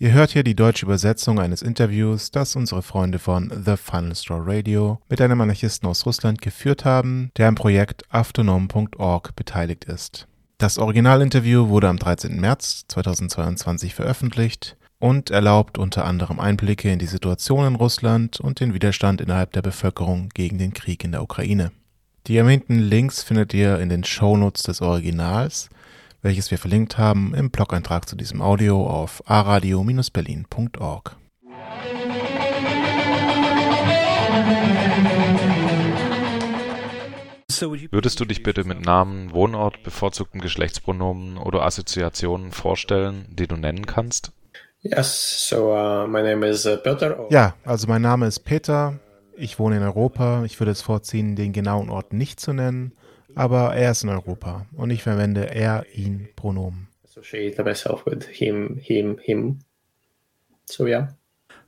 Ihr 0.00 0.12
hört 0.12 0.30
hier 0.30 0.44
die 0.44 0.54
deutsche 0.54 0.86
Übersetzung 0.86 1.40
eines 1.40 1.60
Interviews, 1.60 2.30
das 2.30 2.54
unsere 2.54 2.82
Freunde 2.82 3.18
von 3.18 3.50
The 3.50 3.76
Final 3.76 4.14
Straw 4.14 4.42
Radio 4.44 5.00
mit 5.08 5.20
einem 5.20 5.40
Anarchisten 5.40 5.88
aus 5.88 6.06
Russland 6.06 6.40
geführt 6.40 6.84
haben, 6.84 7.32
der 7.36 7.48
am 7.48 7.56
Projekt 7.56 8.04
autonom.org 8.12 9.34
beteiligt 9.34 9.86
ist. 9.86 10.28
Das 10.56 10.78
Originalinterview 10.78 11.68
wurde 11.68 11.88
am 11.88 11.98
13. 11.98 12.38
März 12.38 12.84
2022 12.86 13.96
veröffentlicht 13.96 14.76
und 15.00 15.30
erlaubt 15.30 15.78
unter 15.78 16.04
anderem 16.04 16.38
Einblicke 16.38 16.92
in 16.92 17.00
die 17.00 17.06
Situation 17.06 17.66
in 17.66 17.74
Russland 17.74 18.38
und 18.38 18.60
den 18.60 18.74
Widerstand 18.74 19.20
innerhalb 19.20 19.50
der 19.50 19.62
Bevölkerung 19.62 20.28
gegen 20.28 20.58
den 20.58 20.74
Krieg 20.74 21.02
in 21.02 21.10
der 21.10 21.24
Ukraine. 21.24 21.72
Die 22.28 22.36
erwähnten 22.36 22.78
Links 22.78 23.24
findet 23.24 23.52
ihr 23.52 23.80
in 23.80 23.88
den 23.88 24.04
Shownotes 24.04 24.62
des 24.62 24.80
Originals, 24.80 25.70
welches 26.22 26.50
wir 26.50 26.58
verlinkt 26.58 26.98
haben 26.98 27.34
im 27.34 27.50
Blog-Eintrag 27.50 28.08
zu 28.08 28.16
diesem 28.16 28.42
Audio 28.42 28.86
auf 28.86 29.22
aradio-berlin.org. 29.26 31.16
Würdest 37.90 38.20
du 38.20 38.24
dich 38.24 38.42
bitte 38.42 38.64
mit 38.64 38.80
Namen, 38.84 39.32
Wohnort, 39.32 39.82
bevorzugten 39.82 40.40
Geschlechtspronomen 40.40 41.38
oder 41.38 41.62
Assoziationen 41.62 42.52
vorstellen, 42.52 43.26
die 43.30 43.48
du 43.48 43.56
nennen 43.56 43.86
kannst? 43.86 44.32
Yes, 44.82 45.48
so 45.48 45.74
uh, 45.74 46.06
my 46.06 46.22
name 46.22 46.46
is 46.46 46.64
uh, 46.64 46.76
Peter. 46.76 47.26
Ja, 47.30 47.54
also 47.64 47.88
mein 47.88 48.02
Name 48.02 48.26
ist 48.26 48.40
Peter. 48.40 49.00
Ich 49.36 49.58
wohne 49.58 49.78
in 49.78 49.82
Europa. 49.82 50.44
Ich 50.44 50.60
würde 50.60 50.70
es 50.70 50.82
vorziehen, 50.82 51.34
den 51.34 51.52
genauen 51.52 51.90
Ort 51.90 52.12
nicht 52.12 52.38
zu 52.38 52.52
nennen, 52.52 52.92
aber 53.34 53.74
er 53.74 53.90
ist 53.90 54.02
in 54.02 54.08
Europa 54.08 54.66
und 54.72 54.90
ich 54.90 55.02
verwende 55.02 55.50
er, 55.50 55.86
ihn 55.94 56.28
Pronomen. 56.36 56.88
Associate 57.04 57.62
myself 57.62 58.06
with 58.06 58.26
him, 58.26 58.78
him, 58.80 59.18
him. 59.18 59.58
So 60.66 60.86
yeah. 60.86 61.14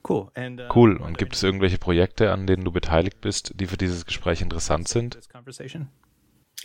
Cool. 0.09 0.31
And, 0.35 0.61
uh, 0.61 0.65
Cool. 0.75 0.97
Und 0.97 1.19
gibt 1.19 1.35
es 1.35 1.43
irgendwelche 1.43 1.79
Projekte, 1.79 2.33
an 2.33 2.47
denen 2.47 2.65
du 2.65 2.73
beteiligt 2.73 3.21
bist, 3.21 3.53
die 3.57 3.67
für 3.67 3.77
dieses 3.77 4.07
Gespräch 4.07 4.41
interessant 4.41 4.89
sind? 4.89 5.15
this 5.15 5.29
conversation? 5.29 5.89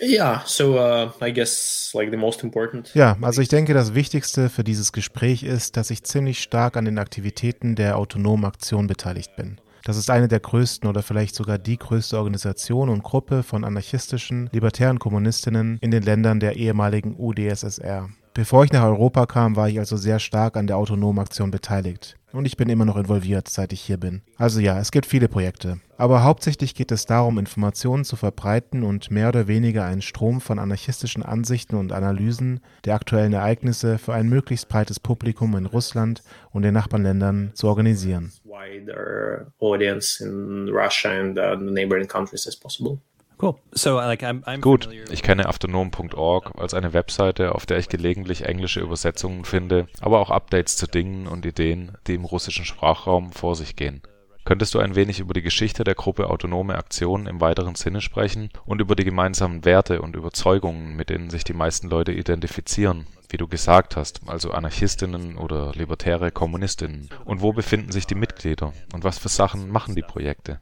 Yeah, 0.01 0.43
so 0.45 0.77
uh, 0.77 1.09
I 1.21 1.31
guess 1.31 1.91
like 1.93 2.11
the 2.11 2.17
most 2.17 2.43
important. 2.43 2.93
Ja, 2.95 3.17
also 3.21 3.41
ich 3.41 3.47
denke, 3.47 3.73
das 3.73 3.93
Wichtigste 3.93 4.49
für 4.49 4.66
dieses 4.66 4.91
Gespräch 4.91 5.43
ist, 5.43 5.77
dass 5.77 5.89
ich 5.89 6.03
ziemlich 6.03 6.41
stark 6.41 6.75
an 6.75 6.83
den 6.83 6.97
Aktivitäten 6.97 7.75
der 7.75 7.97
autonomen 7.97 8.43
Aktion 8.43 8.88
beteiligt 8.88 9.38
bin. 9.38 9.57
Das 9.86 9.97
ist 9.97 10.09
eine 10.09 10.28
der 10.28 10.39
größten 10.39 10.89
oder 10.89 11.03
vielleicht 11.03 11.36
sogar 11.36 11.59
die 11.59 11.78
größte 11.78 12.17
Organisation 12.17 12.89
und 12.89 13.03
Gruppe 13.03 13.44
von 13.44 13.64
anarchistischen, 13.64 14.50
libertären 14.52 14.97
Kommunistinnen 14.97 15.78
in 15.80 15.91
den 15.91 16.02
Ländern 16.02 16.39
der 16.39 16.55
ehemaligen 16.55 17.16
UdSSR. 17.19 18.09
Bevor 18.36 18.66
ich 18.66 18.73
nach 18.73 18.83
Europa 18.83 19.28
kam, 19.28 19.55
war 19.55 19.69
ich 19.69 19.80
also 19.80 19.95
sehr 19.95 20.19
stark 20.19 20.58
an 20.58 20.67
der 20.67 20.75
autonomen 20.75 21.19
Aktion 21.19 21.52
beteiligt. 21.52 22.17
Und 22.33 22.45
ich 22.45 22.58
bin 22.58 22.67
immer 22.67 22.83
noch 22.83 22.97
involviert, 22.97 23.47
seit 23.47 23.72
ich 23.72 23.80
hier 23.80 23.95
bin. 23.95 24.23
Also 24.36 24.59
ja, 24.59 24.78
es 24.78 24.91
gibt 24.91 25.05
viele 25.05 25.30
Projekte. 25.30 25.80
Aber 25.96 26.22
hauptsächlich 26.25 26.75
geht 26.75 26.91
es 26.91 27.06
darum, 27.06 27.40
Informationen 27.40 28.03
zu 28.03 28.18
verbreiten 28.18 28.84
und 28.84 29.09
mehr 29.09 29.29
oder 29.29 29.47
weniger 29.47 29.85
einen 29.85 30.01
Strom 30.01 30.41
von 30.41 30.59
anarchistischen 30.59 31.23
Ansichten 31.23 31.78
und 31.78 31.94
Analysen 31.94 32.59
der 32.84 32.96
aktuellen 32.96 33.31
Ereignisse 33.31 33.97
für 33.97 34.13
ein 34.13 34.28
möglichst 34.28 34.67
breites 34.67 35.00
Publikum 35.00 35.56
in 35.56 35.66
Russland 35.66 36.22
und 36.52 36.63
den 36.63 36.73
Nachbarländern 36.73 37.52
zu 37.53 37.69
organisieren. 37.69 38.34
Wider 38.44 39.47
audience 39.59 40.22
in 40.22 40.67
Russia 40.67 41.09
and 41.09 41.38
the 41.38 41.72
neighboring 41.72 42.09
countries 42.09 42.46
as 42.46 42.57
possible. 42.57 43.00
Cool. 43.41 43.56
So, 43.72 43.96
like, 43.96 44.23
I'm, 44.23 44.44
I'm 44.46 44.62
Gut, 44.62 44.90
ich 45.12 45.22
kenne 45.22 45.47
afternoon.org 45.47 46.57
als 46.57 46.73
eine 46.73 46.94
Webseite, 46.94 47.53
auf 47.53 47.66
der 47.66 47.78
ich 47.78 47.90
gelegentlich 47.90 48.46
englische 48.46 48.79
Übersetzungen 48.79 49.46
finde, 49.46 49.88
aber 50.00 50.19
auch 50.19 50.29
Updates 50.29 50.78
zu 50.78 50.88
Dingen 50.88 51.28
und 51.28 51.46
Ideen, 51.46 51.97
die 52.07 52.16
im 52.16 52.25
russischen 52.25 52.66
Sprachraum 52.66 53.31
vor 53.31 53.56
sich 53.56 53.75
gehen. 53.75 54.01
Könntest 54.46 54.75
du 54.75 54.79
ein 54.79 54.94
wenig 54.94 55.19
über 55.19 55.34
die 55.34 55.41
Geschichte 55.41 55.84
der 55.84 55.96
Gruppe 55.96 56.29
Autonome 56.29 56.75
Aktion 56.75 57.25
im 57.25 57.41
weiteren 57.41 57.73
Sinne 57.73 58.00
sprechen 58.00 58.51
und 58.66 58.79
über 58.79 58.96
die 58.96 59.03
gemeinsamen 59.03 59.66
Werte 59.66 60.03
und 60.03 60.16
Überzeugungen, 60.16 60.96
mit 60.96 61.09
denen 61.09 61.31
sich 61.31 61.44
die 61.44 61.53
meisten 61.53 61.90
Leute 61.90 62.12
identifizieren, 62.12 63.07
wie 63.29 63.38
du 63.38 63.47
gesagt 63.47 63.96
hast, 63.96 64.22
also 64.28 64.52
Anarchistinnen 64.52 65.38
oder 65.38 65.72
libertäre 65.73 66.31
Kommunistinnen? 66.31 67.09
Und 67.25 67.41
wo 67.41 67.53
befinden 67.53 67.91
sich 67.91 68.06
die 68.06 68.13
Mitglieder 68.13 68.72
und 68.94 69.03
was 69.03 69.17
für 69.17 69.29
Sachen 69.29 69.72
machen 69.72 69.96
die 69.96 70.03
Projekte? 70.03 70.59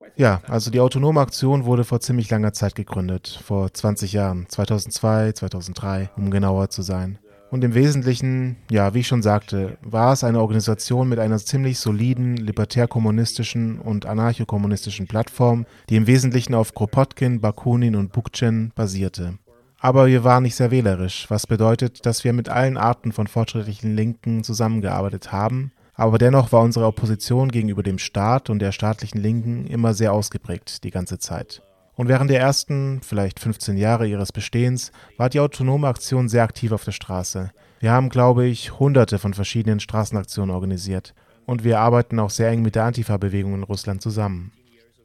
Uh. 0.00 0.06
Ja, 0.16 0.42
also 0.48 0.70
die 0.70 0.80
autonome 0.80 1.20
Aktion 1.20 1.64
wurde 1.64 1.84
vor 1.84 2.00
ziemlich 2.00 2.28
langer 2.30 2.52
Zeit 2.52 2.74
gegründet, 2.74 3.40
vor 3.44 3.72
20 3.72 4.12
Jahren, 4.12 4.48
2002, 4.48 5.32
2003, 5.32 6.10
um 6.16 6.30
genauer 6.30 6.68
zu 6.68 6.82
sein. 6.82 7.18
Und 7.50 7.62
im 7.62 7.74
Wesentlichen, 7.74 8.56
ja, 8.70 8.94
wie 8.94 9.00
ich 9.00 9.06
schon 9.06 9.22
sagte, 9.22 9.78
war 9.82 10.12
es 10.12 10.24
eine 10.24 10.40
Organisation 10.40 11.08
mit 11.08 11.20
einer 11.20 11.38
ziemlich 11.38 11.78
soliden 11.78 12.36
libertär-kommunistischen 12.36 13.78
und 13.78 14.06
anarcho-kommunistischen 14.06 15.06
Plattform, 15.06 15.64
die 15.88 15.94
im 15.94 16.08
Wesentlichen 16.08 16.54
auf 16.54 16.74
Kropotkin, 16.74 17.40
Bakunin 17.40 17.94
und 17.94 18.12
Bukchen 18.12 18.72
basierte. 18.74 19.38
Aber 19.78 20.06
wir 20.08 20.24
waren 20.24 20.42
nicht 20.42 20.56
sehr 20.56 20.70
wählerisch, 20.70 21.26
was 21.28 21.46
bedeutet, 21.46 22.04
dass 22.06 22.24
wir 22.24 22.32
mit 22.32 22.48
allen 22.48 22.76
Arten 22.76 23.12
von 23.12 23.28
fortschrittlichen 23.28 23.94
Linken 23.94 24.42
zusammengearbeitet 24.42 25.30
haben, 25.30 25.72
aber 25.94 26.18
dennoch 26.18 26.52
war 26.52 26.62
unsere 26.62 26.86
Opposition 26.86 27.50
gegenüber 27.50 27.82
dem 27.82 27.98
Staat 27.98 28.50
und 28.50 28.58
der 28.58 28.72
staatlichen 28.72 29.20
Linken 29.20 29.66
immer 29.66 29.94
sehr 29.94 30.12
ausgeprägt 30.12 30.84
die 30.84 30.90
ganze 30.90 31.18
Zeit. 31.18 31.62
Und 31.96 32.08
während 32.08 32.30
der 32.30 32.40
ersten, 32.40 33.00
vielleicht 33.02 33.38
15 33.38 33.76
Jahre 33.76 34.06
ihres 34.08 34.32
Bestehens, 34.32 34.90
war 35.16 35.30
die 35.30 35.38
autonome 35.38 35.86
Aktion 35.86 36.28
sehr 36.28 36.42
aktiv 36.42 36.72
auf 36.72 36.84
der 36.84 36.92
Straße. 36.92 37.52
Wir 37.78 37.92
haben, 37.92 38.08
glaube 38.08 38.46
ich, 38.46 38.78
hunderte 38.78 39.18
von 39.18 39.34
verschiedenen 39.34 39.78
Straßenaktionen 39.78 40.52
organisiert. 40.52 41.14
Und 41.46 41.62
wir 41.62 41.78
arbeiten 41.78 42.18
auch 42.18 42.30
sehr 42.30 42.50
eng 42.50 42.62
mit 42.62 42.74
der 42.74 42.84
Antifa-Bewegung 42.84 43.54
in 43.54 43.62
Russland 43.62 44.02
zusammen. 44.02 44.50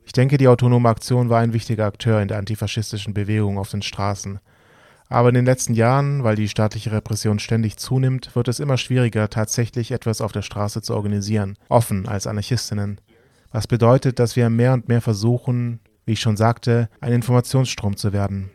Ich 0.05 0.13
denke, 0.13 0.37
die 0.37 0.47
autonome 0.47 0.89
Aktion 0.89 1.29
war 1.29 1.41
ein 1.41 1.53
wichtiger 1.53 1.85
Akteur 1.85 2.21
in 2.21 2.29
der 2.29 2.39
antifaschistischen 2.39 3.13
Bewegung 3.13 3.59
auf 3.59 3.69
den 3.69 3.83
Straßen. 3.83 4.39
Aber 5.09 5.29
in 5.29 5.35
den 5.35 5.45
letzten 5.45 5.73
Jahren, 5.73 6.23
weil 6.23 6.35
die 6.35 6.47
staatliche 6.47 6.91
Repression 6.91 7.39
ständig 7.39 7.77
zunimmt, 7.77 8.35
wird 8.35 8.47
es 8.47 8.59
immer 8.59 8.77
schwieriger, 8.77 9.29
tatsächlich 9.29 9.91
etwas 9.91 10.21
auf 10.21 10.31
der 10.31 10.43
Straße 10.43 10.83
zu 10.83 10.93
organisieren, 10.95 11.57
offen 11.67 12.07
als 12.07 12.27
Anarchistinnen. 12.27 13.01
Was 13.51 13.65
bedeutet, 13.65 14.19
dass 14.19 14.35
wir 14.35 14.51
mehr 14.51 14.73
und 14.73 14.87
mehr 14.87 15.01
versuchen, 15.01 15.79
wie 16.05 16.13
ich 16.13 16.21
schon 16.21 16.37
sagte, 16.37 16.89
ein 17.01 17.13
Informationsstrom 17.13 17.97
zu 17.97 18.13
werden. 18.13 18.51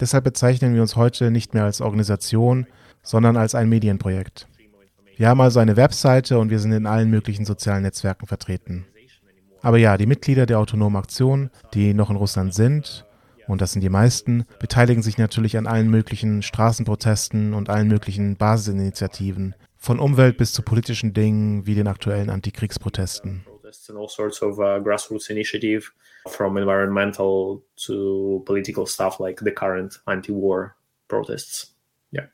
Deshalb 0.00 0.24
bezeichnen 0.24 0.74
wir 0.74 0.82
uns 0.82 0.96
heute 0.96 1.30
nicht 1.30 1.52
mehr 1.52 1.64
als 1.64 1.80
Organisation, 1.80 2.66
sondern 3.02 3.36
als 3.36 3.54
ein 3.54 3.68
Medienprojekt. 3.68 4.48
Wir 5.16 5.28
haben 5.28 5.40
also 5.42 5.60
eine 5.60 5.76
Webseite 5.76 6.38
und 6.38 6.48
wir 6.48 6.58
sind 6.58 6.72
in 6.72 6.86
allen 6.86 7.10
möglichen 7.10 7.44
sozialen 7.44 7.82
Netzwerken 7.82 8.26
vertreten. 8.26 8.86
Aber 9.60 9.76
ja, 9.76 9.98
die 9.98 10.06
Mitglieder 10.06 10.46
der 10.46 10.58
autonomen 10.58 10.96
Aktion, 10.96 11.50
die 11.74 11.92
noch 11.92 12.08
in 12.08 12.16
Russland 12.16 12.54
sind, 12.54 13.04
und 13.50 13.60
das 13.60 13.72
sind 13.72 13.82
die 13.82 13.88
meisten, 13.88 14.44
beteiligen 14.60 15.02
sich 15.02 15.18
natürlich 15.18 15.56
an 15.56 15.66
allen 15.66 15.90
möglichen 15.90 16.42
Straßenprotesten 16.42 17.52
und 17.52 17.68
allen 17.68 17.88
möglichen 17.88 18.36
Basisinitiativen, 18.36 19.56
von 19.76 19.98
Umwelt 19.98 20.36
bis 20.36 20.52
zu 20.52 20.62
politischen 20.62 21.12
Dingen 21.14 21.66
wie 21.66 21.74
den 21.74 21.88
aktuellen 21.88 22.30
Antikriegsprotesten. 22.30 23.44
Uh, 23.46 24.82
grassroots 24.82 25.30
initiative, 25.30 25.90
from 26.28 26.56
environmental 26.56 27.62
to 27.76 28.42
political 28.46 28.86
stuff 28.86 29.18
like 29.18 29.40
the 29.40 29.50
current 29.50 30.00
anti-war 30.06 30.76
protests. 31.08 31.74
Yeah. 32.12 32.26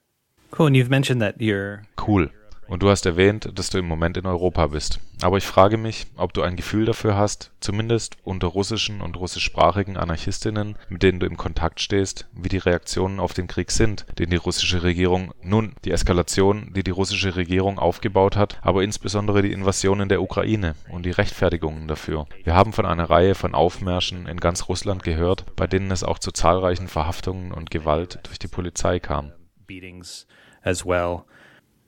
Cool. 0.51 0.67
And 0.67 0.77
you've 0.77 0.91
mentioned 0.91 1.23
that 1.23 1.37
you're 1.41 1.83
Cool. 1.97 2.31
Und 2.69 2.83
du 2.83 2.91
hast 2.91 3.07
erwähnt, 3.07 3.51
dass 3.55 3.71
du 3.71 3.79
im 3.79 3.87
Moment 3.87 4.17
in 4.17 4.27
Europa 4.27 4.67
bist. 4.67 5.01
Aber 5.23 5.39
ich 5.39 5.47
frage 5.47 5.77
mich, 5.77 6.07
ob 6.17 6.35
du 6.35 6.43
ein 6.43 6.57
Gefühl 6.57 6.85
dafür 6.85 7.17
hast, 7.17 7.51
zumindest 7.61 8.17
unter 8.23 8.49
russischen 8.49 9.01
und 9.01 9.17
russischsprachigen 9.17 9.97
Anarchistinnen, 9.97 10.77
mit 10.89 11.03
denen 11.03 11.21
du 11.21 11.27
im 11.27 11.37
Kontakt 11.37 11.81
stehst, 11.81 12.27
wie 12.33 12.49
die 12.49 12.59
Reaktionen 12.59 13.19
auf 13.19 13.33
den 13.33 13.47
Krieg 13.47 13.71
sind, 13.71 14.05
den 14.19 14.31
die 14.31 14.37
russische 14.37 14.83
Regierung, 14.83 15.33
nun 15.43 15.75
die 15.85 15.91
Eskalation, 15.91 16.73
die 16.75 16.83
die 16.83 16.91
russische 16.91 17.35
Regierung 17.37 17.79
aufgebaut 17.79 18.37
hat, 18.37 18.59
aber 18.63 18.83
insbesondere 18.83 19.43
die 19.43 19.53
Invasion 19.53 20.01
in 20.01 20.09
der 20.09 20.23
Ukraine 20.23 20.75
und 20.91 21.07
die 21.07 21.11
Rechtfertigungen 21.11 21.89
dafür. 21.89 22.27
Wir 22.45 22.55
haben 22.55 22.73
von 22.73 22.85
einer 22.85 23.09
Reihe 23.09 23.35
von 23.35 23.55
Aufmärschen 23.55 24.27
in 24.27 24.39
ganz 24.39 24.69
Russland 24.69 25.03
gehört, 25.03 25.45
bei 25.57 25.67
denen 25.67 25.91
es 25.91 26.05
auch 26.05 26.19
zu 26.19 26.31
zahlreichen 26.31 26.89
Verhaftungen 26.89 27.53
und 27.53 27.71
Gewalt 27.71 28.21
durch 28.25 28.39
die 28.39 28.49
Polizei 28.49 29.01
kam. 29.01 29.33
beatings 29.67 30.27
as 30.65 30.85
well. 30.85 31.27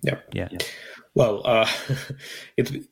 Yeah. 0.03 0.19
Yeah. 0.35 0.49
Well, 1.15 1.43
uh, 1.45 1.67
it, 2.57 2.89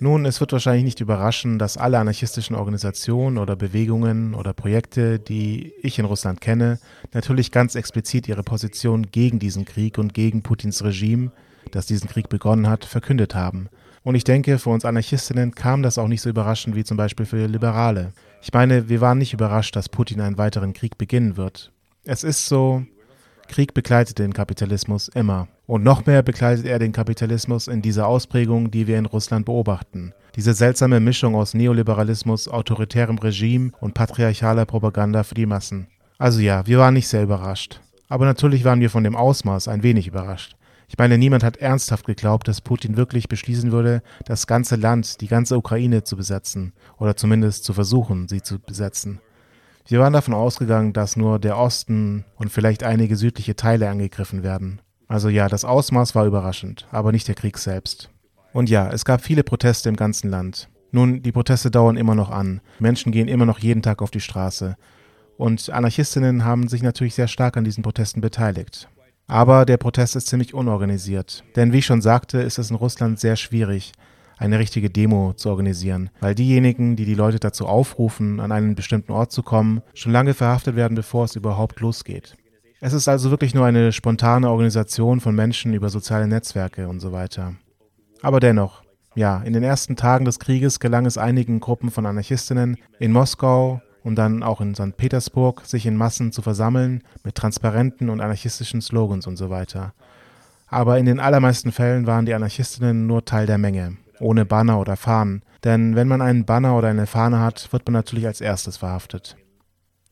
Nun, 0.00 0.24
es 0.24 0.40
wird 0.40 0.52
wahrscheinlich 0.52 0.84
nicht 0.84 1.00
überraschen, 1.00 1.58
dass 1.58 1.76
alle 1.76 1.98
anarchistischen 1.98 2.56
Organisationen 2.56 3.36
oder 3.36 3.54
Bewegungen 3.54 4.34
oder 4.34 4.54
Projekte, 4.54 5.18
die 5.18 5.74
ich 5.82 5.98
in 5.98 6.06
Russland 6.06 6.40
kenne, 6.40 6.78
natürlich 7.12 7.52
ganz 7.52 7.74
explizit 7.74 8.28
ihre 8.28 8.42
Position 8.42 9.10
gegen 9.10 9.38
diesen 9.38 9.66
Krieg 9.66 9.98
und 9.98 10.14
gegen 10.14 10.42
Putins 10.42 10.82
Regime, 10.82 11.32
das 11.70 11.84
diesen 11.84 12.08
Krieg 12.08 12.30
begonnen 12.30 12.66
hat, 12.66 12.86
verkündet 12.86 13.34
haben. 13.34 13.68
Und 14.02 14.14
ich 14.14 14.24
denke, 14.24 14.58
für 14.58 14.70
uns 14.70 14.84
Anarchistinnen 14.84 15.54
kam 15.54 15.82
das 15.82 15.98
auch 15.98 16.08
nicht 16.08 16.22
so 16.22 16.30
überraschend 16.30 16.76
wie 16.76 16.84
zum 16.84 16.96
Beispiel 16.96 17.26
für 17.26 17.46
Liberale. 17.46 18.12
Ich 18.40 18.52
meine, 18.52 18.88
wir 18.88 19.00
waren 19.00 19.18
nicht 19.18 19.34
überrascht, 19.34 19.76
dass 19.76 19.88
Putin 19.88 20.20
einen 20.20 20.38
weiteren 20.38 20.72
Krieg 20.72 20.96
beginnen 20.96 21.36
wird. 21.36 21.72
Es 22.04 22.22
ist 22.22 22.46
so, 22.46 22.86
Krieg 23.46 23.74
begleitet 23.74 24.18
den 24.18 24.32
Kapitalismus 24.32 25.08
immer. 25.08 25.48
Und 25.66 25.82
noch 25.82 26.06
mehr 26.06 26.22
begleitet 26.22 26.66
er 26.66 26.78
den 26.78 26.92
Kapitalismus 26.92 27.68
in 27.68 27.82
dieser 27.82 28.06
Ausprägung, 28.06 28.70
die 28.70 28.86
wir 28.86 28.98
in 28.98 29.06
Russland 29.06 29.46
beobachten. 29.46 30.12
Diese 30.36 30.54
seltsame 30.54 31.00
Mischung 31.00 31.34
aus 31.34 31.54
Neoliberalismus, 31.54 32.48
autoritärem 32.48 33.18
Regime 33.18 33.72
und 33.80 33.94
patriarchaler 33.94 34.66
Propaganda 34.66 35.22
für 35.22 35.34
die 35.34 35.46
Massen. 35.46 35.88
Also 36.18 36.40
ja, 36.40 36.66
wir 36.66 36.78
waren 36.78 36.94
nicht 36.94 37.08
sehr 37.08 37.22
überrascht. 37.22 37.80
Aber 38.08 38.24
natürlich 38.24 38.64
waren 38.64 38.80
wir 38.80 38.90
von 38.90 39.04
dem 39.04 39.16
Ausmaß 39.16 39.68
ein 39.68 39.82
wenig 39.82 40.06
überrascht. 40.06 40.56
Ich 40.88 40.98
meine, 40.98 41.18
niemand 41.18 41.42
hat 41.42 41.56
ernsthaft 41.56 42.06
geglaubt, 42.06 42.46
dass 42.46 42.60
Putin 42.60 42.96
wirklich 42.96 43.28
beschließen 43.28 43.72
würde, 43.72 44.02
das 44.24 44.46
ganze 44.46 44.76
Land, 44.76 45.20
die 45.20 45.26
ganze 45.26 45.56
Ukraine 45.56 46.04
zu 46.04 46.16
besetzen 46.16 46.72
oder 46.98 47.16
zumindest 47.16 47.64
zu 47.64 47.72
versuchen, 47.72 48.28
sie 48.28 48.40
zu 48.40 48.60
besetzen. 48.60 49.20
Wir 49.88 50.00
waren 50.00 50.12
davon 50.12 50.34
ausgegangen, 50.34 50.92
dass 50.92 51.16
nur 51.16 51.38
der 51.38 51.56
Osten 51.56 52.24
und 52.36 52.50
vielleicht 52.50 52.82
einige 52.82 53.14
südliche 53.14 53.54
Teile 53.54 53.88
angegriffen 53.88 54.42
werden. 54.42 54.80
Also 55.06 55.28
ja, 55.28 55.48
das 55.48 55.64
Ausmaß 55.64 56.16
war 56.16 56.26
überraschend, 56.26 56.86
aber 56.90 57.12
nicht 57.12 57.28
der 57.28 57.36
Krieg 57.36 57.56
selbst. 57.56 58.10
Und 58.52 58.68
ja, 58.68 58.90
es 58.90 59.04
gab 59.04 59.20
viele 59.20 59.44
Proteste 59.44 59.88
im 59.88 59.94
ganzen 59.94 60.28
Land. 60.28 60.68
Nun, 60.90 61.22
die 61.22 61.30
Proteste 61.30 61.70
dauern 61.70 61.96
immer 61.96 62.16
noch 62.16 62.30
an. 62.30 62.60
Menschen 62.80 63.12
gehen 63.12 63.28
immer 63.28 63.46
noch 63.46 63.60
jeden 63.60 63.82
Tag 63.82 64.02
auf 64.02 64.10
die 64.10 64.20
Straße. 64.20 64.76
Und 65.36 65.70
Anarchistinnen 65.70 66.44
haben 66.44 66.66
sich 66.66 66.82
natürlich 66.82 67.14
sehr 67.14 67.28
stark 67.28 67.56
an 67.56 67.64
diesen 67.64 67.84
Protesten 67.84 68.20
beteiligt. 68.20 68.88
Aber 69.28 69.66
der 69.66 69.76
Protest 69.76 70.16
ist 70.16 70.26
ziemlich 70.26 70.54
unorganisiert. 70.54 71.44
Denn 71.54 71.72
wie 71.72 71.78
ich 71.78 71.86
schon 71.86 72.02
sagte, 72.02 72.38
ist 72.38 72.58
es 72.58 72.70
in 72.70 72.76
Russland 72.76 73.20
sehr 73.20 73.36
schwierig, 73.36 73.92
eine 74.38 74.58
richtige 74.58 74.90
Demo 74.90 75.32
zu 75.34 75.50
organisieren, 75.50 76.10
weil 76.20 76.34
diejenigen, 76.34 76.96
die 76.96 77.04
die 77.04 77.14
Leute 77.14 77.38
dazu 77.38 77.66
aufrufen, 77.66 78.40
an 78.40 78.52
einen 78.52 78.74
bestimmten 78.74 79.12
Ort 79.12 79.32
zu 79.32 79.42
kommen, 79.42 79.82
schon 79.94 80.12
lange 80.12 80.34
verhaftet 80.34 80.76
werden, 80.76 80.94
bevor 80.94 81.24
es 81.24 81.36
überhaupt 81.36 81.80
losgeht. 81.80 82.36
Es 82.80 82.92
ist 82.92 83.08
also 83.08 83.30
wirklich 83.30 83.54
nur 83.54 83.64
eine 83.64 83.92
spontane 83.92 84.50
Organisation 84.50 85.20
von 85.20 85.34
Menschen 85.34 85.72
über 85.72 85.88
soziale 85.88 86.28
Netzwerke 86.28 86.88
und 86.88 87.00
so 87.00 87.12
weiter. 87.12 87.54
Aber 88.20 88.38
dennoch, 88.38 88.82
ja, 89.14 89.38
in 89.42 89.54
den 89.54 89.62
ersten 89.62 89.96
Tagen 89.96 90.26
des 90.26 90.38
Krieges 90.38 90.78
gelang 90.78 91.06
es 91.06 91.16
einigen 91.16 91.58
Gruppen 91.58 91.90
von 91.90 92.04
Anarchistinnen 92.04 92.76
in 92.98 93.12
Moskau 93.12 93.80
und 94.04 94.16
dann 94.16 94.42
auch 94.42 94.60
in 94.60 94.74
St. 94.74 94.96
Petersburg, 94.98 95.62
sich 95.64 95.86
in 95.86 95.96
Massen 95.96 96.32
zu 96.32 96.42
versammeln 96.42 97.02
mit 97.24 97.34
Transparenten 97.34 98.10
und 98.10 98.20
anarchistischen 98.20 98.82
Slogans 98.82 99.26
und 99.26 99.36
so 99.36 99.48
weiter. 99.48 99.94
Aber 100.68 100.98
in 100.98 101.06
den 101.06 101.18
allermeisten 101.18 101.72
Fällen 101.72 102.06
waren 102.06 102.26
die 102.26 102.34
Anarchistinnen 102.34 103.06
nur 103.06 103.24
Teil 103.24 103.46
der 103.46 103.58
Menge 103.58 103.96
ohne 104.20 104.44
Banner 104.44 104.80
oder 104.80 104.96
Fahnen. 104.96 105.42
Denn 105.64 105.96
wenn 105.96 106.08
man 106.08 106.22
einen 106.22 106.44
Banner 106.44 106.76
oder 106.76 106.88
eine 106.88 107.06
Fahne 107.06 107.40
hat, 107.40 107.72
wird 107.72 107.86
man 107.86 107.94
natürlich 107.94 108.26
als 108.26 108.40
erstes 108.40 108.76
verhaftet. 108.76 109.36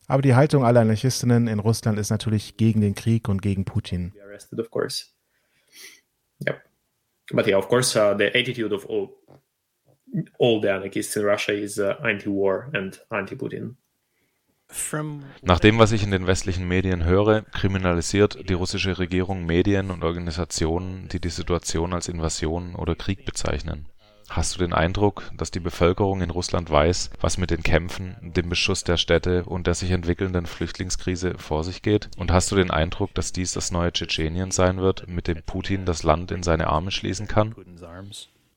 Aber 0.07 0.21
die 0.21 0.35
Haltung 0.35 0.63
aller 0.63 0.81
Anarchistinnen 0.81 1.47
in 1.47 1.59
Russland 1.59 1.97
ist 1.97 2.09
natürlich 2.09 2.57
gegen 2.57 2.81
den 2.81 2.95
Krieg 2.95 3.27
und 3.27 3.41
gegen 3.41 3.65
Putin. 3.65 4.13
Of 4.57 4.69
course. 4.69 5.05
Yep. 6.45 6.61
But 7.31 7.47
yeah, 7.47 7.57
of 7.57 7.67
course, 7.67 7.97
uh, 7.97 8.15
the 8.15 8.27
attitude 8.27 8.73
of 8.73 8.85
all, 8.87 9.09
all 10.39 10.61
the 10.61 10.69
anarchists 10.69 11.15
in 11.15 11.23
Russia 11.23 11.53
is 11.53 11.79
uh, 11.79 11.95
anti-war 12.03 12.69
and 12.73 13.03
anti-Putin. 13.09 13.77
Nach 15.43 15.59
dem, 15.59 15.77
was 15.77 15.91
ich 15.91 16.03
in 16.03 16.11
den 16.11 16.25
westlichen 16.25 16.67
Medien 16.67 17.05
höre, 17.05 17.43
kriminalisiert 17.43 18.49
die 18.49 18.53
russische 18.53 18.97
Regierung 18.97 19.45
Medien 19.45 19.91
und 19.91 20.03
Organisationen, 20.03 21.07
die 21.07 21.19
die 21.19 21.29
Situation 21.29 21.93
als 21.93 22.07
Invasion 22.07 22.75
oder 22.75 22.95
Krieg 22.95 23.25
bezeichnen. 23.25 23.87
Hast 24.29 24.55
du 24.55 24.59
den 24.59 24.73
Eindruck, 24.73 25.29
dass 25.37 25.51
die 25.51 25.59
Bevölkerung 25.59 26.21
in 26.21 26.29
Russland 26.29 26.69
weiß, 26.69 27.11
was 27.21 27.37
mit 27.37 27.51
den 27.51 27.63
Kämpfen, 27.63 28.15
dem 28.21 28.49
Beschuss 28.49 28.83
der 28.83 28.97
Städte 28.97 29.45
und 29.45 29.67
der 29.67 29.75
sich 29.75 29.91
entwickelnden 29.91 30.45
Flüchtlingskrise 30.45 31.35
vor 31.37 31.63
sich 31.63 31.81
geht? 31.81 32.09
Und 32.17 32.31
hast 32.31 32.51
du 32.51 32.55
den 32.55 32.71
Eindruck, 32.71 33.13
dass 33.13 33.31
dies 33.31 33.53
das 33.53 33.71
neue 33.71 33.93
Tschetschenien 33.93 34.51
sein 34.51 34.77
wird, 34.77 35.07
mit 35.07 35.27
dem 35.27 35.41
Putin 35.43 35.85
das 35.85 36.03
Land 36.03 36.31
in 36.31 36.43
seine 36.43 36.67
Arme 36.67 36.91
schließen 36.91 37.27
kann? 37.27 37.55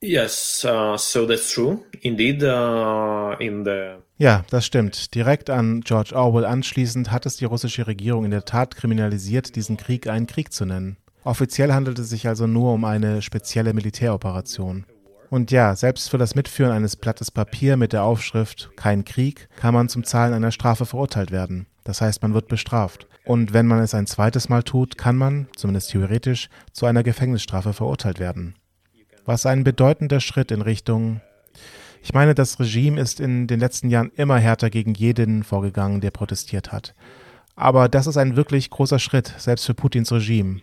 Yes, 0.01 0.65
uh, 0.65 0.97
so 0.97 1.27
that's 1.27 1.53
true. 1.53 1.81
Indeed, 2.03 2.43
uh, 2.45 3.35
in 3.41 3.65
the 3.65 3.99
ja, 4.21 4.45
das 4.51 4.67
stimmt. 4.67 5.15
Direkt 5.15 5.49
an 5.49 5.81
George 5.83 6.15
Orwell 6.15 6.45
anschließend 6.45 7.13
hat 7.13 7.25
es 7.25 7.37
die 7.37 7.45
russische 7.45 7.87
Regierung 7.87 8.25
in 8.25 8.33
der 8.33 8.45
Tat 8.45 8.75
kriminalisiert, 8.75 9.55
diesen 9.55 9.77
Krieg 9.77 10.09
einen 10.09 10.27
Krieg 10.27 10.53
zu 10.53 10.65
nennen. 10.67 10.97
Offiziell 11.23 11.73
handelt 11.73 12.01
es 12.01 12.11
sich 12.11 12.27
also 12.27 12.49
nur 12.49 12.75
um 12.75 12.85
eine 12.85 13.23
spezielle 13.23 13.75
Militäroperation. 13.75 14.87
Und 15.31 15.51
ja, 15.51 15.77
selbst 15.77 16.11
für 16.11 16.19
das 16.19 16.35
Mitführen 16.35 16.73
eines 16.73 16.97
Blattes 16.97 17.31
Papier 17.31 17.77
mit 17.77 17.93
der 17.93 18.03
Aufschrift 18.03 18.71
Kein 18.77 19.05
Krieg 19.05 19.49
kann 19.57 19.75
man 19.75 19.89
zum 19.89 20.05
Zahlen 20.05 20.33
einer 20.33 20.53
Strafe 20.53 20.87
verurteilt 20.87 21.31
werden. 21.31 21.67
Das 21.85 22.01
heißt, 22.01 22.23
man 22.23 22.35
wird 22.35 22.49
bestraft. 22.49 23.07
Und 23.25 23.53
wenn 23.53 23.67
man 23.67 23.81
es 23.81 23.95
ein 23.95 24.07
zweites 24.07 24.49
Mal 24.49 24.63
tut, 24.63 24.97
kann 24.97 25.17
man, 25.17 25.49
zumindest 25.55 25.91
theoretisch, 25.91 26.49
zu 26.73 26.87
einer 26.87 27.03
Gefängnisstrafe 27.03 27.75
verurteilt 27.75 28.19
werden. 28.19 28.55
Was 29.27 29.45
ein 29.45 29.65
bedeutender 29.65 30.21
Schritt 30.21 30.51
in 30.51 30.63
Richtung 30.63 31.21
ich 32.03 32.15
meine, 32.15 32.35
das 32.35 32.59
Regime 32.61 33.01
ist 33.01 33.21
in 33.21 33.47
den 33.47 33.61
letzten 33.61 33.91
Jahren 33.91 34.13
immer 34.17 34.39
härter 34.39 34.71
gegen 34.71 34.95
jeden 34.95 35.43
vorgegangen, 35.43 36.01
der 36.01 36.11
protestiert 36.11 36.73
hat. 36.73 36.95
Aber 37.57 37.89
das 37.89 38.07
ist 38.07 38.17
ein 38.17 38.37
wirklich 38.37 38.71
großer 38.71 38.99
Schritt, 38.99 39.35
selbst 39.37 39.67
für 39.67 39.75
Putins 39.75 40.13
Regime. 40.13 40.61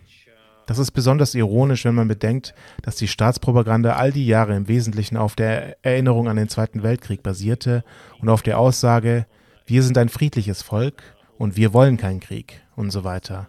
Das 0.66 0.78
ist 0.78 0.90
besonders 0.90 1.34
ironisch, 1.34 1.84
wenn 1.84 1.94
man 1.94 2.08
bedenkt, 2.08 2.52
dass 2.82 2.96
die 2.96 3.08
Staatspropaganda 3.08 3.94
all 3.94 4.10
die 4.10 4.26
Jahre 4.26 4.56
im 4.56 4.66
Wesentlichen 4.66 5.16
auf 5.16 5.36
der 5.36 5.76
Erinnerung 5.84 6.28
an 6.28 6.36
den 6.36 6.48
Zweiten 6.48 6.82
Weltkrieg 6.82 7.22
basierte 7.22 7.84
und 8.20 8.28
auf 8.28 8.42
der 8.42 8.58
Aussage, 8.58 9.26
wir 9.64 9.82
sind 9.82 9.96
ein 9.96 10.08
friedliches 10.08 10.62
Volk 10.62 11.02
und 11.38 11.56
wir 11.56 11.72
wollen 11.72 11.96
keinen 11.96 12.20
Krieg 12.20 12.60
und 12.74 12.90
so 12.90 13.04
weiter. 13.04 13.48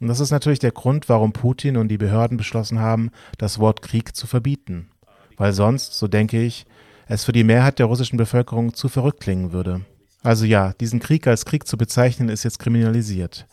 Und 0.00 0.08
das 0.08 0.20
ist 0.20 0.30
natürlich 0.30 0.58
der 0.58 0.72
Grund, 0.72 1.08
warum 1.08 1.32
Putin 1.32 1.76
und 1.76 1.88
die 1.88 1.98
Behörden 1.98 2.36
beschlossen 2.36 2.80
haben, 2.80 3.10
das 3.38 3.58
Wort 3.58 3.80
Krieg 3.80 4.14
zu 4.14 4.26
verbieten. 4.26 4.90
Weil 5.36 5.52
sonst, 5.52 5.98
so 5.98 6.08
denke 6.08 6.42
ich, 6.42 6.66
es 7.06 7.24
für 7.24 7.32
die 7.32 7.44
Mehrheit 7.44 7.78
der 7.78 7.86
russischen 7.86 8.16
Bevölkerung 8.16 8.74
zu 8.74 8.88
verrückt 8.88 9.20
klingen 9.20 9.52
würde. 9.52 9.82
Also 10.22 10.44
ja, 10.44 10.72
diesen 10.80 10.98
Krieg 10.98 11.26
als 11.26 11.44
Krieg 11.44 11.66
zu 11.66 11.78
bezeichnen, 11.78 12.28
ist 12.28 12.42
jetzt 12.42 12.58
kriminalisiert. 12.58 13.46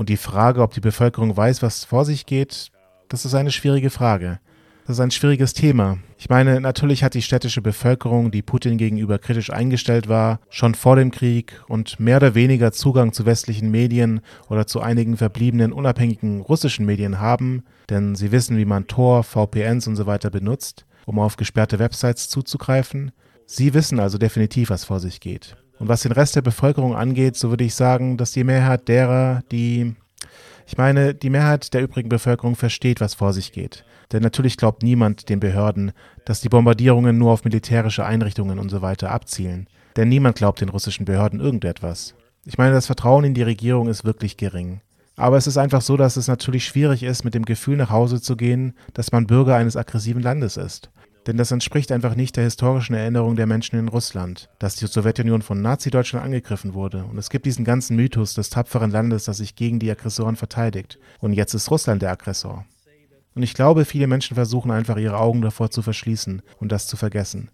Und 0.00 0.08
die 0.08 0.16
Frage, 0.16 0.62
ob 0.62 0.72
die 0.72 0.80
Bevölkerung 0.80 1.36
weiß, 1.36 1.60
was 1.60 1.84
vor 1.84 2.06
sich 2.06 2.24
geht, 2.24 2.70
das 3.10 3.26
ist 3.26 3.34
eine 3.34 3.50
schwierige 3.50 3.90
Frage. 3.90 4.40
Das 4.86 4.96
ist 4.96 5.00
ein 5.00 5.10
schwieriges 5.10 5.52
Thema. 5.52 5.98
Ich 6.16 6.30
meine, 6.30 6.58
natürlich 6.58 7.04
hat 7.04 7.12
die 7.12 7.20
städtische 7.20 7.60
Bevölkerung, 7.60 8.30
die 8.30 8.40
Putin 8.40 8.78
gegenüber 8.78 9.18
kritisch 9.18 9.50
eingestellt 9.50 10.08
war, 10.08 10.40
schon 10.48 10.74
vor 10.74 10.96
dem 10.96 11.10
Krieg 11.10 11.62
und 11.68 12.00
mehr 12.00 12.16
oder 12.16 12.34
weniger 12.34 12.72
Zugang 12.72 13.12
zu 13.12 13.26
westlichen 13.26 13.70
Medien 13.70 14.22
oder 14.48 14.66
zu 14.66 14.80
einigen 14.80 15.18
verbliebenen 15.18 15.70
unabhängigen 15.70 16.40
russischen 16.40 16.86
Medien 16.86 17.20
haben, 17.20 17.64
denn 17.90 18.14
sie 18.14 18.32
wissen, 18.32 18.56
wie 18.56 18.64
man 18.64 18.86
Tor, 18.86 19.22
VPNs 19.22 19.86
und 19.86 19.96
so 19.96 20.06
weiter 20.06 20.30
benutzt 20.30 20.86
um 21.04 21.18
auf 21.18 21.36
gesperrte 21.36 21.78
Websites 21.78 22.28
zuzugreifen. 22.28 23.12
Sie 23.44 23.74
wissen 23.74 24.00
also 24.00 24.16
definitiv, 24.16 24.70
was 24.70 24.84
vor 24.84 25.00
sich 25.00 25.20
geht. 25.20 25.56
Und 25.80 25.88
was 25.88 26.02
den 26.02 26.12
Rest 26.12 26.36
der 26.36 26.42
Bevölkerung 26.42 26.94
angeht, 26.94 27.36
so 27.36 27.48
würde 27.48 27.64
ich 27.64 27.74
sagen, 27.74 28.18
dass 28.18 28.32
die 28.32 28.44
Mehrheit 28.44 28.86
derer, 28.86 29.42
die 29.50 29.96
ich 30.66 30.76
meine, 30.78 31.14
die 31.14 31.30
Mehrheit 31.30 31.74
der 31.74 31.82
übrigen 31.82 32.10
Bevölkerung 32.10 32.54
versteht, 32.54 33.00
was 33.00 33.14
vor 33.14 33.32
sich 33.32 33.50
geht. 33.50 33.84
Denn 34.12 34.22
natürlich 34.22 34.56
glaubt 34.56 34.84
niemand 34.84 35.28
den 35.28 35.40
Behörden, 35.40 35.90
dass 36.24 36.42
die 36.42 36.48
Bombardierungen 36.48 37.18
nur 37.18 37.32
auf 37.32 37.44
militärische 37.44 38.04
Einrichtungen 38.04 38.60
und 38.60 38.68
so 38.68 38.82
weiter 38.82 39.10
abzielen. 39.10 39.68
Denn 39.96 40.08
niemand 40.08 40.36
glaubt 40.36 40.60
den 40.60 40.68
russischen 40.68 41.06
Behörden 41.06 41.40
irgendetwas. 41.40 42.14
Ich 42.44 42.56
meine, 42.56 42.72
das 42.72 42.86
Vertrauen 42.86 43.24
in 43.24 43.34
die 43.34 43.42
Regierung 43.42 43.88
ist 43.88 44.04
wirklich 44.04 44.36
gering. 44.36 44.80
Aber 45.16 45.38
es 45.38 45.46
ist 45.46 45.56
einfach 45.56 45.80
so, 45.80 45.96
dass 45.96 46.16
es 46.16 46.28
natürlich 46.28 46.66
schwierig 46.66 47.02
ist, 47.02 47.24
mit 47.24 47.34
dem 47.34 47.44
Gefühl 47.44 47.76
nach 47.76 47.90
Hause 47.90 48.20
zu 48.20 48.36
gehen, 48.36 48.74
dass 48.94 49.12
man 49.12 49.26
Bürger 49.26 49.56
eines 49.56 49.76
aggressiven 49.76 50.22
Landes 50.22 50.56
ist. 50.56 50.90
Denn 51.26 51.36
das 51.36 51.50
entspricht 51.50 51.92
einfach 51.92 52.14
nicht 52.14 52.36
der 52.36 52.44
historischen 52.44 52.94
Erinnerung 52.94 53.36
der 53.36 53.46
Menschen 53.46 53.78
in 53.78 53.88
Russland, 53.88 54.48
dass 54.58 54.76
die 54.76 54.86
Sowjetunion 54.86 55.42
von 55.42 55.60
Nazi-Deutschland 55.60 56.24
angegriffen 56.24 56.74
wurde. 56.74 57.04
Und 57.04 57.18
es 57.18 57.28
gibt 57.28 57.46
diesen 57.46 57.64
ganzen 57.64 57.96
Mythos 57.96 58.34
des 58.34 58.50
tapferen 58.50 58.90
Landes, 58.90 59.24
das 59.24 59.36
sich 59.36 59.54
gegen 59.54 59.78
die 59.78 59.90
Aggressoren 59.90 60.36
verteidigt. 60.36 60.98
Und 61.18 61.34
jetzt 61.34 61.54
ist 61.54 61.70
Russland 61.70 62.02
der 62.02 62.12
Aggressor. 62.12 62.64
Und 63.34 63.42
ich 63.42 63.54
glaube, 63.54 63.84
viele 63.84 64.06
Menschen 64.06 64.34
versuchen 64.34 64.70
einfach 64.70 64.96
ihre 64.96 65.18
Augen 65.18 65.42
davor 65.42 65.70
zu 65.70 65.82
verschließen 65.82 66.42
und 66.58 66.72
das 66.72 66.86
zu 66.86 66.96
vergessen. 66.96 67.50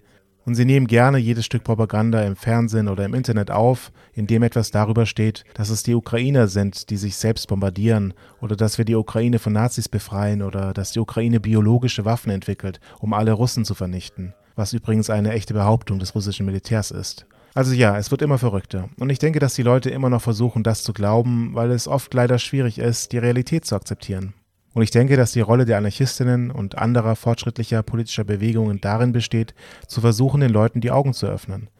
Und 0.46 0.54
sie 0.54 0.64
nehmen 0.64 0.86
gerne 0.86 1.18
jedes 1.18 1.44
Stück 1.44 1.64
Propaganda 1.64 2.22
im 2.22 2.36
Fernsehen 2.36 2.86
oder 2.86 3.04
im 3.04 3.14
Internet 3.14 3.50
auf, 3.50 3.90
in 4.12 4.28
dem 4.28 4.44
etwas 4.44 4.70
darüber 4.70 5.04
steht, 5.04 5.42
dass 5.54 5.70
es 5.70 5.82
die 5.82 5.96
Ukrainer 5.96 6.46
sind, 6.46 6.88
die 6.90 6.96
sich 6.96 7.16
selbst 7.16 7.48
bombardieren, 7.48 8.14
oder 8.40 8.54
dass 8.54 8.78
wir 8.78 8.84
die 8.84 8.94
Ukraine 8.94 9.40
von 9.40 9.52
Nazis 9.52 9.88
befreien, 9.88 10.42
oder 10.42 10.72
dass 10.72 10.92
die 10.92 11.00
Ukraine 11.00 11.40
biologische 11.40 12.04
Waffen 12.04 12.30
entwickelt, 12.30 12.78
um 13.00 13.12
alle 13.12 13.32
Russen 13.32 13.64
zu 13.64 13.74
vernichten, 13.74 14.34
was 14.54 14.72
übrigens 14.72 15.10
eine 15.10 15.32
echte 15.32 15.52
Behauptung 15.52 15.98
des 15.98 16.14
russischen 16.14 16.46
Militärs 16.46 16.92
ist. 16.92 17.26
Also 17.54 17.72
ja, 17.72 17.98
es 17.98 18.12
wird 18.12 18.22
immer 18.22 18.38
verrückter. 18.38 18.88
Und 19.00 19.10
ich 19.10 19.18
denke, 19.18 19.40
dass 19.40 19.54
die 19.54 19.62
Leute 19.62 19.90
immer 19.90 20.10
noch 20.10 20.22
versuchen, 20.22 20.62
das 20.62 20.84
zu 20.84 20.92
glauben, 20.92 21.54
weil 21.54 21.72
es 21.72 21.88
oft 21.88 22.14
leider 22.14 22.38
schwierig 22.38 22.78
ist, 22.78 23.10
die 23.10 23.18
Realität 23.18 23.64
zu 23.64 23.74
akzeptieren. 23.74 24.34
Und 24.76 24.82
ich 24.82 24.90
denke, 24.90 25.16
dass 25.16 25.32
die 25.32 25.40
Rolle 25.40 25.64
der 25.64 25.78
Anarchistinnen 25.78 26.50
und 26.50 26.76
anderer 26.76 27.16
fortschrittlicher 27.16 27.82
politischer 27.82 28.24
Bewegungen 28.24 28.78
darin 28.78 29.10
besteht, 29.10 29.54
zu 29.86 30.02
versuchen, 30.02 30.42
den 30.42 30.52
Leuten 30.52 30.82
die 30.82 30.90
Augen 30.90 31.14
zu 31.14 31.26
öffnen. 31.26 31.70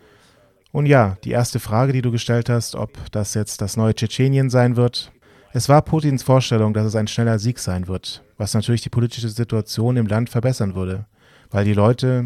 Und 0.73 0.87
ja, 0.87 1.19
die 1.23 1.33
erste 1.33 1.61
Frage, 1.61 1.93
die 1.93 2.01
du 2.01 2.11
gestellt 2.11 2.49
hast, 2.49 2.75
ob 2.75 2.93
das 3.13 3.35
jetzt 3.35 3.61
das 3.61 3.77
neue 3.77 3.95
Tschetschenien 3.95 4.49
sein 4.49 4.77
wird, 4.77 5.13
es 5.53 5.69
war 5.69 5.83
Putins 5.83 6.23
Vorstellung, 6.23 6.73
dass 6.73 6.87
es 6.87 6.97
ein 6.97 7.07
schneller 7.07 7.39
Sieg 7.39 7.59
sein 7.59 7.87
wird, 7.87 8.25
was 8.39 8.55
natürlich 8.55 8.81
die 8.81 8.89
politische 8.89 9.29
Situation 9.29 9.99
im 9.99 10.07
Land 10.07 10.31
verbessern 10.31 10.75
würde, 10.75 11.05
weil 11.51 11.67
die 11.67 11.75
Leute, 11.75 12.25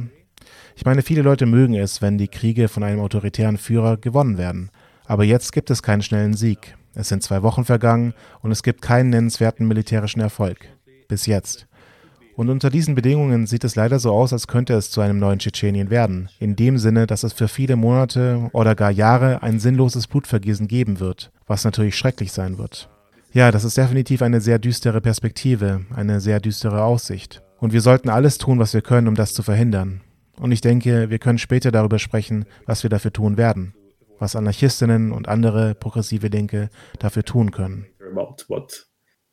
ich 0.77 0.85
meine, 0.85 1.03
viele 1.03 1.23
Leute 1.23 1.47
mögen 1.47 1.75
es, 1.75 2.01
wenn 2.01 2.17
die 2.17 2.29
Kriege 2.29 2.69
von 2.69 2.85
einem 2.85 3.01
autoritären 3.01 3.59
Führer 3.59 3.97
gewonnen 3.97 4.39
werden, 4.39 4.71
aber 5.07 5.25
jetzt 5.25 5.53
gibt 5.53 5.69
es 5.71 5.83
keinen 5.83 6.03
schnellen 6.03 6.35
Sieg. 6.35 6.77
Es 6.95 7.09
sind 7.09 7.23
zwei 7.23 7.43
Wochen 7.43 7.65
vergangen 7.65 8.15
und 8.43 8.51
es 8.51 8.63
gibt 8.63 8.83
keinen 8.83 9.11
nennenswerten 9.11 9.67
militärischen 9.67 10.21
Erfolg. 10.21 10.67
Bis 11.09 11.27
jetzt. 11.27 11.67
Und 12.37 12.49
unter 12.49 12.71
diesen 12.71 12.95
Bedingungen 12.95 13.47
sieht 13.47 13.65
es 13.65 13.77
leider 13.77 13.99
so 13.99 14.13
aus, 14.13 14.33
als 14.33 14.47
könnte 14.47 14.75
es 14.75 14.91
zu 14.91 15.01
einem 15.01 15.19
neuen 15.19 15.39
Tschetschenien 15.39 15.91
werden. 15.91 16.31
In 16.39 16.57
dem 16.57 16.79
Sinne, 16.79 17.07
dass 17.07 17.23
es 17.23 17.33
für 17.33 17.49
viele 17.49 17.77
Monate 17.77 18.49
oder 18.53 18.75
gar 18.75 18.91
Jahre 18.91 19.43
ein 19.43 19.61
sinnloses 19.61 20.07
Blutvergießen 20.07 20.67
geben 20.67 21.01
wird, 21.01 21.33
was 21.47 21.65
natürlich 21.65 21.97
schrecklich 21.97 22.33
sein 22.33 22.59
wird. 22.59 22.89
Ja, 23.33 23.51
das 23.53 23.65
ist 23.65 23.77
definitiv 23.77 24.23
eine 24.23 24.41
sehr 24.41 24.59
düstere 24.59 25.01
Perspektive, 25.01 25.83
eine 25.95 26.21
sehr 26.21 26.41
düstere 26.41 26.83
Aussicht. 26.83 27.43
Und 27.59 27.73
wir 27.73 27.83
sollten 27.83 28.09
alles 28.09 28.39
tun, 28.39 28.59
was 28.59 28.75
wir 28.75 28.83
können, 28.83 29.07
um 29.07 29.15
das 29.15 29.35
zu 29.35 29.43
verhindern. 29.43 30.01
Und 30.39 30.51
ich 30.51 30.63
denke, 30.63 31.11
wir 31.11 31.19
können 31.19 31.39
später 31.39 31.71
darüber 31.71 31.99
sprechen, 31.99 32.47
was 32.65 32.83
wir 32.83 32.91
dafür 32.91 33.13
tun 33.13 33.37
werden 33.37 33.75
was 34.21 34.37
Anarchistinnen 34.37 35.13
und 35.13 35.29
andere 35.29 35.75
progressive 35.75 36.29
Linke 36.29 36.71
dafür 36.99 37.25
tun 37.25 37.51
können. 37.51 37.87
About 38.01 38.45
what 38.49 38.87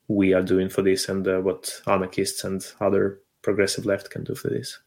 we 0.07 0.35
are 0.35 0.43
doing 0.43 0.69
for 0.69 0.83
this 0.83 1.09
and 1.09 1.27
uh, 1.27 1.43
what 1.43 1.81
anarchists 1.85 2.43
and 2.45 2.75
other 2.79 3.21
progressive 3.41 3.87
left 3.87 4.09
can 4.09 4.23
do 4.23 4.35
for 4.35 4.49
this. 4.49 4.81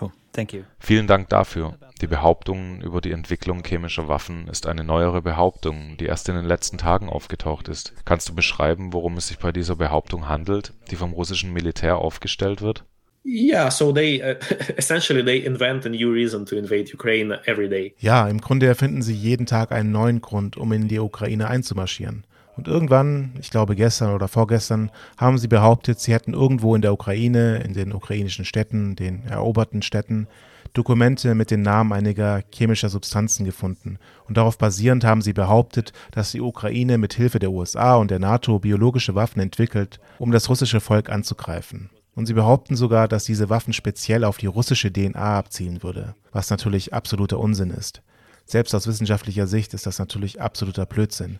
Cool. 0.00 0.12
Thank 0.32 0.52
you. 0.54 0.62
Vielen 0.78 1.06
Dank 1.06 1.28
dafür. 1.28 1.76
Die 2.00 2.06
Behauptung 2.06 2.80
über 2.80 3.00
die 3.00 3.12
Entwicklung 3.12 3.62
chemischer 3.62 4.08
Waffen 4.08 4.48
ist 4.48 4.66
eine 4.66 4.84
neuere 4.84 5.22
Behauptung, 5.22 5.96
die 5.98 6.06
erst 6.06 6.28
in 6.28 6.34
den 6.34 6.46
letzten 6.46 6.78
Tagen 6.78 7.08
aufgetaucht 7.08 7.68
ist. 7.68 7.92
Kannst 8.04 8.28
du 8.28 8.34
beschreiben, 8.34 8.92
worum 8.92 9.16
es 9.18 9.28
sich 9.28 9.38
bei 9.38 9.52
dieser 9.52 9.76
Behauptung 9.76 10.28
handelt, 10.28 10.72
die 10.90 10.96
vom 10.96 11.12
russischen 11.12 11.52
Militär 11.52 11.98
aufgestellt 11.98 12.62
wird? 12.62 12.84
Yeah, 13.24 13.70
so 13.70 13.92
they 13.92 14.20
uh, 14.20 14.34
essentially 14.76 15.24
they 15.24 15.44
invent 15.44 15.86
a 15.86 15.88
new 15.88 16.12
reason 16.12 16.44
to 16.46 16.56
invade 16.56 16.92
Ukraine 16.92 17.38
every 17.46 17.68
day. 17.68 17.94
Ja, 17.98 18.26
im 18.28 18.40
Grunde 18.40 18.66
erfinden 18.66 19.02
sie 19.02 19.14
jeden 19.14 19.46
Tag 19.46 19.70
einen 19.72 19.92
neuen 19.92 20.20
Grund, 20.20 20.56
um 20.56 20.72
in 20.72 20.88
die 20.88 20.98
Ukraine 20.98 21.48
einzumarschieren. 21.48 22.24
Und 22.56 22.68
irgendwann, 22.68 23.32
ich 23.40 23.50
glaube 23.50 23.76
gestern 23.76 24.14
oder 24.14 24.28
vorgestern, 24.28 24.90
haben 25.16 25.38
sie 25.38 25.48
behauptet, 25.48 26.00
sie 26.00 26.12
hätten 26.12 26.34
irgendwo 26.34 26.74
in 26.74 26.82
der 26.82 26.92
Ukraine, 26.92 27.62
in 27.62 27.72
den 27.72 27.92
ukrainischen 27.92 28.44
Städten, 28.44 28.94
den 28.94 29.24
eroberten 29.26 29.82
Städten, 29.82 30.26
Dokumente 30.74 31.34
mit 31.34 31.50
den 31.50 31.62
Namen 31.62 31.92
einiger 31.92 32.42
chemischer 32.52 32.88
Substanzen 32.88 33.44
gefunden. 33.44 33.98
Und 34.26 34.36
darauf 34.36 34.58
basierend 34.58 35.04
haben 35.04 35.22
sie 35.22 35.32
behauptet, 35.32 35.92
dass 36.12 36.32
die 36.32 36.40
Ukraine 36.40 36.98
mit 36.98 37.14
Hilfe 37.14 37.38
der 37.38 37.50
USA 37.50 37.96
und 37.96 38.10
der 38.10 38.18
NATO 38.18 38.58
biologische 38.58 39.14
Waffen 39.14 39.40
entwickelt, 39.40 40.00
um 40.18 40.32
das 40.32 40.48
russische 40.48 40.80
Volk 40.80 41.10
anzugreifen. 41.10 41.90
Und 42.14 42.26
sie 42.26 42.34
behaupten 42.34 42.76
sogar, 42.76 43.08
dass 43.08 43.24
diese 43.24 43.48
Waffen 43.48 43.72
speziell 43.72 44.24
auf 44.24 44.36
die 44.36 44.46
russische 44.46 44.92
DNA 44.92 45.38
abzielen 45.38 45.82
würde, 45.82 46.14
was 46.30 46.50
natürlich 46.50 46.92
absoluter 46.92 47.38
Unsinn 47.38 47.70
ist. 47.70 48.02
Selbst 48.44 48.74
aus 48.74 48.86
wissenschaftlicher 48.86 49.46
Sicht 49.46 49.72
ist 49.72 49.86
das 49.86 49.98
natürlich 49.98 50.40
absoluter 50.40 50.84
Blödsinn. 50.84 51.38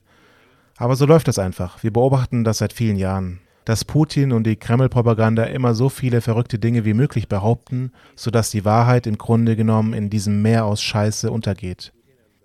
Aber 0.76 0.97
so 0.97 1.05
läuft 1.05 1.29
das 1.29 1.38
einfach. 1.38 1.83
Wir 1.83 1.93
beobachten 1.93 2.45
das 2.45 2.59
seit 2.59 2.73
vielen 2.73 2.97
Jahren. 2.97 3.41
Dass 3.64 3.85
Putin 3.85 4.33
und 4.33 4.45
die 4.45 4.57
Kreml-Propaganda 4.57 5.45
immer 5.45 5.75
so 5.75 5.88
viele 5.88 6.21
verrückte 6.21 6.59
Dinge 6.59 6.85
wie 6.85 6.95
möglich 6.95 7.29
behaupten, 7.29 7.93
sodass 8.17 8.50
die 8.50 8.64
Wahrheit 8.64 9.07
im 9.07 9.19
Grunde 9.19 9.55
genommen 9.55 9.93
in 9.93 10.11
diesem 10.11 10.43
Meer 10.43 10.64
aus 10.64 10.83
Scheiße 10.83 11.31
untergeht. 11.31 11.93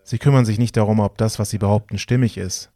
Sie 0.03 0.19
kümmern 0.19 0.45
sich 0.45 0.59
nicht 0.59 0.77
darum, 0.77 0.99
ob 0.99 1.17
das, 1.17 1.39
was 1.39 1.49
sie 1.49 1.57
behaupten, 1.57 1.97
stimmig 1.97 2.37
ist. 2.37 2.71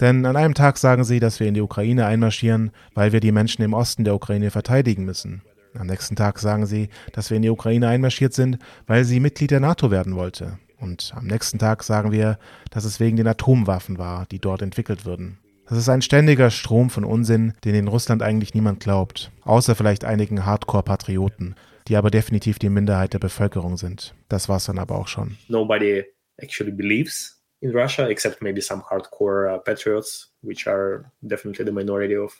Denn 0.00 0.26
an 0.26 0.36
einem 0.36 0.54
Tag 0.54 0.78
sagen 0.78 1.04
sie, 1.04 1.20
dass 1.20 1.40
wir 1.40 1.46
in 1.46 1.54
die 1.54 1.60
Ukraine 1.60 2.06
einmarschieren, 2.06 2.70
weil 2.94 3.12
wir 3.12 3.20
die 3.20 3.32
Menschen 3.32 3.62
im 3.62 3.74
Osten 3.74 4.04
der 4.04 4.14
Ukraine 4.14 4.50
verteidigen 4.50 5.04
müssen. 5.04 5.42
Am 5.78 5.86
nächsten 5.86 6.16
Tag 6.16 6.38
sagen 6.38 6.66
sie, 6.66 6.88
dass 7.12 7.30
wir 7.30 7.36
in 7.36 7.42
die 7.42 7.50
Ukraine 7.50 7.88
einmarschiert 7.88 8.32
sind, 8.32 8.58
weil 8.86 9.04
sie 9.04 9.20
Mitglied 9.20 9.50
der 9.50 9.60
NATO 9.60 9.90
werden 9.90 10.14
wollte. 10.14 10.58
Und 10.78 11.12
am 11.16 11.26
nächsten 11.26 11.58
Tag 11.58 11.82
sagen 11.82 12.12
wir, 12.12 12.38
dass 12.70 12.84
es 12.84 13.00
wegen 13.00 13.16
den 13.16 13.26
Atomwaffen 13.26 13.98
war, 13.98 14.26
die 14.26 14.38
dort 14.38 14.62
entwickelt 14.62 15.04
würden. 15.04 15.38
Das 15.66 15.78
ist 15.78 15.88
ein 15.88 16.02
ständiger 16.02 16.50
Strom 16.50 16.90
von 16.90 17.04
Unsinn, 17.04 17.54
den 17.64 17.74
in 17.74 17.88
Russland 17.88 18.22
eigentlich 18.22 18.54
niemand 18.54 18.80
glaubt, 18.80 19.32
außer 19.42 19.74
vielleicht 19.74 20.04
einigen 20.04 20.44
Hardcore-Patrioten, 20.44 21.54
die 21.88 21.96
aber 21.96 22.10
definitiv 22.10 22.58
die 22.58 22.68
Minderheit 22.68 23.14
der 23.14 23.18
Bevölkerung 23.18 23.78
sind. 23.78 24.14
Das 24.28 24.48
war's 24.48 24.66
dann 24.66 24.78
aber 24.78 24.96
auch 24.96 25.08
schon. 25.08 25.38
Nobody 25.48 26.04
actually 26.36 26.72
believes 26.72 27.33
in 27.64 27.72
Russia, 27.72 28.06
except 28.08 28.42
maybe 28.42 28.60
some 28.60 28.82
hardcore 28.82 29.54
uh, 29.54 29.58
patriots, 29.58 30.28
which 30.42 30.66
are 30.66 31.10
definitely 31.26 31.64
the 31.64 31.72
minority 31.72 32.14
of 32.14 32.30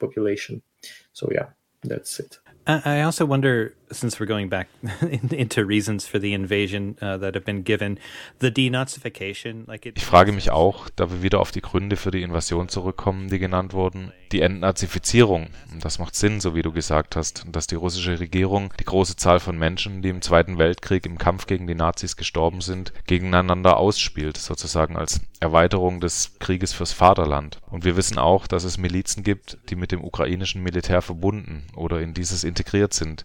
population. 0.00 0.60
So 1.12 1.30
yeah, 1.32 1.46
that's 1.84 2.18
it. 2.18 2.38
I 2.66 3.02
also 3.02 3.24
wonder, 3.24 3.76
since 3.90 4.18
we're 4.18 4.26
going 4.26 4.48
back 4.48 4.68
into 5.30 5.64
reasons 5.64 6.06
for 6.06 6.20
the 6.20 6.34
invasion 6.34 6.96
uh, 7.00 7.16
that 7.18 7.34
have 7.34 7.44
been 7.44 7.62
given, 7.62 7.98
the 8.40 8.50
denazification, 8.50 9.66
like 9.66 9.86
it. 9.86 9.96
Ich 9.96 10.04
frage 10.04 10.32
mich 10.32 10.50
auch, 10.50 10.88
da 10.96 11.10
wir 11.10 11.22
wieder 11.22 11.40
auf 11.40 11.50
die 11.50 11.60
Gründe 11.60 11.96
für 11.96 12.10
die 12.10 12.22
Invasion 12.22 12.68
zurückkommen, 12.68 13.28
die 13.28 13.38
genannt 13.38 13.72
wurden, 13.72 14.12
die 14.32 14.40
Entnazifizierung. 14.40 15.48
Das 15.80 15.98
macht 15.98 16.14
Sinn, 16.14 16.40
so 16.40 16.54
wie 16.54 16.62
du 16.62 16.72
gesagt 16.72 17.16
hast, 17.16 17.44
dass 17.50 17.66
die 17.66 17.74
russische 17.74 18.18
Regierung 18.18 18.72
die 18.80 18.84
große 18.84 19.16
Zahl 19.16 19.40
von 19.40 19.58
Menschen, 19.58 20.02
die 20.02 20.08
im 20.08 20.22
Zweiten 20.22 20.58
Weltkrieg 20.58 21.06
im 21.06 21.18
Kampf 21.18 21.46
gegen 21.46 21.66
die 21.66 21.74
Nazis 21.74 22.16
gestorben 22.16 22.60
sind, 22.60 22.92
gegeneinander 23.06 23.76
ausspielt, 23.76 24.36
sozusagen 24.36 24.96
als 24.96 25.20
Erweiterung 25.40 26.00
des 26.00 26.38
Krieges 26.38 26.72
fürs 26.72 26.92
Vaterland. 26.92 27.58
Und 27.70 27.84
wir 27.84 27.96
wissen 27.96 28.18
auch, 28.18 28.46
dass 28.46 28.64
es 28.64 28.78
Milizen 28.78 29.22
gibt, 29.22 29.58
die 29.68 29.76
mit 29.76 29.92
dem 29.92 30.02
ukrainischen 30.02 30.62
Militär 30.62 31.02
verbunden 31.02 31.64
oder 31.74 32.00
in 32.00 32.14
dieses 32.14 32.44
integriert 32.44 32.94
sind, 32.94 33.24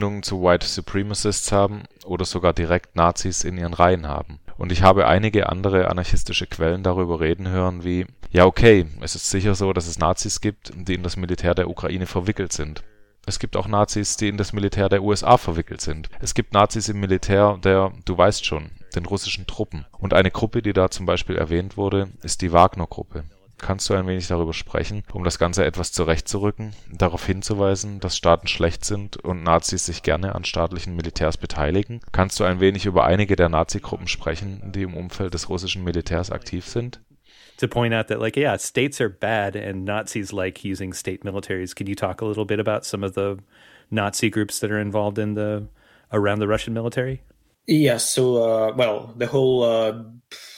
Verbindungen 0.00 0.22
zu 0.22 0.42
White 0.42 0.66
Supremacists 0.66 1.52
haben 1.52 1.82
oder 2.06 2.24
sogar 2.24 2.54
direkt 2.54 2.96
Nazis 2.96 3.44
in 3.44 3.58
ihren 3.58 3.74
Reihen 3.74 4.08
haben. 4.08 4.40
Und 4.56 4.72
ich 4.72 4.82
habe 4.82 5.06
einige 5.06 5.50
andere 5.50 5.90
anarchistische 5.90 6.46
Quellen 6.46 6.82
darüber 6.82 7.20
reden 7.20 7.48
hören 7.48 7.84
wie, 7.84 8.06
ja 8.30 8.46
okay, 8.46 8.86
es 9.02 9.14
ist 9.14 9.28
sicher 9.28 9.54
so, 9.54 9.74
dass 9.74 9.86
es 9.86 9.98
Nazis 9.98 10.40
gibt, 10.40 10.72
die 10.74 10.94
in 10.94 11.02
das 11.02 11.18
Militär 11.18 11.54
der 11.54 11.68
Ukraine 11.68 12.06
verwickelt 12.06 12.54
sind. 12.54 12.82
Es 13.26 13.38
gibt 13.38 13.58
auch 13.58 13.68
Nazis, 13.68 14.16
die 14.16 14.28
in 14.28 14.38
das 14.38 14.54
Militär 14.54 14.88
der 14.88 15.02
USA 15.02 15.36
verwickelt 15.36 15.82
sind. 15.82 16.08
Es 16.20 16.32
gibt 16.32 16.54
Nazis 16.54 16.88
im 16.88 16.98
Militär 16.98 17.58
der, 17.62 17.92
du 18.06 18.16
weißt 18.16 18.46
schon, 18.46 18.70
den 18.96 19.04
russischen 19.04 19.46
Truppen. 19.46 19.84
Und 19.98 20.14
eine 20.14 20.30
Gruppe, 20.30 20.62
die 20.62 20.72
da 20.72 20.90
zum 20.90 21.04
Beispiel 21.04 21.36
erwähnt 21.36 21.76
wurde, 21.76 22.08
ist 22.22 22.40
die 22.40 22.52
Wagner-Gruppe. 22.52 23.24
Kannst 23.60 23.88
du 23.88 23.94
ein 23.94 24.06
wenig 24.06 24.26
darüber 24.28 24.52
sprechen, 24.52 25.02
um 25.12 25.24
das 25.24 25.38
Ganze 25.38 25.64
etwas 25.64 25.92
zurechtzurücken, 25.92 26.72
darauf 26.90 27.24
hinzuweisen, 27.24 28.00
dass 28.00 28.16
Staaten 28.16 28.46
schlecht 28.46 28.84
sind 28.84 29.16
und 29.18 29.42
Nazis 29.42 29.86
sich 29.86 30.02
gerne 30.02 30.34
an 30.34 30.44
staatlichen 30.44 30.96
Militärs 30.96 31.36
beteiligen? 31.36 32.00
Kannst 32.12 32.40
du 32.40 32.44
ein 32.44 32.60
wenig 32.60 32.86
über 32.86 33.04
einige 33.04 33.36
der 33.36 33.48
Nazi-Gruppen 33.48 34.08
sprechen, 34.08 34.72
die 34.72 34.82
im 34.82 34.96
Umfeld 34.96 35.34
des 35.34 35.48
russischen 35.48 35.84
Militärs 35.84 36.30
aktiv 36.30 36.66
sind? 36.66 37.00
to 37.58 37.68
point 37.68 37.92
out 37.92 38.08
that 38.08 38.18
like 38.18 38.38
yeah 38.38 38.56
states 38.56 39.02
are 39.02 39.10
bad 39.10 39.54
and 39.54 39.84
nazis 39.84 40.32
like 40.32 40.64
using 40.64 40.94
state 40.94 41.24
militaries 41.24 41.74
can 41.74 41.86
you 41.86 41.94
talk 41.94 42.22
a 42.22 42.24
little 42.24 42.46
bit 42.46 42.58
about 42.58 42.86
some 42.86 43.04
of 43.04 43.12
the 43.12 43.36
nazi 43.90 44.30
groups 44.30 44.60
that 44.60 44.70
are 44.70 44.80
involved 44.80 45.18
in 45.18 45.34
the 45.34 45.68
around 46.10 46.38
the 46.38 46.48
russian 46.48 46.72
military 46.72 47.20
Yes, 47.70 48.10
so 48.10 48.42
uh, 48.42 48.72
well, 48.74 49.14
the 49.16 49.28
whole 49.28 49.62
uh, 49.62 50.02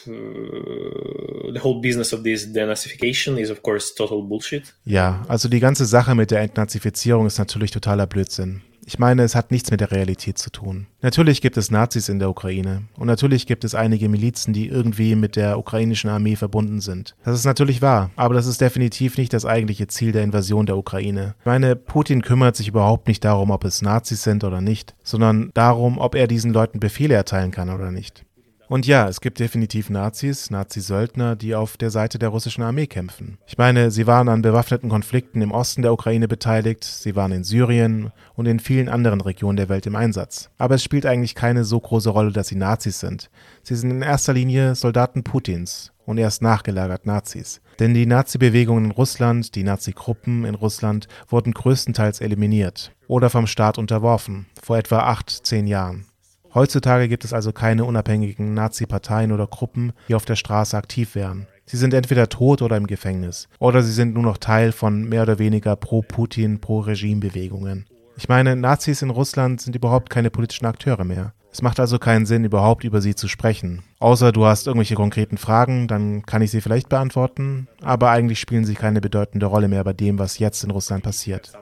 the 0.05 1.61
whole 1.63 1.81
business 1.81 2.13
of 2.13 2.23
this 2.23 2.53
denazification 2.53 3.39
is 3.39 3.51
of 3.51 3.63
course 3.63 3.95
total 3.95 4.23
bullshit. 4.23 4.75
Ja, 4.85 5.23
also 5.29 5.49
die 5.49 5.61
ganze 5.61 5.85
Sache 5.85 6.15
mit 6.15 6.31
der 6.31 6.41
Entnazifizierung 6.41 7.27
ist 7.27 7.39
natürlich 7.39 7.71
totaler 7.71 8.07
Blödsinn. 8.07 8.63
Ich 8.85 8.99
meine, 8.99 9.23
es 9.23 9.37
hat 9.37 9.53
nichts 9.53 9.71
mit 9.71 9.81
der 9.81 9.93
Realität 9.93 10.39
zu 10.39 10.51
tun. 10.51 10.87
Natürlich 11.03 11.41
gibt 11.41 11.57
es 11.57 11.71
Nazis 11.71 12.09
in 12.09 12.19
der 12.19 12.29
Ukraine 12.29 12.83
und 12.97 13.07
natürlich 13.07 13.47
gibt 13.47 13.63
es 13.65 13.77
einige 13.77 14.09
Milizen, 14.09 14.53
die 14.53 14.67
irgendwie 14.67 15.15
mit 15.15 15.37
der 15.37 15.59
ukrainischen 15.59 16.11
Armee 16.11 16.35
verbunden 16.35 16.81
sind. 16.81 17.15
Das 17.25 17.39
ist 17.39 17.45
natürlich 17.45 17.81
wahr, 17.81 18.11
aber 18.17 18.35
das 18.35 18.47
ist 18.47 18.61
definitiv 18.61 19.19
nicht 19.19 19.33
das 19.33 19.47
eigentliche 19.47 19.87
Ziel 19.87 20.11
der 20.11 20.25
Invasion 20.25 20.67
der 20.67 20.77
Ukraine. 20.77 21.37
Ich 21.41 21.47
meine, 21.47 21.77
Putin 21.77 22.23
kümmert 22.23 22.57
sich 22.57 22.69
überhaupt 22.69 23.07
nicht 23.07 23.25
darum, 23.25 23.51
ob 23.51 23.65
es 23.65 23.83
Nazis 23.83 24.25
sind 24.25 24.43
oder 24.43 24.61
nicht, 24.61 24.97
sondern 25.05 25.53
darum, 25.55 25.99
ob 25.99 26.17
er 26.17 26.27
diesen 26.27 26.53
Leuten 26.53 26.81
Befehle 26.81 27.15
erteilen 27.15 27.53
kann 27.53 27.71
oder 27.71 27.93
nicht. 27.93 28.25
Und 28.73 28.87
ja, 28.87 29.07
es 29.07 29.21
gibt 29.21 29.39
definitiv 29.39 29.91
Nazis, 29.91 30.51
Nazi-Söldner, 30.51 31.37
die 31.37 31.55
auf 31.55 31.77
der 31.77 31.91
Seite 31.91 32.19
der 32.19 32.31
russischen 32.31 32.63
Armee 32.63 32.87
kämpfen. 32.87 33.37
Ich 33.47 33.59
meine, 33.59 33.91
sie 33.91 34.07
waren 34.07 34.31
an 34.31 34.41
bewaffneten 34.41 34.89
Konflikten 34.89 35.43
im 35.43 35.53
Osten 35.53 35.83
der 35.83 35.93
Ukraine 35.93 36.27
beteiligt, 36.27 36.83
sie 36.83 37.15
waren 37.15 37.33
in 37.33 37.45
Syrien 37.45 38.13
und 38.35 38.47
in 38.47 38.61
vielen 38.61 38.89
anderen 38.89 39.21
Regionen 39.21 39.59
der 39.59 39.69
Welt 39.69 39.85
im 39.85 39.95
Einsatz. 39.95 40.49
Aber 40.57 40.77
es 40.77 40.83
spielt 40.83 41.05
eigentlich 41.05 41.35
keine 41.35 41.65
so 41.65 41.79
große 41.79 42.09
Rolle, 42.09 42.33
dass 42.33 42.49
sie 42.49 42.55
Nazis 42.55 42.99
sind. 42.99 43.29
Sie 43.63 43.75
sind 43.75 43.91
in 43.91 44.01
erster 44.01 44.33
Linie 44.33 44.75
Soldaten 44.75 45.23
Putins 45.23 45.93
und 46.07 46.17
erst 46.17 46.41
nachgelagert 46.41 47.05
Nazis. 47.05 47.61
Denn 47.79 47.93
die 47.93 48.07
Nazi-Bewegungen 48.07 48.87
in 48.87 48.91
Russland, 48.93 49.55
die 49.55 49.65
Nazi-Gruppen 49.65 50.47
in 50.47 50.55
Russland 50.55 51.09
wurden 51.29 51.53
größtenteils 51.53 52.23
eliminiert 52.23 52.93
oder 53.07 53.29
vom 53.29 53.47
Staat 53.47 53.77
unterworfen, 53.77 54.47
vor 54.63 54.79
etwa 54.79 55.01
acht, 55.01 55.29
zehn 55.29 55.67
Jahren. 55.67 56.07
Heutzutage 56.55 57.09
gibt 57.09 57.25
es 57.25 57.33
also 57.33 57.53
keine 57.53 57.85
unabhängigen 57.85 58.53
Nazi-Parteien 58.53 59.33
oder 59.33 59.47
Gruppen, 59.47 59.93
die 60.09 60.15
auf 60.15 60.27
der 60.27 60.37
Straße 60.37 60.77
aktiv 60.77 61.15
wären. 61.15 61.47
Sie 61.65 61.77
sind 61.77 61.95
entweder 61.95 62.29
tot 62.29 62.61
oder 62.61 62.77
im 62.77 62.87
Gefängnis. 62.87 63.49
Oder 63.59 63.83
sie 63.83 63.93
sind 63.93 64.15
nur 64.15 64.23
noch 64.23 64.37
Teil 64.37 64.73
von 64.73 65.09
mehr 65.09 65.23
oder 65.23 65.39
weniger 65.39 65.77
pro-Putin, 65.77 66.61
pro-Regime-Bewegungen. 66.61 67.87
Ich 68.19 68.29
meine, 68.29 68.57
Nazis 68.57 69.01
in 69.01 69.11
Russland 69.11 69.61
sind 69.63 69.75
überhaupt 69.75 70.11
keine 70.11 70.31
politischen 70.31 70.67
Akteure 70.67 71.05
mehr. 71.05 71.33
Es 71.51 71.63
macht 71.63 71.81
also 71.81 71.99
keinen 71.99 72.27
Sinn, 72.27 72.45
überhaupt 72.45 72.85
über 72.85 73.01
sie 73.01 73.15
zu 73.15 73.29
sprechen. 73.29 73.83
Außer 73.99 74.33
du 74.33 74.47
hast 74.47 74.67
irgendwelche 74.67 74.95
konkreten 74.95 75.37
Fragen, 75.37 75.87
dann 75.87 76.23
kann 76.23 76.41
ich 76.41 76.51
sie 76.51 76.63
vielleicht 76.63 76.89
beantworten, 76.89 77.69
aber 77.83 78.11
eigentlich 78.11 78.41
spielen 78.41 78.65
sie 78.65 78.75
keine 78.75 79.01
bedeutende 79.01 79.47
Rolle 79.47 79.69
mehr 79.69 79.85
bei 79.85 79.93
dem, 79.93 80.19
was 80.19 80.39
jetzt 80.39 80.65
in 80.65 80.71
Russland 80.71 81.05
passiert. 81.05 81.53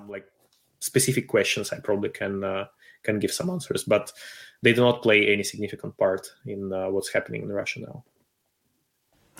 Specific 0.82 1.28
questions 1.28 1.72
I 1.72 1.80
probably 1.82 2.10
can, 2.10 2.42
uh, 2.42 2.64
can 3.02 3.18
give 3.20 3.32
some 3.32 3.52
answers, 3.52 3.84
but 3.84 4.14
they 4.62 4.72
do 4.72 4.82
not 4.82 5.02
play 5.02 5.32
any 5.32 5.42
significant 5.42 5.96
part 5.96 6.28
in 6.46 6.72
uh, 6.72 6.88
what's 6.90 7.12
happening 7.12 7.42
in 7.42 7.52
Russia 7.52 7.80
now. 7.80 8.04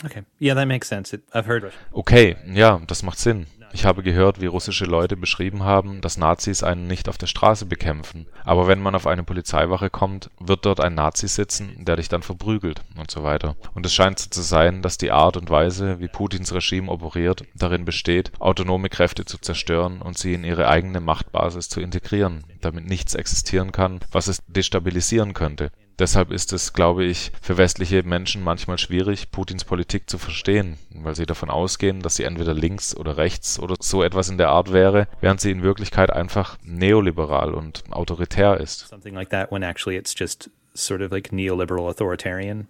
Okay, 0.03 0.23
yeah, 0.39 0.55
that 0.55 0.65
makes 0.65 0.87
sense. 0.87 1.13
It, 1.13 1.21
I've 1.33 1.45
heard. 1.45 1.71
Okay, 1.93 2.35
ja, 2.47 2.79
das 2.87 3.03
macht 3.03 3.19
Sinn. 3.19 3.45
Ich 3.73 3.85
habe 3.85 4.03
gehört, 4.03 4.41
wie 4.41 4.47
russische 4.47 4.85
Leute 4.85 5.15
beschrieben 5.15 5.63
haben, 5.63 6.01
dass 6.01 6.17
Nazis 6.17 6.61
einen 6.61 6.87
nicht 6.87 7.07
auf 7.07 7.17
der 7.17 7.27
Straße 7.27 7.65
bekämpfen. 7.65 8.27
Aber 8.43 8.67
wenn 8.67 8.81
man 8.81 8.95
auf 8.95 9.07
eine 9.07 9.23
Polizeiwache 9.23 9.89
kommt, 9.89 10.29
wird 10.39 10.65
dort 10.65 10.81
ein 10.81 10.95
Nazi 10.95 11.27
sitzen, 11.27 11.85
der 11.85 11.95
dich 11.95 12.09
dann 12.09 12.21
verprügelt 12.21 12.81
und 12.97 13.09
so 13.09 13.23
weiter. 13.23 13.55
Und 13.73 13.85
es 13.85 13.93
scheint 13.93 14.19
so 14.19 14.29
zu 14.29 14.41
sein, 14.41 14.81
dass 14.81 14.97
die 14.97 15.11
Art 15.11 15.37
und 15.37 15.49
Weise, 15.49 15.99
wie 15.99 16.09
Putins 16.09 16.53
Regime 16.53 16.91
operiert, 16.91 17.45
darin 17.55 17.85
besteht, 17.85 18.31
autonome 18.39 18.89
Kräfte 18.89 19.23
zu 19.23 19.37
zerstören 19.37 20.01
und 20.01 20.17
sie 20.17 20.33
in 20.33 20.43
ihre 20.43 20.67
eigene 20.67 20.99
Machtbasis 20.99 21.69
zu 21.69 21.79
integrieren, 21.79 22.43
damit 22.59 22.85
nichts 22.85 23.15
existieren 23.15 23.71
kann, 23.71 23.99
was 24.11 24.27
es 24.27 24.41
destabilisieren 24.47 25.33
könnte. 25.33 25.71
Deshalb 26.01 26.31
ist 26.31 26.51
es, 26.51 26.73
glaube 26.73 27.05
ich, 27.05 27.31
für 27.43 27.59
westliche 27.59 28.01
Menschen 28.01 28.43
manchmal 28.43 28.79
schwierig, 28.79 29.29
Putins 29.29 29.65
Politik 29.65 30.09
zu 30.09 30.17
verstehen, 30.17 30.79
weil 30.95 31.13
sie 31.13 31.27
davon 31.27 31.51
ausgehen, 31.51 31.99
dass 31.99 32.15
sie 32.15 32.23
entweder 32.23 32.55
links 32.55 32.95
oder 32.97 33.17
rechts 33.17 33.59
oder 33.59 33.75
so 33.79 34.01
etwas 34.01 34.27
in 34.27 34.39
der 34.39 34.49
Art 34.49 34.73
wäre, 34.73 35.07
während 35.19 35.41
sie 35.41 35.51
in 35.51 35.61
Wirklichkeit 35.61 36.11
einfach 36.11 36.57
neoliberal 36.63 37.53
und 37.53 37.83
autoritär 37.91 38.59
ist. 38.59 38.87
Something 38.87 39.13
like 39.13 39.29
that 39.29 39.51
when 39.51 39.61
actually 39.61 39.95
it's 39.95 40.15
just 40.17 40.49
sort 40.73 41.03
of 41.03 41.11
like 41.11 41.31
neoliberal 41.31 41.87
authoritarian. 41.87 42.67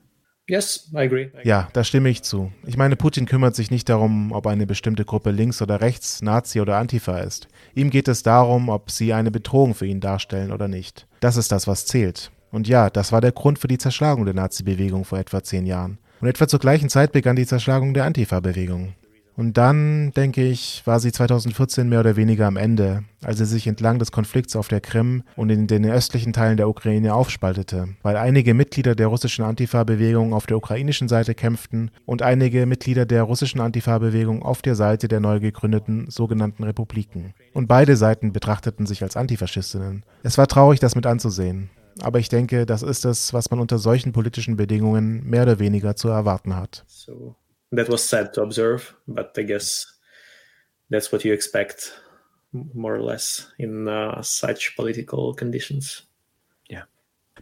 Yes, 0.49 0.89
I 0.91 1.03
agree. 1.03 1.31
Ja, 1.45 1.69
da 1.71 1.85
stimme 1.85 2.09
ich 2.09 2.23
zu. 2.23 2.51
Ich 2.65 2.75
meine, 2.75 2.97
Putin 2.97 3.27
kümmert 3.27 3.55
sich 3.55 3.71
nicht 3.71 3.87
darum, 3.87 4.33
ob 4.33 4.45
eine 4.45 4.67
bestimmte 4.67 5.05
Gruppe 5.05 5.31
links 5.31 5.61
oder 5.61 5.79
rechts, 5.79 6.21
Nazi 6.21 6.59
oder 6.59 6.75
Antifa 6.75 7.19
ist. 7.19 7.47
Ihm 7.75 7.91
geht 7.91 8.09
es 8.09 8.23
darum, 8.23 8.67
ob 8.67 8.91
sie 8.91 9.13
eine 9.13 9.31
Bedrohung 9.31 9.73
für 9.73 9.85
ihn 9.85 10.01
darstellen 10.01 10.51
oder 10.51 10.67
nicht. 10.67 11.07
Das 11.21 11.37
ist 11.37 11.53
das, 11.53 11.65
was 11.65 11.85
zählt. 11.85 12.29
Und 12.51 12.67
ja, 12.67 12.89
das 12.89 13.11
war 13.11 13.21
der 13.21 13.31
Grund 13.31 13.59
für 13.59 13.67
die 13.67 13.77
Zerschlagung 13.77 14.25
der 14.25 14.33
Nazi-Bewegung 14.33 15.05
vor 15.05 15.19
etwa 15.19 15.43
zehn 15.43 15.65
Jahren. 15.65 15.97
Und 16.19 16.27
etwa 16.27 16.47
zur 16.47 16.59
gleichen 16.59 16.89
Zeit 16.89 17.11
begann 17.13 17.35
die 17.35 17.47
Zerschlagung 17.47 17.93
der 17.93 18.05
Antifa-Bewegung. 18.05 18.93
Und 19.37 19.57
dann, 19.57 20.11
denke 20.11 20.43
ich, 20.43 20.83
war 20.85 20.99
sie 20.99 21.11
2014 21.11 21.87
mehr 21.87 22.01
oder 22.01 22.15
weniger 22.15 22.47
am 22.47 22.57
Ende, 22.57 23.05
als 23.23 23.37
sie 23.37 23.45
sich 23.45 23.65
entlang 23.65 23.97
des 23.97 24.11
Konflikts 24.11 24.55
auf 24.55 24.67
der 24.67 24.81
Krim 24.81 25.23
und 25.35 25.49
in 25.49 25.67
den 25.67 25.85
östlichen 25.85 26.33
Teilen 26.33 26.57
der 26.57 26.67
Ukraine 26.67 27.13
aufspaltete, 27.13 27.87
weil 28.03 28.17
einige 28.17 28.53
Mitglieder 28.53 28.93
der 28.93 29.07
russischen 29.07 29.45
Antifa-Bewegung 29.45 30.33
auf 30.33 30.47
der 30.47 30.57
ukrainischen 30.57 31.07
Seite 31.07 31.33
kämpften 31.33 31.91
und 32.05 32.21
einige 32.21 32.65
Mitglieder 32.65 33.05
der 33.05 33.23
russischen 33.23 33.61
Antifa-Bewegung 33.61 34.43
auf 34.43 34.61
der 34.61 34.75
Seite 34.75 35.07
der 35.07 35.21
neu 35.21 35.39
gegründeten 35.39 36.09
sogenannten 36.09 36.63
Republiken. 36.63 37.33
Und 37.53 37.67
beide 37.67 37.95
Seiten 37.95 38.33
betrachteten 38.33 38.85
sich 38.85 39.01
als 39.01 39.15
Antifaschistinnen. 39.15 40.03
Es 40.23 40.37
war 40.37 40.47
traurig, 40.47 40.81
das 40.81 40.95
mit 40.95 41.05
anzusehen. 41.05 41.69
Aber 42.01 42.19
ich 42.19 42.29
denke, 42.29 42.65
das 42.65 42.81
ist 42.83 43.05
es, 43.05 43.33
was 43.33 43.51
man 43.51 43.59
unter 43.59 43.77
solchen 43.77 44.11
politischen 44.11 44.57
Bedingungen 44.57 45.23
mehr 45.23 45.43
oder 45.43 45.59
weniger 45.59 45.95
zu 45.95 46.09
erwarten 46.09 46.55
hat. 46.55 46.83
So 46.87 47.35
that 47.75 47.89
was 47.89 48.07
sad 48.07 48.33
to 48.35 48.41
observe, 48.41 48.93
but 49.07 49.37
I 49.37 49.45
guess 49.45 49.99
that's 50.89 51.11
what 51.11 51.23
you 51.23 51.33
expect 51.33 52.01
more 52.51 52.95
or 52.97 53.05
less 53.05 53.51
in 53.57 53.87
uh, 53.87 54.21
such 54.21 54.75
political 54.75 55.33
conditions. 55.35 56.07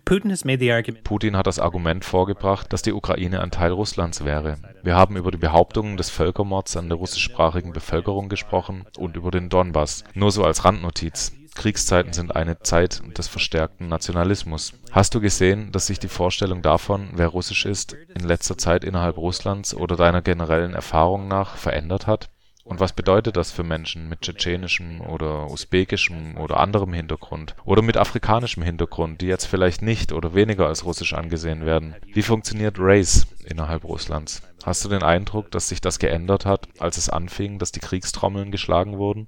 Putin 0.06 1.38
hat 1.38 1.48
das 1.48 1.60
Argument 1.60 2.06
vorgebracht, 2.06 2.72
dass 2.74 2.82
die 2.82 2.94
Ukraine 2.94 3.42
ein 3.42 3.52
Teil 3.52 3.72
Russlands 3.72 4.24
wäre. 4.24 4.58
Wir 4.84 4.96
haben 4.96 5.18
über 5.18 5.32
die 5.32 5.38
Behauptungen 5.38 5.98
des 5.98 6.10
Völkermords 6.10 6.78
an 6.78 6.90
der 6.90 6.98
russischsprachigen 6.98 7.74
Bevölkerung 7.74 8.30
gesprochen 8.30 8.86
und 8.98 9.16
über 9.18 9.32
den 9.32 9.50
Donbass. 9.50 10.04
Nur 10.14 10.32
so 10.32 10.44
als 10.44 10.66
Randnotiz. 10.66 11.34
Kriegszeiten 11.60 12.14
sind 12.14 12.38
eine 12.38 12.60
Zeit 12.60 13.02
des 13.18 13.28
verstärkten 13.28 13.90
Nationalismus. 13.90 14.72
Hast 14.92 15.14
du 15.14 15.20
gesehen, 15.20 15.74
dass 15.74 15.88
sich 15.88 16.00
die 16.00 16.08
Vorstellung 16.08 16.62
davon, 16.62 17.10
wer 17.16 17.28
russisch 17.28 17.66
ist, 17.66 17.98
in 18.16 18.26
letzter 18.26 18.58
Zeit 18.58 18.86
innerhalb 18.86 19.18
Russlands 19.18 19.74
oder 19.74 19.98
deiner 19.98 20.22
generellen 20.22 20.74
Erfahrung 20.74 21.28
nach 21.28 21.58
verändert 21.58 22.08
hat? 22.08 22.30
Und 22.64 22.80
was 22.80 22.94
bedeutet 22.94 23.36
das 23.36 23.52
für 23.52 23.64
Menschen 23.64 24.08
mit 24.08 24.22
tschetschenischem 24.22 25.02
oder 25.02 25.52
usbekischem 25.52 26.38
oder 26.38 26.62
anderem 26.62 26.94
Hintergrund 26.94 27.56
oder 27.66 27.82
mit 27.82 27.98
afrikanischem 27.98 28.64
Hintergrund, 28.64 29.20
die 29.20 29.28
jetzt 29.28 29.46
vielleicht 29.46 29.82
nicht 29.82 30.14
oder 30.14 30.34
weniger 30.34 30.68
als 30.68 30.86
russisch 30.86 31.14
angesehen 31.14 31.66
werden? 31.66 31.94
Wie 32.14 32.22
funktioniert 32.22 32.78
Race 32.80 33.28
innerhalb 33.44 33.84
Russlands? 33.84 34.44
Hast 34.64 34.86
du 34.86 34.88
den 34.88 35.04
Eindruck, 35.04 35.52
dass 35.52 35.68
sich 35.68 35.82
das 35.82 36.00
geändert 36.00 36.46
hat, 36.46 36.70
als 36.80 36.96
es 36.96 37.10
anfing, 37.10 37.60
dass 37.60 37.74
die 37.74 37.82
Kriegstrommeln 37.82 38.50
geschlagen 38.50 38.98
wurden? 38.98 39.28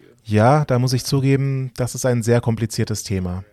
Uh. 0.00 0.06
Ja, 0.24 0.64
da 0.64 0.78
muss 0.80 0.92
ich 0.92 1.04
zugeben, 1.04 1.70
das 1.76 1.94
ist 1.94 2.04
ein 2.04 2.24
sehr 2.24 2.40
kompliziertes 2.40 3.04
Thema. 3.04 3.44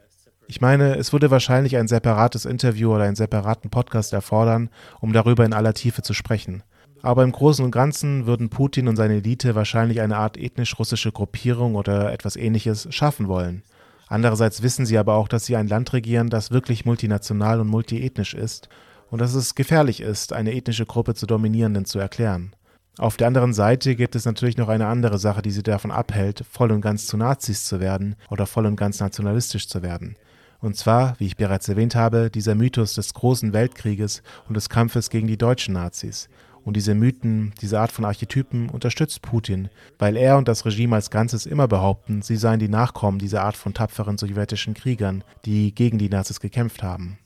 Ich 0.48 0.60
meine, 0.60 0.96
es 0.96 1.14
würde 1.14 1.30
wahrscheinlich 1.30 1.78
ein 1.78 1.88
separates 1.88 2.46
Interview 2.46 2.94
oder 2.94 3.04
einen 3.04 3.16
separaten 3.16 3.70
Podcast 3.70 4.12
erfordern, 4.12 4.70
um 5.00 5.14
darüber 5.14 5.46
in 5.46 5.54
aller 5.54 5.76
Tiefe 5.76 6.02
zu 6.02 6.14
sprechen. 6.14 6.64
Aber 7.04 7.24
im 7.24 7.32
Großen 7.32 7.64
und 7.64 7.72
Ganzen 7.72 8.26
würden 8.26 8.50
Putin 8.50 8.88
und 8.88 8.96
seine 8.96 9.18
Elite 9.18 9.54
wahrscheinlich 9.54 10.02
eine 10.02 10.18
Art 10.18 10.38
ethnisch-russische 10.38 11.12
Gruppierung 11.12 11.76
oder 11.76 12.12
etwas 12.12 12.36
ähnliches 12.36 12.88
schaffen 12.90 13.28
wollen. 13.28 13.64
Andererseits 14.08 14.62
wissen 14.62 14.86
sie 14.86 14.98
aber 14.98 15.14
auch, 15.14 15.28
dass 15.28 15.46
sie 15.46 15.56
ein 15.56 15.68
Land 15.68 15.94
regieren, 15.94 16.30
das 16.30 16.52
wirklich 16.52 16.86
multinational 16.86 17.62
und 17.62 17.68
multiethnisch 17.68 18.34
ist 18.34 18.68
und 19.12 19.22
dass 19.22 19.36
es 19.36 19.54
gefährlich 19.54 20.02
ist, 20.02 20.34
eine 20.34 20.56
ethnische 20.56 20.88
Gruppe 20.88 21.14
zu 21.14 21.28
dominierenden 21.28 21.86
zu 21.86 22.00
erklären. 22.00 22.56
Auf 22.98 23.18
der 23.18 23.28
anderen 23.28 23.54
Seite 23.54 23.96
gibt 23.96 24.16
es 24.16 24.26
natürlich 24.26 24.58
noch 24.58 24.70
eine 24.70 24.88
andere 24.88 25.20
Sache, 25.20 25.42
die 25.42 25.52
sie 25.52 25.64
davon 25.64 25.92
abhält, 25.92 26.44
voll 26.50 26.72
und 26.72 26.82
ganz 26.82 27.08
zu 27.08 27.18
Nazis 27.18 27.66
zu 27.66 27.80
werden 27.80 28.16
oder 28.30 28.48
voll 28.48 28.66
und 28.66 28.76
ganz 28.76 29.00
nationalistisch 29.00 29.68
zu 29.68 29.82
werden. 29.82 30.16
Und 30.60 30.76
zwar, 30.76 31.16
wie 31.20 31.26
ich 31.26 31.38
bereits 31.38 31.68
erwähnt 31.70 31.96
habe, 31.96 32.30
dieser 32.30 32.56
Mythos 32.56 32.94
des 32.94 33.14
großen 33.14 33.54
Weltkrieges 33.54 34.22
und 34.48 34.56
des 34.56 34.70
Kampfes 34.70 35.10
gegen 35.10 35.28
die 35.28 35.38
deutschen 35.38 35.74
Nazis. 35.74 36.30
Und 36.64 36.78
diese 36.78 36.94
Mythen, 36.94 37.54
diese 37.62 37.80
Art 37.80 37.92
von 37.92 38.06
Archetypen 38.06 38.70
unterstützt 38.70 39.24
Putin, 39.24 39.70
weil 39.98 40.16
er 40.16 40.38
und 40.38 40.48
das 40.48 40.66
Regime 40.66 40.96
als 40.96 41.10
Ganzes 41.10 41.48
immer 41.48 41.68
behaupten, 41.68 42.22
sie 42.22 42.36
seien 42.36 42.60
die 42.60 42.70
Nachkommen 42.70 43.18
dieser 43.18 43.42
Art 43.42 43.58
von 43.58 43.74
tapferen 43.74 44.20
sowjetischen 44.20 44.76
Kriegern, 44.76 45.24
die 45.46 45.74
gegen 45.74 45.98
die 45.98 46.10
Nazis 46.10 46.40
gekämpft 46.40 46.84
haben. 46.84 47.18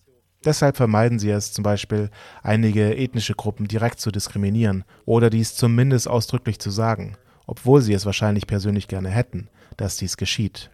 Deshalb 0.45 0.77
vermeiden 0.77 1.17
sie 1.17 1.31
es 1.31 1.51
zum 1.51 1.63
Beispiel, 1.63 2.09
einige 2.43 2.95
ethnische 2.95 3.33
Gruppen 3.33 3.67
direkt 3.67 3.99
zu 3.99 4.11
diskriminieren 4.11 4.83
oder 5.05 5.29
dies 5.29 5.55
zumindest 5.55 6.07
ausdrücklich 6.07 6.59
zu 6.59 6.69
sagen, 6.69 7.17
obwohl 7.47 7.81
sie 7.81 7.93
es 7.93 8.05
wahrscheinlich 8.05 8.45
persönlich 8.45 8.87
gerne 8.87 9.09
hätten, 9.09 9.49
dass 9.77 9.97
dies 9.97 10.17
geschieht. 10.17 10.69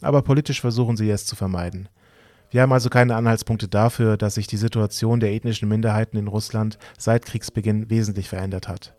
Aber 0.00 0.22
politisch 0.22 0.60
versuchen 0.60 0.96
sie 0.96 1.10
es 1.10 1.26
zu 1.26 1.34
vermeiden. 1.34 1.88
Wir 2.50 2.62
haben 2.62 2.72
also 2.72 2.88
keine 2.88 3.16
Anhaltspunkte 3.16 3.66
dafür, 3.66 4.16
dass 4.16 4.34
sich 4.34 4.46
die 4.46 4.56
Situation 4.56 5.18
der 5.18 5.32
ethnischen 5.32 5.68
Minderheiten 5.68 6.16
in 6.16 6.28
Russland 6.28 6.78
seit 6.96 7.26
Kriegsbeginn 7.26 7.90
wesentlich 7.90 8.28
verändert 8.28 8.68
hat. 8.68 8.94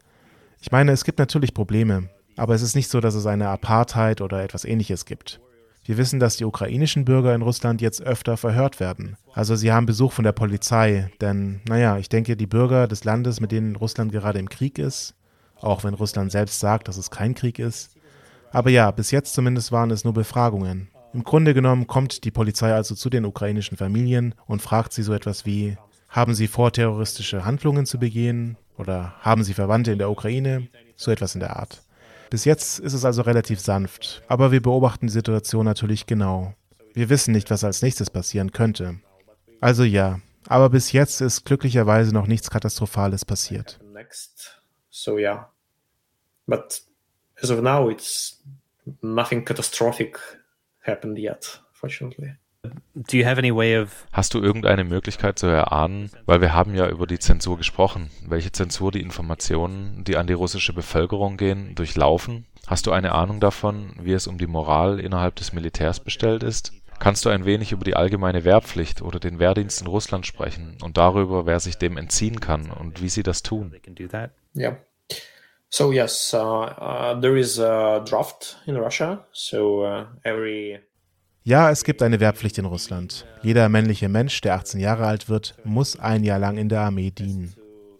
Ich 0.60 0.72
meine, 0.72 0.92
es 0.92 1.06
gibt 1.06 1.20
natürlich 1.20 1.54
Probleme. 1.54 2.10
Aber 2.36 2.54
es 2.54 2.62
ist 2.62 2.76
nicht 2.76 2.90
so, 2.90 3.02
dass 3.02 3.16
es 3.16 3.26
eine 3.26 3.50
Apartheid 3.50 4.22
oder 4.22 4.44
etwas 4.44 4.64
ähnliches 4.64 5.06
gibt. 5.06 5.42
Wir 5.88 5.98
wissen, 5.98 6.20
dass 6.20 6.36
die 6.36 6.44
ukrainischen 6.44 7.06
Bürger 7.06 7.34
in 7.34 7.42
Russland 7.42 7.80
jetzt 7.80 8.02
öfter 8.02 8.36
verhört 8.36 8.82
werden. 8.82 9.16
Also 9.32 9.56
sie 9.56 9.72
haben 9.72 9.86
Besuch 9.86 10.12
von 10.12 10.26
der 10.26 10.34
Polizei, 10.34 11.10
denn, 11.22 11.62
naja, 11.66 11.98
ich 11.98 12.10
denke, 12.10 12.36
die 12.36 12.46
Bürger 12.46 12.90
des 12.90 13.06
Landes, 13.06 13.40
mit 13.40 13.54
denen 13.54 13.78
Russland 13.78 14.12
gerade 14.12 14.38
im 14.38 14.50
Krieg 14.50 14.80
ist, 14.80 15.16
auch 15.62 15.86
wenn 15.86 15.94
Russland 15.94 16.30
selbst 16.30 16.60
sagt, 16.60 16.90
dass 16.90 16.98
es 16.98 17.10
kein 17.10 17.36
Krieg 17.36 17.58
ist. 17.58 17.96
Aber 18.52 18.70
ja, 18.70 18.92
bis 18.92 19.12
jetzt 19.12 19.34
zumindest 19.34 19.72
waren 19.72 19.90
es 19.90 20.04
nur 20.04 20.14
Befragungen. 20.14 20.90
Im 21.14 21.24
Grunde 21.24 21.54
genommen 21.54 21.88
kommt 21.88 22.26
die 22.26 22.32
Polizei 22.32 22.74
also 22.74 22.94
zu 22.94 23.10
den 23.10 23.24
ukrainischen 23.24 23.78
Familien 23.78 24.36
und 24.46 24.62
fragt 24.62 24.92
sie 24.92 25.04
so 25.04 25.14
etwas 25.14 25.46
wie, 25.46 25.78
haben 26.10 26.36
sie 26.36 26.50
vor, 26.50 26.74
terroristische 26.74 27.46
Handlungen 27.46 27.86
zu 27.86 27.98
begehen? 27.98 28.58
Oder 28.78 29.14
haben 29.22 29.46
sie 29.46 29.54
Verwandte 29.54 29.94
in 29.94 30.00
der 30.00 30.12
Ukraine? 30.12 30.68
So 30.98 31.12
etwas 31.12 31.34
in 31.34 31.40
der 31.40 31.56
Art. 31.56 31.82
Bis 32.30 32.46
jetzt 32.46 32.80
ist 32.80 32.94
es 32.94 33.06
also 33.06 33.22
relativ 33.22 33.60
sanft, 33.60 34.24
aber 34.28 34.52
wir 34.52 34.62
beobachten 34.62 35.08
die 35.08 35.14
Situation 35.14 35.66
natürlich 35.66 36.06
genau. 36.06 36.54
Wir 36.94 37.10
wissen 37.10 37.32
nicht, 37.32 37.50
was 37.52 37.64
als 37.64 37.82
nächstes 37.82 38.10
passieren 38.10 38.52
könnte. 38.52 39.00
Also 39.62 39.84
ja, 39.84 40.20
aber 40.48 40.70
bis 40.70 40.92
jetzt 40.92 41.22
ist 41.22 41.46
glücklicherweise 41.46 42.14
noch 42.14 42.28
nichts 42.28 42.50
Katastrophales 42.50 43.26
passiert. 43.26 43.80
So 44.90 45.18
yeah, 45.18 45.52
but 46.48 46.82
as 47.42 47.52
of 47.52 47.62
now, 47.62 47.90
it's 47.90 48.44
nothing 49.02 49.46
catastrophic 49.46 50.20
happened 50.82 51.18
yet, 51.18 51.62
fortunately. 51.72 52.36
Do 52.96 53.16
you 53.16 53.26
have 53.26 53.38
any 53.38 53.56
way 53.56 53.80
of 53.80 54.08
Hast 54.12 54.34
du 54.34 54.42
irgendeine 54.42 54.84
Möglichkeit 54.84 55.38
zu 55.38 55.48
erahnen, 55.48 56.10
weil 56.26 56.42
wir 56.42 56.54
haben 56.54 56.74
ja 56.74 56.90
über 56.90 57.06
die 57.06 57.20
Zensur 57.20 57.58
gesprochen, 57.58 58.10
welche 58.28 58.52
Zensur 58.52 58.92
die 58.92 59.02
Informationen, 59.02 60.04
die 60.04 60.18
an 60.18 60.28
die 60.28 60.34
russische 60.34 60.74
Bevölkerung 60.74 61.38
gehen, 61.38 61.76
durchlaufen? 61.76 62.46
Hast 62.66 62.88
du 62.88 62.92
eine 62.92 63.14
Ahnung 63.14 63.40
davon, 63.40 63.94
wie 64.00 64.14
es 64.14 64.28
um 64.28 64.38
die 64.38 64.48
Moral 64.48 65.00
innerhalb 65.00 65.36
des 65.36 65.54
Militärs 65.54 66.00
bestellt 66.00 66.44
ist? 66.44 66.74
Kannst 67.00 67.24
du 67.26 67.30
ein 67.30 67.46
wenig 67.46 67.72
über 67.72 67.84
die 67.84 67.96
allgemeine 67.96 68.44
Wehrpflicht 68.44 69.02
oder 69.02 69.20
den 69.20 69.38
Wehrdienst 69.38 69.82
in 69.82 69.88
Russland 69.88 70.26
sprechen 70.26 70.78
und 70.82 70.98
darüber, 70.98 71.46
wer 71.46 71.60
sich 71.60 71.78
dem 71.78 71.96
entziehen 71.96 72.40
kann 72.40 72.72
und 72.72 73.02
wie 73.02 73.10
sie 73.10 73.24
das 73.24 73.44
tun? 73.44 73.80
Yeah. 74.56 74.78
So 75.70 75.92
yes, 75.92 76.34
uh, 76.34 76.38
uh, 76.38 77.20
there 77.20 77.38
is 77.38 77.60
a 77.60 78.00
draft 78.00 78.58
in 78.66 78.78
Russia. 78.78 79.26
So 79.32 79.86
uh, 79.86 80.06
every 80.24 80.80
ja, 81.48 81.72
es 81.72 81.86
gibt 81.86 82.04
eine 82.04 82.20
Wehrpflicht 82.20 82.58
in 82.58 82.66
Russland. 82.66 83.26
Jeder 83.42 83.70
männliche 83.70 84.10
Mensch, 84.10 84.42
der 84.42 84.56
18 84.56 84.82
Jahre 84.82 85.06
alt 85.06 85.30
wird, 85.30 85.56
muss 85.64 85.98
ein 85.98 86.26
Jahr 86.26 86.40
lang 86.40 86.58
in 86.58 86.68
der 86.68 86.82
Armee 86.82 87.10
dienen. 87.10 87.54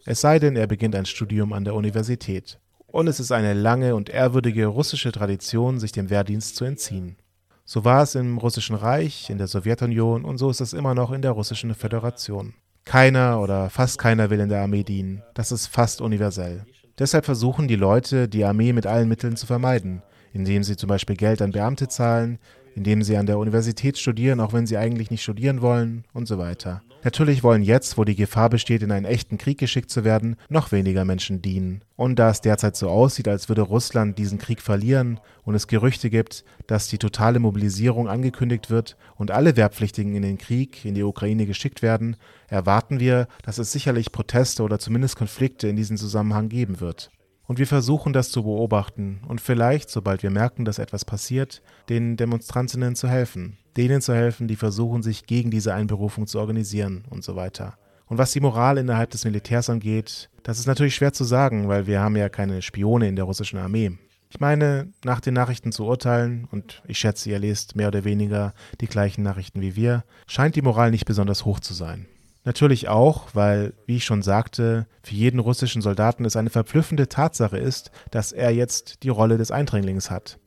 Es 0.04 0.20
sei 0.20 0.38
denn, 0.38 0.54
er 0.54 0.66
beginnt 0.66 0.94
ein 0.94 1.06
Studium 1.06 1.54
an 1.54 1.64
der 1.64 1.74
Universität. 1.74 2.58
Und 2.88 3.06
es 3.06 3.20
ist 3.20 3.32
eine 3.32 3.54
lange 3.54 3.94
und 3.94 4.10
ehrwürdige 4.10 4.66
russische 4.66 5.12
Tradition, 5.12 5.80
sich 5.80 5.92
dem 5.92 6.10
Wehrdienst 6.10 6.56
zu 6.56 6.66
entziehen. 6.66 7.16
So 7.64 7.86
war 7.86 8.02
es 8.02 8.16
im 8.16 8.36
Russischen 8.36 8.76
Reich, 8.76 9.30
in 9.30 9.38
der 9.38 9.46
Sowjetunion 9.46 10.26
und 10.26 10.36
so 10.36 10.50
ist 10.50 10.60
es 10.60 10.74
immer 10.74 10.94
noch 10.94 11.10
in 11.10 11.22
der 11.22 11.30
Russischen 11.30 11.74
Föderation. 11.74 12.52
Keiner 12.84 13.40
oder 13.40 13.70
fast 13.70 13.96
keiner 13.96 14.28
will 14.28 14.40
in 14.40 14.50
der 14.50 14.60
Armee 14.60 14.84
dienen. 14.84 15.22
Das 15.32 15.52
ist 15.52 15.68
fast 15.68 16.02
universell. 16.02 16.66
Deshalb 16.98 17.24
versuchen 17.24 17.66
die 17.66 17.76
Leute, 17.76 18.28
die 18.28 18.44
Armee 18.44 18.74
mit 18.74 18.86
allen 18.86 19.08
Mitteln 19.08 19.36
zu 19.36 19.46
vermeiden, 19.46 20.02
indem 20.34 20.62
sie 20.64 20.76
zum 20.76 20.88
Beispiel 20.88 21.16
Geld 21.16 21.40
an 21.40 21.52
Beamte 21.52 21.88
zahlen, 21.88 22.38
indem 22.78 23.02
sie 23.02 23.16
an 23.16 23.26
der 23.26 23.38
Universität 23.38 23.98
studieren, 23.98 24.38
auch 24.38 24.52
wenn 24.52 24.66
sie 24.66 24.78
eigentlich 24.78 25.10
nicht 25.10 25.22
studieren 25.22 25.60
wollen 25.60 26.04
und 26.12 26.26
so 26.26 26.38
weiter. 26.38 26.82
Natürlich 27.02 27.42
wollen 27.42 27.62
jetzt, 27.62 27.98
wo 27.98 28.04
die 28.04 28.16
Gefahr 28.16 28.50
besteht, 28.50 28.82
in 28.82 28.90
einen 28.90 29.04
echten 29.04 29.36
Krieg 29.36 29.58
geschickt 29.58 29.90
zu 29.90 30.04
werden, 30.04 30.36
noch 30.48 30.72
weniger 30.72 31.04
Menschen 31.04 31.42
dienen. 31.42 31.82
Und 31.96 32.18
da 32.18 32.30
es 32.30 32.40
derzeit 32.40 32.76
so 32.76 32.88
aussieht, 32.88 33.28
als 33.28 33.48
würde 33.48 33.62
Russland 33.62 34.18
diesen 34.18 34.38
Krieg 34.38 34.60
verlieren 34.60 35.20
und 35.44 35.54
es 35.54 35.66
Gerüchte 35.66 36.10
gibt, 36.10 36.44
dass 36.66 36.88
die 36.88 36.98
totale 36.98 37.38
Mobilisierung 37.38 38.08
angekündigt 38.08 38.70
wird 38.70 38.96
und 39.16 39.30
alle 39.30 39.56
Wehrpflichtigen 39.56 40.14
in 40.14 40.22
den 40.22 40.38
Krieg 40.38 40.84
in 40.84 40.94
die 40.94 41.02
Ukraine 41.02 41.46
geschickt 41.46 41.82
werden, 41.82 42.16
erwarten 42.48 43.00
wir, 43.00 43.26
dass 43.42 43.58
es 43.58 43.72
sicherlich 43.72 44.12
Proteste 44.12 44.62
oder 44.62 44.78
zumindest 44.78 45.16
Konflikte 45.16 45.68
in 45.68 45.76
diesem 45.76 45.96
Zusammenhang 45.96 46.48
geben 46.48 46.80
wird. 46.80 47.10
Und 47.48 47.58
wir 47.58 47.66
versuchen 47.66 48.12
das 48.12 48.30
zu 48.30 48.42
beobachten 48.42 49.22
und 49.26 49.40
vielleicht, 49.40 49.88
sobald 49.88 50.22
wir 50.22 50.28
merken, 50.28 50.66
dass 50.66 50.78
etwas 50.78 51.06
passiert, 51.06 51.62
den 51.88 52.18
Demonstrantinnen 52.18 52.94
zu 52.94 53.08
helfen, 53.08 53.56
denen 53.74 54.02
zu 54.02 54.14
helfen, 54.14 54.48
die 54.48 54.54
versuchen, 54.54 55.02
sich 55.02 55.24
gegen 55.24 55.50
diese 55.50 55.72
Einberufung 55.72 56.26
zu 56.26 56.38
organisieren 56.40 57.04
und 57.08 57.24
so 57.24 57.36
weiter. 57.36 57.78
Und 58.04 58.18
was 58.18 58.32
die 58.32 58.40
Moral 58.40 58.76
innerhalb 58.76 59.08
des 59.10 59.24
Militärs 59.24 59.70
angeht, 59.70 60.28
das 60.42 60.58
ist 60.58 60.66
natürlich 60.66 60.94
schwer 60.94 61.14
zu 61.14 61.24
sagen, 61.24 61.68
weil 61.68 61.86
wir 61.86 62.00
haben 62.00 62.16
ja 62.16 62.28
keine 62.28 62.60
Spione 62.60 63.08
in 63.08 63.16
der 63.16 63.24
russischen 63.24 63.58
Armee. 63.58 63.92
Ich 64.28 64.40
meine, 64.40 64.92
nach 65.02 65.20
den 65.20 65.32
Nachrichten 65.32 65.72
zu 65.72 65.86
urteilen, 65.86 66.46
und 66.50 66.82
ich 66.86 66.98
schätze, 66.98 67.30
ihr 67.30 67.38
lest 67.38 67.76
mehr 67.76 67.88
oder 67.88 68.04
weniger 68.04 68.52
die 68.82 68.88
gleichen 68.88 69.22
Nachrichten 69.22 69.62
wie 69.62 69.74
wir, 69.74 70.04
scheint 70.26 70.54
die 70.54 70.62
Moral 70.62 70.90
nicht 70.90 71.06
besonders 71.06 71.46
hoch 71.46 71.60
zu 71.60 71.72
sein. 71.72 72.08
Natürlich 72.48 72.88
auch, 72.88 73.26
weil, 73.34 73.74
wie 73.84 73.96
ich 73.96 74.06
schon 74.06 74.22
sagte, 74.22 74.86
für 75.02 75.14
jeden 75.14 75.38
russischen 75.38 75.82
Soldaten 75.82 76.24
es 76.24 76.34
eine 76.34 76.48
verblüffende 76.48 77.06
Tatsache 77.06 77.58
ist, 77.58 77.90
dass 78.10 78.32
er 78.32 78.48
jetzt 78.52 79.02
die 79.02 79.10
Rolle 79.10 79.36
des 79.36 79.50
Eindringlings 79.50 80.10
hat. 80.10 80.38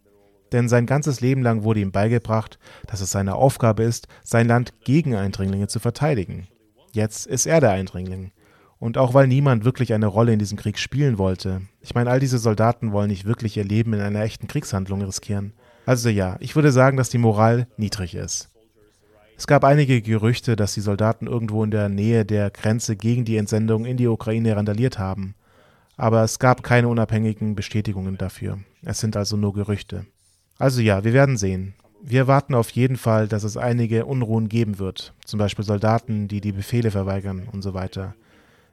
Denn 0.51 0.67
sein 0.67 0.87
ganzes 0.87 1.21
Leben 1.21 1.43
lang 1.43 1.61
wurde 1.61 1.79
ihm 1.79 1.91
beigebracht, 1.91 2.57
dass 2.87 3.01
es 3.01 3.11
seine 3.11 3.35
Aufgabe 3.35 3.83
ist, 3.83 4.07
sein 4.23 4.47
Land 4.47 4.73
gegen 4.83 5.15
Eindringlinge 5.15 5.67
zu 5.67 5.77
verteidigen. 5.77 6.47
Jetzt 6.91 7.27
ist 7.27 7.45
er 7.45 7.61
der 7.61 7.69
Eindringling. 7.69 8.31
Und 8.79 8.97
auch 8.97 9.13
weil 9.13 9.27
niemand 9.27 9.63
wirklich 9.63 9.93
eine 9.93 10.07
Rolle 10.07 10.33
in 10.33 10.39
diesem 10.39 10.57
Krieg 10.57 10.79
spielen 10.79 11.19
wollte. 11.19 11.61
Ich 11.81 11.93
meine, 11.93 12.09
all 12.09 12.19
diese 12.19 12.39
Soldaten 12.39 12.93
wollen 12.93 13.09
nicht 13.09 13.25
wirklich 13.25 13.57
ihr 13.57 13.63
Leben 13.63 13.93
in 13.93 14.01
einer 14.01 14.21
echten 14.21 14.47
Kriegshandlung 14.47 15.03
riskieren. 15.03 15.53
Also 15.85 16.09
ja, 16.09 16.37
ich 16.39 16.55
würde 16.55 16.71
sagen, 16.71 16.97
dass 16.97 17.09
die 17.09 17.19
Moral 17.19 17.67
niedrig 17.77 18.15
ist. 18.15 18.50
Es 19.41 19.47
gab 19.47 19.63
einige 19.63 20.03
Gerüchte, 20.03 20.55
dass 20.55 20.75
die 20.75 20.81
Soldaten 20.81 21.25
irgendwo 21.25 21.63
in 21.63 21.71
der 21.71 21.89
Nähe 21.89 22.25
der 22.25 22.51
Grenze 22.51 22.95
gegen 22.95 23.25
die 23.25 23.37
Entsendung 23.37 23.85
in 23.85 23.97
die 23.97 24.07
Ukraine 24.07 24.55
randaliert 24.55 24.99
haben. 24.99 25.33
Aber 25.97 26.23
es 26.23 26.37
gab 26.37 26.61
keine 26.61 26.89
unabhängigen 26.89 27.55
Bestätigungen 27.55 28.19
dafür. 28.19 28.59
Es 28.83 28.99
sind 28.99 29.17
also 29.17 29.37
nur 29.37 29.53
Gerüchte. 29.53 30.05
Also 30.59 30.79
ja, 30.79 31.03
wir 31.03 31.13
werden 31.13 31.37
sehen. 31.37 31.73
Wir 32.03 32.19
erwarten 32.19 32.53
auf 32.53 32.69
jeden 32.69 32.97
Fall, 32.97 33.27
dass 33.27 33.43
es 33.43 33.57
einige 33.57 34.05
Unruhen 34.05 34.47
geben 34.47 34.77
wird, 34.77 35.15
zum 35.25 35.39
Beispiel 35.39 35.65
Soldaten, 35.65 36.27
die 36.27 36.39
die 36.39 36.51
Befehle 36.51 36.91
verweigern 36.91 37.49
und 37.51 37.63
so 37.63 37.73
weiter. 37.73 38.13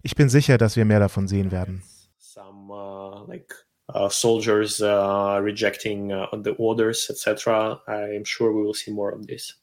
Ich 0.03 0.17
bin 0.17 0.29
sicher, 0.29 0.59
dass 0.59 0.77
wir 0.77 0.85
mehr 0.85 1.01
davon 1.01 1.29
sehen 1.29 1.51
werden. 1.51 1.83
Some, 2.19 2.71
uh, 2.71 3.27
like, 3.27 3.55
uh, 3.95 4.11
soldiers 4.11 4.83
uh, 4.83 5.41
rejecting 5.41 6.13
uh, 6.13 6.27
the 6.45 6.53
orders, 6.59 7.09
etc. 7.09 7.81
I'm 7.87 8.27
sure 8.27 8.53
we 8.53 8.63
will 8.63 8.75
see 8.75 8.91
more 8.91 9.15
of 9.15 9.27
this. 9.27 9.59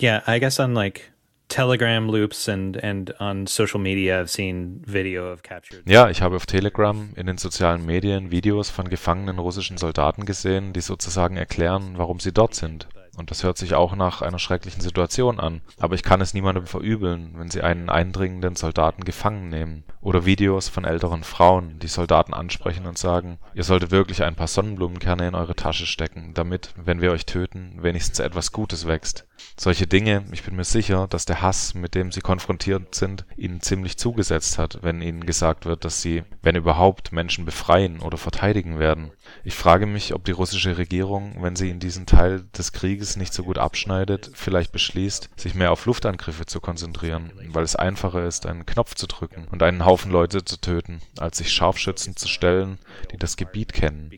Yeah, 0.00 0.22
I 0.26 0.40
guess 0.40 0.58
on 0.60 0.74
like 0.74 1.12
Telegram 1.48 2.08
loops 2.08 2.48
and 2.48 2.76
and 2.82 3.14
on 3.20 3.46
social 3.46 3.80
media 3.80 4.20
I've 4.20 4.30
seen 4.30 4.82
video 4.86 5.30
of 5.32 5.42
captured. 5.42 5.88
Ja, 5.88 6.08
ich 6.10 6.22
habe 6.22 6.36
auf 6.36 6.46
Telegram 6.46 7.10
in 7.16 7.26
den 7.26 7.38
sozialen 7.38 7.84
Medien 7.84 8.30
Videos 8.30 8.70
von 8.70 8.88
gefangenen 8.88 9.38
russischen 9.38 9.76
Soldaten 9.76 10.24
gesehen, 10.24 10.72
die 10.72 10.80
sozusagen 10.80 11.36
erklären, 11.36 11.94
warum 11.96 12.18
sie 12.18 12.32
dort 12.32 12.54
sind. 12.54 12.88
Und 13.16 13.30
das 13.30 13.44
hört 13.44 13.58
sich 13.58 13.74
auch 13.74 13.94
nach 13.94 14.22
einer 14.22 14.38
schrecklichen 14.38 14.80
Situation 14.80 15.38
an. 15.38 15.60
Aber 15.78 15.94
ich 15.94 16.02
kann 16.02 16.20
es 16.20 16.34
niemandem 16.34 16.66
verübeln, 16.66 17.34
wenn 17.36 17.50
sie 17.50 17.62
einen 17.62 17.88
eindringenden 17.88 18.56
Soldaten 18.56 19.04
gefangen 19.04 19.48
nehmen. 19.48 19.84
Oder 20.00 20.26
Videos 20.26 20.68
von 20.68 20.84
älteren 20.84 21.22
Frauen, 21.22 21.78
die 21.78 21.88
Soldaten 21.88 22.34
ansprechen 22.34 22.86
und 22.86 22.98
sagen, 22.98 23.38
ihr 23.54 23.64
solltet 23.64 23.90
wirklich 23.90 24.22
ein 24.24 24.34
paar 24.34 24.48
Sonnenblumenkerne 24.48 25.28
in 25.28 25.34
eure 25.34 25.54
Tasche 25.54 25.86
stecken, 25.86 26.32
damit, 26.34 26.74
wenn 26.76 27.00
wir 27.00 27.12
euch 27.12 27.26
töten, 27.26 27.78
wenigstens 27.80 28.18
etwas 28.18 28.52
Gutes 28.52 28.86
wächst. 28.86 29.26
Solche 29.56 29.86
Dinge, 29.86 30.24
ich 30.32 30.42
bin 30.42 30.56
mir 30.56 30.64
sicher, 30.64 31.06
dass 31.08 31.26
der 31.26 31.40
Hass, 31.40 31.74
mit 31.74 31.94
dem 31.94 32.10
sie 32.10 32.20
konfrontiert 32.20 32.94
sind, 32.94 33.24
ihnen 33.36 33.60
ziemlich 33.60 33.96
zugesetzt 33.96 34.58
hat, 34.58 34.80
wenn 34.82 35.00
ihnen 35.00 35.26
gesagt 35.26 35.64
wird, 35.64 35.84
dass 35.84 36.02
sie, 36.02 36.24
wenn 36.42 36.56
überhaupt, 36.56 37.12
Menschen 37.12 37.44
befreien 37.44 38.00
oder 38.00 38.18
verteidigen 38.18 38.78
werden. 38.78 39.12
Ich 39.44 39.54
frage 39.54 39.86
mich, 39.86 40.14
ob 40.14 40.24
die 40.24 40.32
russische 40.32 40.76
Regierung, 40.76 41.36
wenn 41.40 41.56
sie 41.56 41.70
in 41.70 41.80
diesem 41.80 42.06
Teil 42.06 42.44
des 42.56 42.72
Krieges 42.72 43.16
nicht 43.16 43.32
so 43.32 43.44
gut 43.44 43.58
abschneidet, 43.58 44.30
vielleicht 44.34 44.72
beschließt, 44.72 45.30
sich 45.36 45.54
mehr 45.54 45.70
auf 45.70 45.86
Luftangriffe 45.86 46.46
zu 46.46 46.60
konzentrieren, 46.60 47.32
weil 47.48 47.64
es 47.64 47.76
einfacher 47.76 48.24
ist, 48.26 48.46
einen 48.46 48.66
Knopf 48.66 48.94
zu 48.94 49.06
drücken 49.06 49.46
und 49.50 49.62
einen 49.62 49.84
Haufen 49.84 50.10
Leute 50.10 50.44
zu 50.44 50.60
töten, 50.60 51.00
als 51.18 51.38
sich 51.38 51.52
Scharfschützen 51.52 52.16
zu 52.16 52.28
stellen, 52.28 52.78
die 53.12 53.18
das 53.18 53.36
Gebiet 53.36 53.72
kennen 53.72 54.10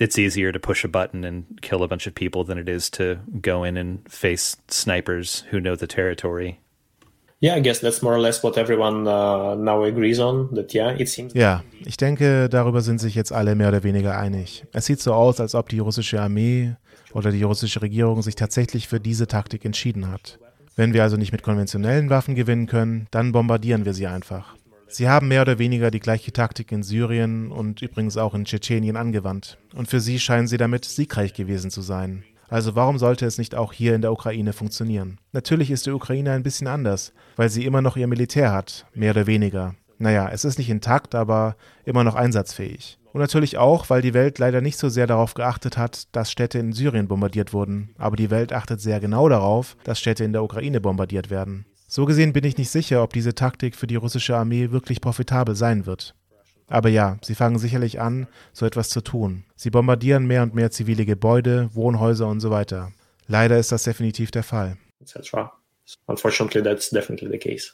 it's 0.00 0.18
easier 0.18 0.50
to 0.50 0.58
push 0.58 0.82
a 0.84 0.88
button 0.88 1.24
and 1.24 1.44
kill 1.60 1.82
a 1.82 1.88
bunch 1.88 2.06
of 2.08 2.14
people 2.14 2.42
than 2.42 2.58
it 2.58 2.68
is 2.68 2.90
to 2.90 3.18
go 3.40 3.62
in 3.62 3.76
and 3.76 4.10
face 4.10 4.56
snipers 4.68 5.44
who 5.50 5.60
know 5.60 5.76
the 5.76 5.86
territory. 5.86 6.58
Yeah, 7.42 7.54
I 7.54 7.60
guess 7.60 7.80
that's 7.80 8.02
more 8.02 8.14
or 8.14 8.18
less 8.18 8.42
what 8.42 8.58
everyone 8.58 9.06
uh, 9.06 9.54
now 9.54 9.82
agrees 9.84 10.18
on. 10.18 10.52
That 10.54 10.74
yeah, 10.74 10.90
it 10.98 11.08
seems. 11.08 11.32
Ja, 11.34 11.62
ich 11.86 11.96
denke, 11.96 12.48
darüber 12.48 12.80
sind 12.82 13.00
sich 13.00 13.14
jetzt 13.14 13.32
alle 13.32 13.54
mehr 13.54 13.68
oder 13.68 13.82
weniger 13.82 14.18
einig. 14.18 14.64
Es 14.72 14.86
sieht 14.86 15.00
so 15.00 15.14
aus, 15.14 15.40
als 15.40 15.54
ob 15.54 15.68
die 15.68 15.78
russische 15.78 16.20
Armee 16.20 16.74
oder 17.14 17.30
die 17.30 17.42
russische 17.42 17.80
Regierung 17.80 18.20
sich 18.22 18.34
tatsächlich 18.34 18.88
für 18.88 19.00
diese 19.00 19.26
Taktik 19.26 19.64
entschieden 19.64 20.10
hat. 20.10 20.38
Wenn 20.76 20.92
wir 20.92 21.02
also 21.02 21.16
nicht 21.16 21.32
mit 21.32 21.42
konventionellen 21.42 22.10
Waffen 22.10 22.34
gewinnen 22.34 22.66
können, 22.66 23.06
dann 23.10 23.32
bombardieren 23.32 23.84
wir 23.84 23.94
sie 23.94 24.06
einfach. 24.06 24.54
Sie 24.92 25.08
haben 25.08 25.28
mehr 25.28 25.42
oder 25.42 25.58
weniger 25.58 25.90
die 25.90 26.00
gleiche 26.00 26.32
Taktik 26.32 26.72
in 26.72 26.82
Syrien 26.82 27.52
und 27.52 27.80
übrigens 27.80 28.16
auch 28.16 28.34
in 28.34 28.44
Tschetschenien 28.44 28.96
angewandt. 28.96 29.56
Und 29.74 29.88
für 29.88 30.00
sie 30.00 30.18
scheinen 30.18 30.48
sie 30.48 30.56
damit 30.56 30.84
siegreich 30.84 31.32
gewesen 31.32 31.70
zu 31.70 31.80
sein. 31.80 32.24
Also 32.48 32.74
warum 32.74 32.98
sollte 32.98 33.24
es 33.24 33.38
nicht 33.38 33.54
auch 33.54 33.72
hier 33.72 33.94
in 33.94 34.02
der 34.02 34.12
Ukraine 34.12 34.52
funktionieren? 34.52 35.18
Natürlich 35.32 35.70
ist 35.70 35.86
die 35.86 35.92
Ukraine 35.92 36.32
ein 36.32 36.42
bisschen 36.42 36.66
anders, 36.66 37.12
weil 37.36 37.48
sie 37.48 37.64
immer 37.64 37.80
noch 37.80 37.96
ihr 37.96 38.08
Militär 38.08 38.52
hat, 38.52 38.86
mehr 38.92 39.12
oder 39.12 39.28
weniger. 39.28 39.76
Naja, 39.98 40.28
es 40.32 40.44
ist 40.44 40.58
nicht 40.58 40.70
intakt, 40.70 41.14
aber 41.14 41.56
immer 41.84 42.02
noch 42.02 42.16
einsatzfähig. 42.16 42.98
Und 43.12 43.20
natürlich 43.20 43.58
auch, 43.58 43.90
weil 43.90 44.02
die 44.02 44.14
Welt 44.14 44.38
leider 44.38 44.60
nicht 44.60 44.78
so 44.78 44.88
sehr 44.88 45.06
darauf 45.06 45.34
geachtet 45.34 45.76
hat, 45.76 46.08
dass 46.12 46.32
Städte 46.32 46.58
in 46.58 46.72
Syrien 46.72 47.06
bombardiert 47.06 47.52
wurden. 47.52 47.90
Aber 47.98 48.16
die 48.16 48.30
Welt 48.30 48.52
achtet 48.52 48.80
sehr 48.80 48.98
genau 48.98 49.28
darauf, 49.28 49.76
dass 49.84 50.00
Städte 50.00 50.24
in 50.24 50.32
der 50.32 50.42
Ukraine 50.42 50.80
bombardiert 50.80 51.30
werden. 51.30 51.66
So 51.92 52.04
gesehen 52.04 52.32
bin 52.32 52.44
ich 52.44 52.56
nicht 52.56 52.70
sicher, 52.70 53.02
ob 53.02 53.12
diese 53.12 53.34
Taktik 53.34 53.74
für 53.74 53.88
die 53.88 53.96
russische 53.96 54.36
Armee 54.36 54.70
wirklich 54.70 55.00
profitabel 55.00 55.56
sein 55.56 55.86
wird. 55.86 56.14
Aber 56.68 56.88
ja, 56.88 57.18
sie 57.20 57.34
fangen 57.34 57.58
sicherlich 57.58 58.00
an, 58.00 58.28
so 58.52 58.64
etwas 58.64 58.90
zu 58.90 59.00
tun. 59.00 59.42
Sie 59.56 59.70
bombardieren 59.70 60.24
mehr 60.24 60.44
und 60.44 60.54
mehr 60.54 60.70
zivile 60.70 61.04
Gebäude, 61.04 61.68
Wohnhäuser 61.72 62.28
und 62.28 62.38
so 62.38 62.52
weiter. 62.52 62.92
Leider 63.26 63.58
ist 63.58 63.72
das 63.72 63.82
definitiv 63.82 64.30
der 64.30 64.44
Fall. 64.44 64.76
Unfortunately, 66.06 66.62
that's 66.62 66.90
definitely 66.90 67.28
the 67.28 67.38
case. 67.38 67.72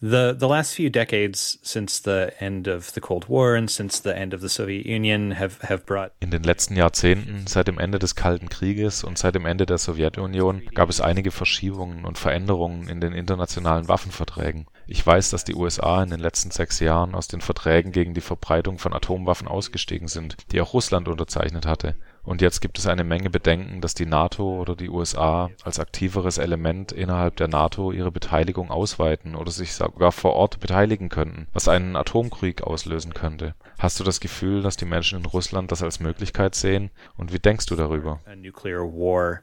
The 0.00 0.34
the 0.38 0.46
last 0.46 0.74
few 0.74 0.90
decades 0.90 1.58
since 1.62 2.00
the 2.04 2.32
end 2.38 2.68
of 2.68 2.92
the 2.94 3.00
Cold 3.00 3.28
War 3.28 3.56
and 3.56 3.68
since 3.68 4.00
the 4.00 4.14
end 4.14 4.32
of 4.32 4.40
the 4.40 4.48
Soviet 4.48 4.86
Union 4.86 5.32
have 5.32 5.58
have 5.68 5.84
brought 5.86 6.12
In 6.20 6.30
den 6.30 6.44
letzten 6.44 6.76
Jahrzehnten, 6.76 7.48
seit 7.48 7.66
dem 7.66 7.80
Ende 7.80 7.98
des 7.98 8.14
Kalten 8.14 8.48
Krieges 8.48 9.02
und 9.02 9.18
seit 9.18 9.34
dem 9.34 9.44
Ende 9.44 9.66
der 9.66 9.78
Sowjetunion, 9.78 10.62
gab 10.72 10.88
es 10.88 11.00
einige 11.00 11.32
Verschiebungen 11.32 12.04
und 12.04 12.16
Veränderungen 12.16 12.88
in 12.88 13.00
den 13.00 13.12
internationalen 13.12 13.88
Waffenverträgen. 13.88 14.66
Ich 14.86 15.04
weiß, 15.04 15.30
dass 15.30 15.44
die 15.44 15.54
USA 15.54 16.02
in 16.02 16.10
den 16.10 16.20
letzten 16.20 16.52
sechs 16.52 16.78
Jahren 16.78 17.16
aus 17.16 17.26
den 17.26 17.40
Verträgen 17.40 17.90
gegen 17.90 18.14
die 18.14 18.20
Verbreitung 18.20 18.78
von 18.78 18.94
Atomwaffen 18.94 19.48
ausgestiegen 19.48 20.06
sind, 20.06 20.36
die 20.52 20.60
auch 20.60 20.74
Russland 20.74 21.08
unterzeichnet 21.08 21.66
hatte. 21.66 21.96
Und 22.28 22.42
jetzt 22.42 22.60
gibt 22.60 22.78
es 22.78 22.86
eine 22.86 23.04
Menge 23.04 23.30
Bedenken, 23.30 23.80
dass 23.80 23.94
die 23.94 24.04
NATO 24.04 24.60
oder 24.60 24.76
die 24.76 24.90
USA 24.90 25.48
als 25.64 25.80
aktiveres 25.80 26.36
Element 26.36 26.92
innerhalb 26.92 27.36
der 27.36 27.48
NATO 27.48 27.90
ihre 27.90 28.12
Beteiligung 28.12 28.70
ausweiten 28.70 29.34
oder 29.34 29.50
sich 29.50 29.72
sogar 29.72 30.12
vor 30.12 30.34
Ort 30.34 30.60
beteiligen 30.60 31.08
könnten, 31.08 31.46
was 31.54 31.68
einen 31.68 31.96
Atomkrieg 31.96 32.62
auslösen 32.62 33.14
könnte. 33.14 33.54
Hast 33.78 33.98
du 33.98 34.04
das 34.04 34.20
Gefühl, 34.20 34.60
dass 34.60 34.76
die 34.76 34.84
Menschen 34.84 35.20
in 35.20 35.24
Russland 35.24 35.72
das 35.72 35.82
als 35.82 36.00
Möglichkeit 36.00 36.54
sehen? 36.54 36.90
Und 37.16 37.32
wie 37.32 37.38
denkst 37.38 37.64
du 37.64 37.76
darüber? 37.76 38.20
A 38.26 38.36
nuclear 38.36 38.82
war. 38.82 39.40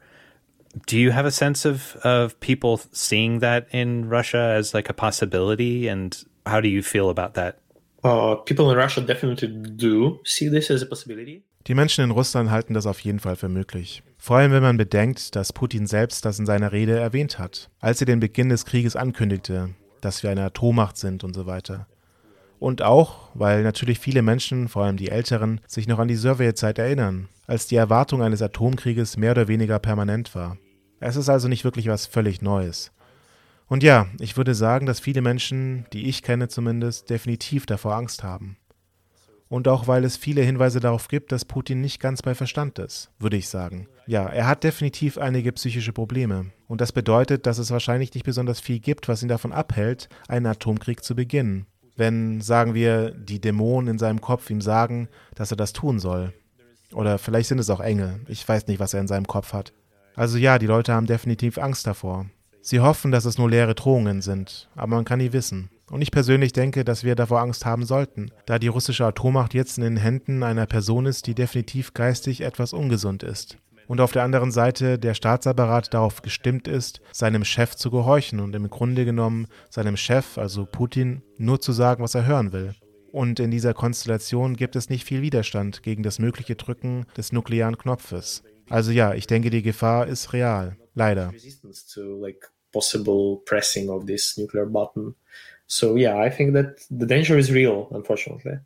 Do 0.87 0.95
you 0.95 1.11
have 1.11 1.25
a 1.25 1.31
sense 1.31 1.67
of, 1.67 1.95
of 2.05 2.39
people 2.39 2.77
seeing 2.91 3.39
that 3.39 3.65
in 3.71 4.13
Russia 4.13 4.53
as 4.57 4.73
like 4.73 4.91
a 4.91 4.93
possibility? 4.93 5.89
And 5.89 6.23
how 6.47 6.61
do 6.61 6.67
you 6.67 6.83
feel 6.83 7.09
about 7.09 7.33
that? 7.33 7.55
Uh, 8.03 8.35
people 8.45 8.69
in 8.69 8.77
Russia 8.77 9.01
definitely 9.01 9.47
do 9.75 10.19
see 10.23 10.51
this 10.51 10.69
as 10.69 10.83
a 10.83 10.85
possibility. 10.85 11.41
Die 11.67 11.73
Menschen 11.73 12.04
in 12.04 12.12
Russland 12.12 12.51
halten 12.51 12.75
das 12.75 12.86
auf 12.86 12.99
jeden 12.99 13.19
Fall 13.19 13.36
für 13.36 13.49
möglich. 13.49 14.04
Vor 14.19 14.38
allem, 14.38 14.51
wenn 14.51 14.62
man 14.62 14.78
bedenkt, 14.78 15.36
dass 15.36 15.51
Putin 15.51 15.88
selbst 15.88 16.23
das 16.23 16.38
in 16.38 16.45
seiner 16.45 16.71
Rede 16.71 16.99
erwähnt 16.99 17.39
hat, 17.39 17.71
als 17.80 17.99
er 18.01 18.06
den 18.06 18.19
Beginn 18.19 18.49
des 18.49 18.65
Krieges 18.65 18.95
ankündigte, 18.95 19.69
dass 19.99 20.21
wir 20.21 20.30
eine 20.30 20.43
Atommacht 20.43 20.97
sind 20.97 21.23
und 21.23 21.34
so 21.34 21.47
weiter. 21.47 21.88
Und 22.60 22.84
auch, 22.84 23.32
weil 23.34 23.63
natürlich 23.63 23.99
viele 23.99 24.21
Menschen, 24.21 24.67
vor 24.67 24.84
allem 24.84 24.97
die 24.97 25.10
Älteren, 25.10 25.60
sich 25.65 25.88
noch 25.88 25.97
an 25.97 26.08
die 26.08 26.15
Sowjetzeit 26.15 26.78
erinnern, 26.78 27.30
als 27.47 27.65
die 27.65 27.75
Erwartung 27.78 28.21
eines 28.21 28.43
Atomkrieges 28.43 29.17
mehr 29.17 29.32
oder 29.32 29.47
weniger 29.47 29.80
permanent 29.80 30.36
war. 30.36 30.58
Es 30.99 31.15
ist 31.15 31.30
also 31.30 31.47
nicht 31.47 31.63
wirklich 31.63 31.88
was 31.88 32.06
völlig 32.06 32.43
Neues. 32.43 32.91
Und 33.67 33.82
ja, 33.82 34.06
ich 34.19 34.38
würde 34.38 34.54
sagen, 34.54 34.86
dass 34.86 34.99
viele 34.99 35.21
Menschen, 35.21 35.88
die 35.93 36.06
ich 36.06 36.21
kenne 36.21 36.47
zumindest, 36.47 37.10
definitiv 37.10 37.65
davor 37.65 37.95
Angst 37.95 38.23
haben. 38.23 38.58
Und 39.47 39.67
auch 39.67 39.88
weil 39.88 40.03
es 40.03 40.17
viele 40.17 40.41
Hinweise 40.41 40.79
darauf 40.79 41.08
gibt, 41.08 41.31
dass 41.31 41.45
Putin 41.45 41.79
nicht 41.79 41.99
ganz 41.99 42.21
bei 42.21 42.34
Verstand 42.34 42.79
ist, 42.79 43.12
würde 43.19 43.38
ich 43.38 43.47
sagen. 43.47 43.88
Ja, 44.08 44.27
er 44.27 44.47
hat 44.47 44.63
definitiv 44.63 45.17
einige 45.17 45.51
psychische 45.51 45.93
Probleme. 45.93 46.47
Und 46.67 46.81
das 46.81 46.91
bedeutet, 46.91 47.45
dass 47.45 47.60
es 47.60 47.71
wahrscheinlich 47.71 48.13
nicht 48.13 48.25
besonders 48.25 48.60
viel 48.60 48.79
gibt, 48.79 49.08
was 49.08 49.21
ihn 49.21 49.29
davon 49.29 49.51
abhält, 49.51 50.10
einen 50.27 50.47
Atomkrieg 50.47 51.03
zu 51.03 51.15
beginnen. 51.15 51.67
Wenn, 51.95 52.41
sagen 52.41 52.73
wir, 52.73 53.12
die 53.12 53.39
Dämonen 53.39 53.91
in 53.91 53.99
seinem 53.99 54.19
Kopf 54.19 54.49
ihm 54.49 54.62
sagen, 54.62 55.08
dass 55.36 55.51
er 55.51 55.58
das 55.58 55.73
tun 55.73 55.99
soll. 55.99 56.34
Oder 56.91 57.17
vielleicht 57.17 57.49
sind 57.49 57.60
es 57.60 57.69
auch 57.69 57.79
Engel. 57.79 58.21
Ich 58.27 58.47
weiß 58.47 58.67
nicht, 58.67 58.79
was 58.79 58.93
er 58.93 59.01
in 59.01 59.08
seinem 59.08 59.27
Kopf 59.27 59.53
hat. 59.53 59.73
Also 60.15 60.38
ja, 60.38 60.60
die 60.60 60.67
Leute 60.67 60.93
haben 60.93 61.08
definitiv 61.08 61.58
Angst 61.58 61.88
davor. 61.88 62.25
Sie 62.62 62.79
hoffen, 62.79 63.12
dass 63.12 63.25
es 63.25 63.38
nur 63.38 63.49
leere 63.49 63.75
Drohungen 63.75 64.21
sind, 64.21 64.69
aber 64.75 64.95
man 64.95 65.05
kann 65.05 65.19
nie 65.19 65.34
wissen. 65.34 65.69
Und 65.89 66.01
ich 66.01 66.11
persönlich 66.11 66.51
denke, 66.51 66.83
dass 66.83 67.03
wir 67.03 67.15
davor 67.15 67.41
Angst 67.41 67.65
haben 67.65 67.85
sollten, 67.85 68.31
da 68.45 68.57
die 68.57 68.67
russische 68.67 69.05
Atommacht 69.05 69.53
jetzt 69.53 69.77
in 69.77 69.83
den 69.83 69.97
Händen 69.97 70.41
einer 70.43 70.65
Person 70.65 71.05
ist, 71.05 71.27
die 71.27 71.35
definitiv 71.35 71.93
geistig 71.93 72.41
etwas 72.41 72.73
ungesund 72.73 73.23
ist. 73.23 73.57
Und 73.87 74.01
auf 74.01 74.11
der 74.11 74.23
anderen 74.23 74.51
Seite 74.51 74.97
der 74.97 75.13
Staatsapparat 75.13 75.93
darauf 75.93 76.23
gestimmt 76.23 76.67
ist, 76.67 77.01
seinem 77.11 77.45
Chef 77.45 77.75
zu 77.75 77.91
gehorchen 77.91 78.39
und 78.39 78.55
im 78.55 78.69
Grunde 78.69 79.05
genommen 79.05 79.47
seinem 79.69 79.95
Chef, 79.95 80.39
also 80.39 80.65
Putin, 80.65 81.21
nur 81.37 81.61
zu 81.61 81.71
sagen, 81.71 82.03
was 82.03 82.15
er 82.15 82.25
hören 82.25 82.51
will. 82.51 82.73
Und 83.11 83.39
in 83.39 83.51
dieser 83.51 83.73
Konstellation 83.73 84.55
gibt 84.55 84.75
es 84.75 84.89
nicht 84.89 85.05
viel 85.05 85.21
Widerstand 85.21 85.83
gegen 85.83 86.03
das 86.03 86.19
mögliche 86.19 86.55
Drücken 86.55 87.05
des 87.15 87.31
nuklearen 87.31 87.77
Knopfes. 87.77 88.43
Also 88.69 88.91
ja, 88.91 89.13
ich 89.13 89.27
denke, 89.27 89.51
die 89.51 89.61
Gefahr 89.61 90.07
ist 90.07 90.33
real. 90.33 90.77
Leider. 90.95 91.31
So 95.67 95.95
yeah, 95.97 96.17
I 96.17 96.30
think 96.30 96.54
that 96.54 96.80
the 96.89 97.08
danger 97.08 97.38
is 97.38 97.51
real, 97.51 97.88
unfortunately. 97.91 98.60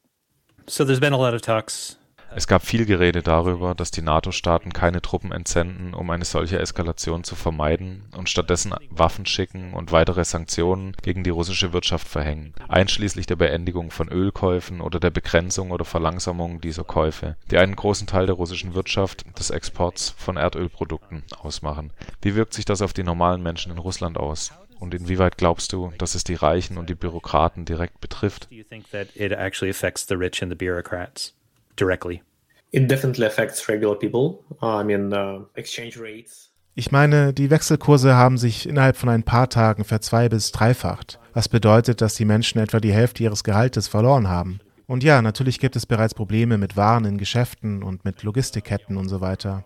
So 0.67 0.85
there's 0.85 0.99
been 0.99 1.13
a 1.13 1.17
lot 1.17 1.33
of 1.33 1.41
talks 1.41 1.97
Es 2.35 2.45
gab 2.45 2.63
viel 2.63 2.85
Gerede 2.85 3.23
darüber, 3.23 3.73
dass 3.73 3.89
die 3.89 4.03
NATO-Staaten 4.03 4.71
keine 4.71 5.01
Truppen 5.01 5.31
entsenden, 5.31 5.95
um 5.95 6.11
eine 6.11 6.25
solche 6.25 6.59
Eskalation 6.59 7.23
zu 7.23 7.35
vermeiden 7.35 8.03
und 8.15 8.29
stattdessen 8.29 8.75
Waffen 8.91 9.25
schicken 9.25 9.73
und 9.73 9.91
weitere 9.91 10.23
Sanktionen 10.23 10.95
gegen 11.01 11.23
die 11.23 11.31
russische 11.31 11.73
Wirtschaft 11.73 12.07
verhängen, 12.07 12.53
einschließlich 12.67 13.25
der 13.25 13.35
Beendigung 13.35 13.89
von 13.89 14.09
Ölkäufen 14.09 14.79
oder 14.79 14.99
der 14.99 15.09
Begrenzung 15.09 15.71
oder 15.71 15.85
Verlangsamung 15.85 16.61
dieser 16.61 16.83
Käufe, 16.83 17.35
die 17.49 17.57
einen 17.57 17.75
großen 17.75 18.05
Teil 18.05 18.27
der 18.27 18.35
russischen 18.35 18.75
Wirtschaft, 18.75 19.25
des 19.39 19.49
Exports 19.49 20.11
von 20.15 20.37
Erdölprodukten 20.37 21.23
ausmachen. 21.39 21.91
Wie 22.21 22.35
wirkt 22.35 22.53
sich 22.53 22.65
das 22.65 22.83
auf 22.83 22.93
die 22.93 23.03
normalen 23.03 23.41
Menschen 23.41 23.71
in 23.71 23.79
Russland 23.79 24.17
aus? 24.17 24.51
Und 24.79 24.93
inwieweit 24.93 25.37
glaubst 25.37 25.73
du, 25.73 25.91
dass 25.97 26.15
es 26.15 26.23
die 26.23 26.35
Reichen 26.35 26.77
und 26.77 26.89
die 26.89 26.95
Bürokraten 26.95 27.65
direkt 27.65 27.99
betrifft? 28.01 28.49
Do 28.49 28.55
you 28.55 28.63
think 28.63 28.89
that 28.91 29.07
it 29.15 29.31
actually 29.31 29.69
affects 29.69 30.07
the 30.07 30.15
rich 30.15 30.41
and 30.41 30.51
the 30.51 30.55
bureaucrats 30.55 31.35
directly? 31.77 32.23
It 32.71 32.89
definitely 32.89 33.25
affects 33.25 33.67
regular 33.67 33.95
people. 33.97 34.43
Uh, 34.61 34.81
I 34.81 34.83
mean, 34.83 35.11
uh, 35.13 35.45
exchange 35.55 35.99
rates. 35.99 36.49
Ich 36.75 36.91
meine, 36.91 37.33
die 37.33 37.49
Wechselkurse 37.49 38.15
haben 38.15 38.37
sich 38.37 38.69
innerhalb 38.69 38.95
von 38.95 39.09
ein 39.09 39.23
paar 39.23 39.49
Tagen 39.49 39.83
verzwei- 39.83 40.29
bis 40.29 40.53
dreifacht, 40.53 41.19
was 41.33 41.49
bedeutet, 41.49 41.99
dass 41.99 42.15
die 42.15 42.25
Menschen 42.25 42.59
etwa 42.59 42.79
die 42.79 42.93
Hälfte 42.93 43.23
ihres 43.23 43.43
Gehaltes 43.43 43.89
verloren 43.89 44.29
haben. 44.29 44.61
Und 44.87 45.03
ja, 45.03 45.21
natürlich 45.21 45.59
gibt 45.59 45.75
es 45.75 45.85
bereits 45.85 46.13
Probleme 46.13 46.57
mit 46.57 46.77
Waren 46.77 47.05
in 47.05 47.17
Geschäften 47.17 47.83
und 47.83 48.05
mit 48.05 48.23
Logistikketten 48.23 48.97
und 48.97 49.09
so 49.09 49.19
weiter. 49.19 49.65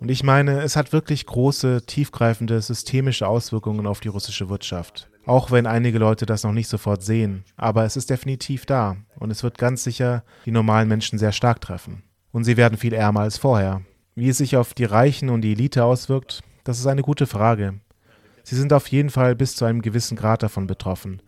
Und 0.00 0.10
ich 0.10 0.22
meine, 0.22 0.62
es 0.62 0.76
hat 0.76 0.92
wirklich 0.92 1.26
große, 1.26 1.82
tiefgreifende, 1.86 2.60
systemische 2.60 3.26
Auswirkungen 3.26 3.86
auf 3.86 4.00
die 4.00 4.08
russische 4.08 4.48
Wirtschaft. 4.48 5.08
Auch 5.26 5.50
wenn 5.50 5.66
einige 5.66 5.98
Leute 5.98 6.26
das 6.26 6.44
noch 6.44 6.52
nicht 6.52 6.68
sofort 6.68 7.02
sehen. 7.02 7.44
Aber 7.56 7.84
es 7.84 7.96
ist 7.96 8.10
definitiv 8.10 8.66
da. 8.66 8.96
Und 9.18 9.30
es 9.30 9.42
wird 9.42 9.56
ganz 9.56 9.84
sicher 9.84 10.24
die 10.44 10.50
normalen 10.50 10.88
Menschen 10.88 11.18
sehr 11.18 11.32
stark 11.32 11.60
treffen. 11.60 12.02
Und 12.32 12.44
sie 12.44 12.56
werden 12.56 12.76
viel 12.76 12.92
ärmer 12.92 13.20
als 13.20 13.38
vorher. 13.38 13.82
Wie 14.14 14.28
es 14.28 14.38
sich 14.38 14.56
auf 14.56 14.74
die 14.74 14.84
Reichen 14.84 15.30
und 15.30 15.40
die 15.40 15.52
Elite 15.52 15.84
auswirkt, 15.84 16.42
das 16.64 16.78
ist 16.78 16.86
eine 16.86 17.02
gute 17.02 17.26
Frage. 17.26 17.80
Sie 18.42 18.56
sind 18.56 18.72
auf 18.72 18.88
jeden 18.88 19.10
Fall 19.10 19.34
bis 19.34 19.56
zu 19.56 19.64
einem 19.64 19.80
gewissen 19.80 20.16
Grad 20.16 20.42
davon 20.42 20.66
betroffen. 20.66 21.22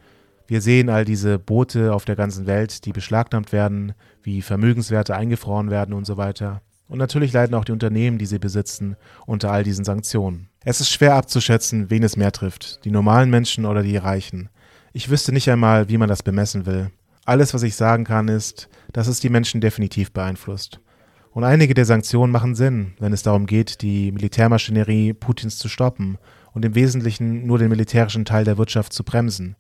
Wir 0.47 0.61
sehen 0.61 0.91
all 0.91 1.05
diese 1.05 1.39
Boote 1.39 1.93
auf 1.93 2.05
der 2.05 2.15
ganzen 2.15 2.47
Welt, 2.47 2.85
die 2.85 2.93
beschlagnahmt 2.93 3.53
werden, 3.53 3.95
wie 4.23 4.43
Vermögenswerte 4.43 5.17
eingefroren 5.17 5.71
werden 5.71 5.95
und 5.95 6.07
so 6.07 6.17
weiter. 6.17 6.63
Und 6.89 6.99
natürlich 6.99 7.33
leiden 7.33 7.55
auch 7.55 7.65
die 7.65 7.73
Unternehmen, 7.73 8.19
die 8.19 8.27
sie 8.27 8.39
besitzen, 8.39 8.97
unter 9.27 9.51
all 9.51 9.65
diesen 9.65 9.85
Sanktionen. 9.85 10.49
Es 10.65 10.81
ist 10.81 10.91
schwer 10.91 11.15
abzuschätzen, 11.15 11.91
wen 11.91 12.03
es 12.03 12.17
mehr 12.17 12.33
trifft, 12.33 12.85
die 12.85 12.91
normalen 12.91 13.31
Menschen 13.31 13.67
oder 13.67 13.83
die 13.83 13.97
Reichen. 13.97 14.49
Ich 14.93 15.11
wüsste 15.11 15.33
nicht 15.33 15.51
einmal, 15.51 15.89
wie 15.89 15.99
man 15.99 16.09
das 16.09 16.23
bemessen 16.23 16.65
will. 16.67 16.91
Alles, 17.25 17.55
was 17.55 17.65
ich 17.65 17.75
sagen 17.75 18.05
kann, 18.05 18.29
ist, 18.29 18.69
dass 18.93 19.09
es 19.09 19.21
die 19.21 19.31
Menschen 19.31 19.61
definitiv 19.61 20.13
beeinflusst. 20.13 20.81
Und 21.33 21.45
einige 21.45 21.75
der 21.75 21.85
Sanktionen 21.85 22.33
machen 22.33 22.55
Sinn, 22.55 22.95
wenn 22.99 23.13
es 23.13 23.23
darum 23.23 23.47
geht, 23.47 23.83
die 23.83 24.11
Militärmaschinerie 24.13 25.13
Putins 25.13 25.59
zu 25.59 25.69
stoppen 25.69 26.17
und 26.53 26.65
im 26.65 26.75
Wesentlichen 26.75 27.47
nur 27.47 27.59
den 27.59 27.69
militärischen 27.69 28.25
Teil 28.25 28.45
der 28.45 28.57
Wirtschaft 28.57 28.93
zu 28.93 29.05
bremsen. 29.05 29.57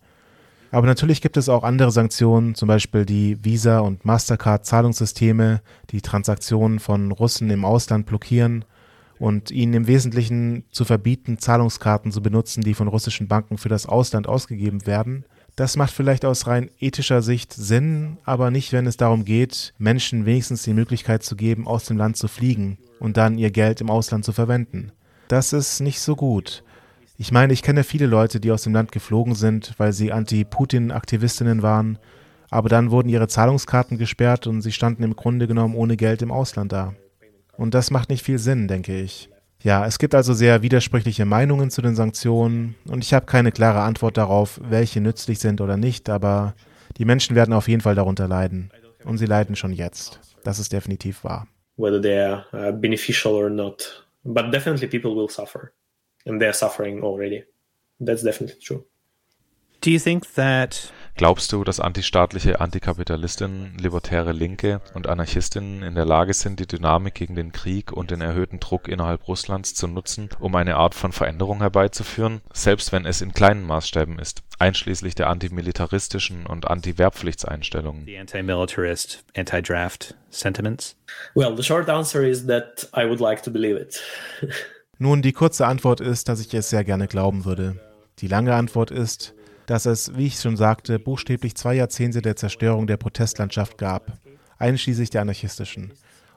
Aber 0.70 0.86
natürlich 0.86 1.20
gibt 1.20 1.36
es 1.36 1.48
auch 1.48 1.62
andere 1.62 1.90
Sanktionen, 1.90 2.54
zum 2.54 2.68
Beispiel 2.68 3.06
die 3.06 3.42
Visa- 3.44 3.80
und 3.80 4.04
Mastercard-Zahlungssysteme, 4.04 5.60
die 5.90 6.00
Transaktionen 6.00 6.80
von 6.80 7.12
Russen 7.12 7.50
im 7.50 7.64
Ausland 7.64 8.06
blockieren 8.06 8.64
und 9.18 9.50
ihnen 9.50 9.74
im 9.74 9.86
Wesentlichen 9.86 10.64
zu 10.70 10.84
verbieten, 10.84 11.38
Zahlungskarten 11.38 12.12
zu 12.12 12.20
benutzen, 12.20 12.62
die 12.62 12.74
von 12.74 12.88
russischen 12.88 13.28
Banken 13.28 13.58
für 13.58 13.68
das 13.68 13.86
Ausland 13.86 14.26
ausgegeben 14.26 14.86
werden, 14.86 15.24
Das 15.56 15.78
macht 15.78 15.90
vielleicht 15.94 16.26
aus 16.26 16.46
rein 16.46 16.68
ethischer 16.80 17.22
Sicht 17.22 17.54
Sinn, 17.54 18.18
aber 18.24 18.50
nicht, 18.50 18.74
wenn 18.74 18.86
es 18.86 18.98
darum 18.98 19.24
geht, 19.24 19.72
Menschen 19.78 20.26
wenigstens 20.26 20.64
die 20.64 20.74
Möglichkeit 20.74 21.22
zu 21.22 21.34
geben, 21.34 21.66
aus 21.66 21.86
dem 21.86 21.96
Land 21.96 22.18
zu 22.18 22.28
fliegen 22.28 22.76
und 23.00 23.16
dann 23.16 23.38
ihr 23.38 23.50
Geld 23.50 23.80
im 23.80 23.88
Ausland 23.88 24.26
zu 24.26 24.32
verwenden. 24.32 24.92
Das 25.28 25.54
ist 25.54 25.80
nicht 25.80 26.00
so 26.00 26.14
gut. 26.14 26.62
Ich 27.18 27.32
meine, 27.32 27.52
ich 27.52 27.62
kenne 27.62 27.82
viele 27.82 28.06
Leute, 28.06 28.40
die 28.40 28.52
aus 28.52 28.62
dem 28.62 28.74
Land 28.74 28.92
geflogen 28.92 29.34
sind, 29.34 29.72
weil 29.78 29.92
sie 29.92 30.12
Anti-Putin-Aktivistinnen 30.12 31.62
waren, 31.62 31.98
aber 32.50 32.68
dann 32.68 32.90
wurden 32.90 33.08
ihre 33.08 33.26
Zahlungskarten 33.26 33.96
gesperrt 33.96 34.46
und 34.46 34.60
sie 34.60 34.72
standen 34.72 35.02
im 35.02 35.16
Grunde 35.16 35.46
genommen 35.46 35.74
ohne 35.74 35.96
Geld 35.96 36.20
im 36.20 36.30
Ausland 36.30 36.72
da. 36.72 36.94
Und 37.56 37.72
das 37.72 37.90
macht 37.90 38.10
nicht 38.10 38.22
viel 38.22 38.38
Sinn, 38.38 38.68
denke 38.68 39.00
ich. 39.00 39.30
Ja, 39.62 39.86
es 39.86 39.98
gibt 39.98 40.14
also 40.14 40.34
sehr 40.34 40.60
widersprüchliche 40.60 41.24
Meinungen 41.24 41.70
zu 41.70 41.80
den 41.80 41.96
Sanktionen 41.96 42.74
und 42.86 43.02
ich 43.02 43.14
habe 43.14 43.24
keine 43.24 43.50
klare 43.50 43.80
Antwort 43.80 44.18
darauf, 44.18 44.60
welche 44.62 45.00
nützlich 45.00 45.38
sind 45.38 45.62
oder 45.62 45.78
nicht, 45.78 46.10
aber 46.10 46.54
die 46.98 47.06
Menschen 47.06 47.34
werden 47.34 47.54
auf 47.54 47.66
jeden 47.66 47.80
Fall 47.80 47.94
darunter 47.94 48.28
leiden. 48.28 48.70
Und 49.04 49.18
sie 49.18 49.26
leiden 49.26 49.56
schon 49.56 49.72
jetzt. 49.72 50.20
Das 50.44 50.58
ist 50.58 50.72
definitiv 50.72 51.24
wahr. 51.24 51.46
Whether 51.76 52.00
they 52.00 52.18
are 52.18 52.44
uh, 52.52 52.72
beneficial 52.72 53.32
or 53.32 53.48
not. 53.48 54.06
But 54.24 54.52
definitely 54.52 54.88
people 54.88 55.14
will 55.14 55.28
suffer. 55.28 55.72
And 56.26 56.40
they're 56.40 56.52
suffering 56.52 57.02
already. 57.02 57.44
That's 58.00 58.22
definitely 58.22 58.60
true. 58.60 58.84
Do 59.80 59.90
you 59.90 59.98
think 59.98 60.34
that 60.34 60.92
Glaubst 61.16 61.50
du, 61.50 61.64
dass 61.64 61.80
antistaatliche 61.80 62.60
Antikapitalistinnen, 62.60 63.78
libertäre 63.78 64.32
Linke 64.32 64.82
und 64.92 65.06
Anarchistinnen 65.06 65.82
in 65.82 65.94
der 65.94 66.04
Lage 66.04 66.34
sind, 66.34 66.60
die 66.60 66.66
Dynamik 66.66 67.14
gegen 67.14 67.34
den 67.34 67.52
Krieg 67.52 67.90
und 67.90 68.10
den 68.10 68.20
erhöhten 68.20 68.60
Druck 68.60 68.86
innerhalb 68.86 69.26
Russlands 69.26 69.74
zu 69.74 69.88
nutzen, 69.88 70.28
um 70.40 70.54
eine 70.54 70.76
Art 70.76 70.94
von 70.94 71.12
Veränderung 71.12 71.60
herbeizuführen, 71.60 72.42
selbst 72.52 72.92
wenn 72.92 73.06
es 73.06 73.22
in 73.22 73.32
kleinen 73.32 73.64
Maßstäben 73.64 74.18
ist, 74.18 74.42
einschließlich 74.58 75.14
der 75.14 75.30
antimilitaristischen 75.30 76.44
und 76.44 76.68
Anti-Wehrpflichtseinstellungen? 76.68 78.04
the 78.04 78.18
anti-militarist, 78.18 79.24
anti-draft 79.34 80.14
sentiments? 80.28 80.96
Well, 81.34 81.56
the 81.56 81.62
short 81.62 81.88
answer 81.88 82.22
is 82.22 82.46
that 82.46 82.90
I 82.94 83.06
would 83.08 83.20
like 83.20 83.42
to 83.44 83.50
believe 83.50 83.80
it. 83.80 84.02
Nun, 84.98 85.20
die 85.20 85.32
kurze 85.32 85.66
Antwort 85.66 86.00
ist, 86.00 86.28
dass 86.28 86.40
ich 86.40 86.54
es 86.54 86.70
sehr 86.70 86.82
gerne 86.82 87.06
glauben 87.06 87.44
würde. 87.44 87.78
Die 88.20 88.28
lange 88.28 88.54
Antwort 88.54 88.90
ist, 88.90 89.34
dass 89.66 89.84
es, 89.84 90.16
wie 90.16 90.26
ich 90.26 90.40
schon 90.40 90.56
sagte, 90.56 90.98
buchstäblich 90.98 91.54
zwei 91.54 91.74
Jahrzehnte 91.74 92.22
der 92.22 92.36
Zerstörung 92.36 92.86
der 92.86 92.96
Protestlandschaft 92.96 93.76
gab, 93.76 94.18
einschließlich 94.58 95.10
der 95.10 95.20
anarchistischen. 95.20 95.92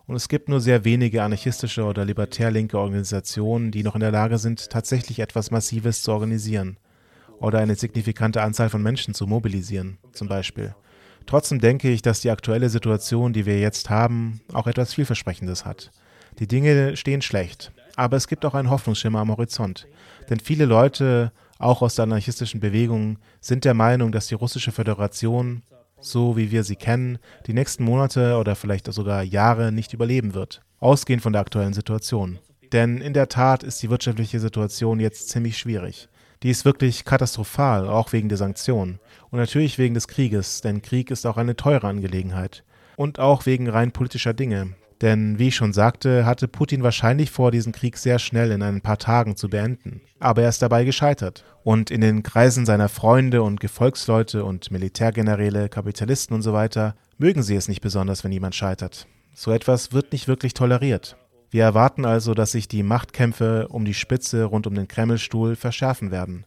Und 0.08 0.18
es 0.18 0.28
gibt 0.28 0.50
nur 0.50 0.60
sehr 0.60 0.84
wenige 0.84 1.24
anarchistische 1.24 1.86
oder 1.86 2.04
libertär-linke 2.04 2.78
Organisationen, 2.78 3.72
die 3.72 3.84
noch 3.84 3.96
in 3.96 4.02
der 4.02 4.12
Lage 4.12 4.38
sind, 4.38 4.70
tatsächlich 4.70 5.20
etwas 5.20 5.52
Massives 5.52 6.02
zu 6.02 6.12
organisieren 6.12 6.78
oder 7.40 7.60
eine 7.60 7.76
signifikante 7.76 8.42
Anzahl 8.42 8.70
von 8.70 8.84
Menschen 8.84 9.14
zu 9.14 9.26
mobilisieren, 9.26 10.00
zum 10.12 10.28
Beispiel. 10.28 10.76
Trotzdem 11.28 11.60
denke 11.60 11.90
ich, 11.90 12.02
dass 12.02 12.20
die 12.20 12.32
aktuelle 12.32 12.70
Situation, 12.70 13.32
die 13.32 13.46
wir 13.46 13.60
jetzt 13.60 13.90
haben, 13.90 14.42
auch 14.52 14.68
etwas 14.68 14.96
Vielversprechendes 14.96 15.64
hat. 15.64 15.92
Die 16.40 16.48
Dinge 16.48 16.98
stehen 16.98 17.22
schlecht, 17.22 17.72
aber 18.00 18.18
es 18.18 18.28
gibt 18.28 18.46
auch 18.46 18.56
einen 18.56 18.70
Hoffnungsschimmer 18.70 19.20
am 19.20 19.30
Horizont. 19.30 19.88
Denn 20.30 20.40
viele 20.40 20.66
Leute 20.66 21.32
auch 21.60 21.82
aus 21.82 21.96
der 21.96 22.04
anarchistischen 22.04 22.62
Bewegung, 22.62 23.20
sind 23.42 23.66
der 23.66 23.74
Meinung, 23.74 24.12
dass 24.12 24.28
die 24.28 24.36
russische 24.36 24.72
Föderation, 24.72 25.62
so 26.00 26.38
wie 26.38 26.52
wir 26.52 26.64
sie 26.64 26.78
kennen, 26.78 27.20
die 27.46 27.54
nächsten 27.54 27.84
Monate 27.84 28.38
oder 28.38 28.56
vielleicht 28.56 28.92
sogar 28.92 29.22
Jahre 29.22 29.72
nicht 29.72 29.94
überleben 29.94 30.34
wird, 30.34 30.62
ausgehend 30.80 31.22
von 31.22 31.34
der 31.34 31.42
aktuellen 31.42 31.74
Situation. 31.74 32.40
Denn 32.72 33.02
in 33.02 33.14
der 33.14 33.28
Tat 33.28 33.64
ist 33.64 33.84
die 33.84 33.90
wirtschaftliche 33.90 34.40
Situation 34.40 35.00
jetzt 35.00 35.30
ziemlich 35.30 35.58
schwierig. 35.58 36.08
Die 36.42 36.50
ist 36.50 36.64
wirklich 36.64 37.04
katastrophal, 37.04 37.90
auch 37.90 38.14
wegen 38.14 38.30
der 38.30 38.38
Sanktionen. 38.38 39.00
Und 39.30 39.40
natürlich 39.40 39.78
wegen 39.78 39.96
des 39.96 40.08
Krieges, 40.08 40.62
denn 40.62 40.82
Krieg 40.82 41.12
ist 41.12 41.26
auch 41.26 41.36
eine 41.36 41.58
teure 41.58 41.88
Angelegenheit. 41.88 42.64
Und 42.96 43.20
auch 43.20 43.46
wegen 43.46 43.70
rein 43.70 43.92
politischer 43.92 44.34
Dinge. 44.34 44.76
Denn 45.02 45.40
wie 45.40 45.48
ich 45.48 45.56
schon 45.56 45.72
sagte, 45.72 46.26
hatte 46.26 46.50
Putin 46.50 46.84
wahrscheinlich 46.84 47.32
vor, 47.32 47.52
diesen 47.52 47.72
Krieg 47.72 47.98
sehr 47.98 48.20
schnell 48.20 48.52
in 48.52 48.62
ein 48.62 48.82
paar 48.82 48.98
Tagen 48.98 49.38
zu 49.38 49.50
beenden. 49.50 50.02
Aber 50.20 50.42
er 50.42 50.50
ist 50.50 50.62
dabei 50.62 50.84
gescheitert. 50.84 51.46
Und 51.64 51.90
in 51.90 52.02
den 52.02 52.22
Kreisen 52.22 52.66
seiner 52.66 52.90
Freunde 52.90 53.42
und 53.42 53.62
Gefolgsleute 53.62 54.44
und 54.44 54.72
Militärgeneräle, 54.72 55.70
Kapitalisten 55.70 56.36
und 56.36 56.42
so 56.42 56.52
weiter 56.52 56.96
mögen 57.18 57.44
sie 57.44 57.56
es 57.56 57.70
nicht 57.70 57.82
besonders, 57.82 58.24
wenn 58.24 58.32
jemand 58.32 58.56
scheitert. 58.56 59.08
So 59.34 59.52
etwas 59.52 59.94
wird 59.94 60.12
nicht 60.12 60.28
wirklich 60.28 60.54
toleriert. 60.54 61.16
Wir 61.50 61.64
erwarten 61.64 62.06
also, 62.06 62.34
dass 62.34 62.52
sich 62.52 62.68
die 62.68 62.84
Machtkämpfe 62.84 63.68
um 63.70 63.86
die 63.86 63.94
Spitze 63.94 64.44
rund 64.44 64.68
um 64.68 64.76
den 64.76 64.88
Kremlstuhl 64.88 65.56
verschärfen 65.56 66.12
werden. 66.12 66.46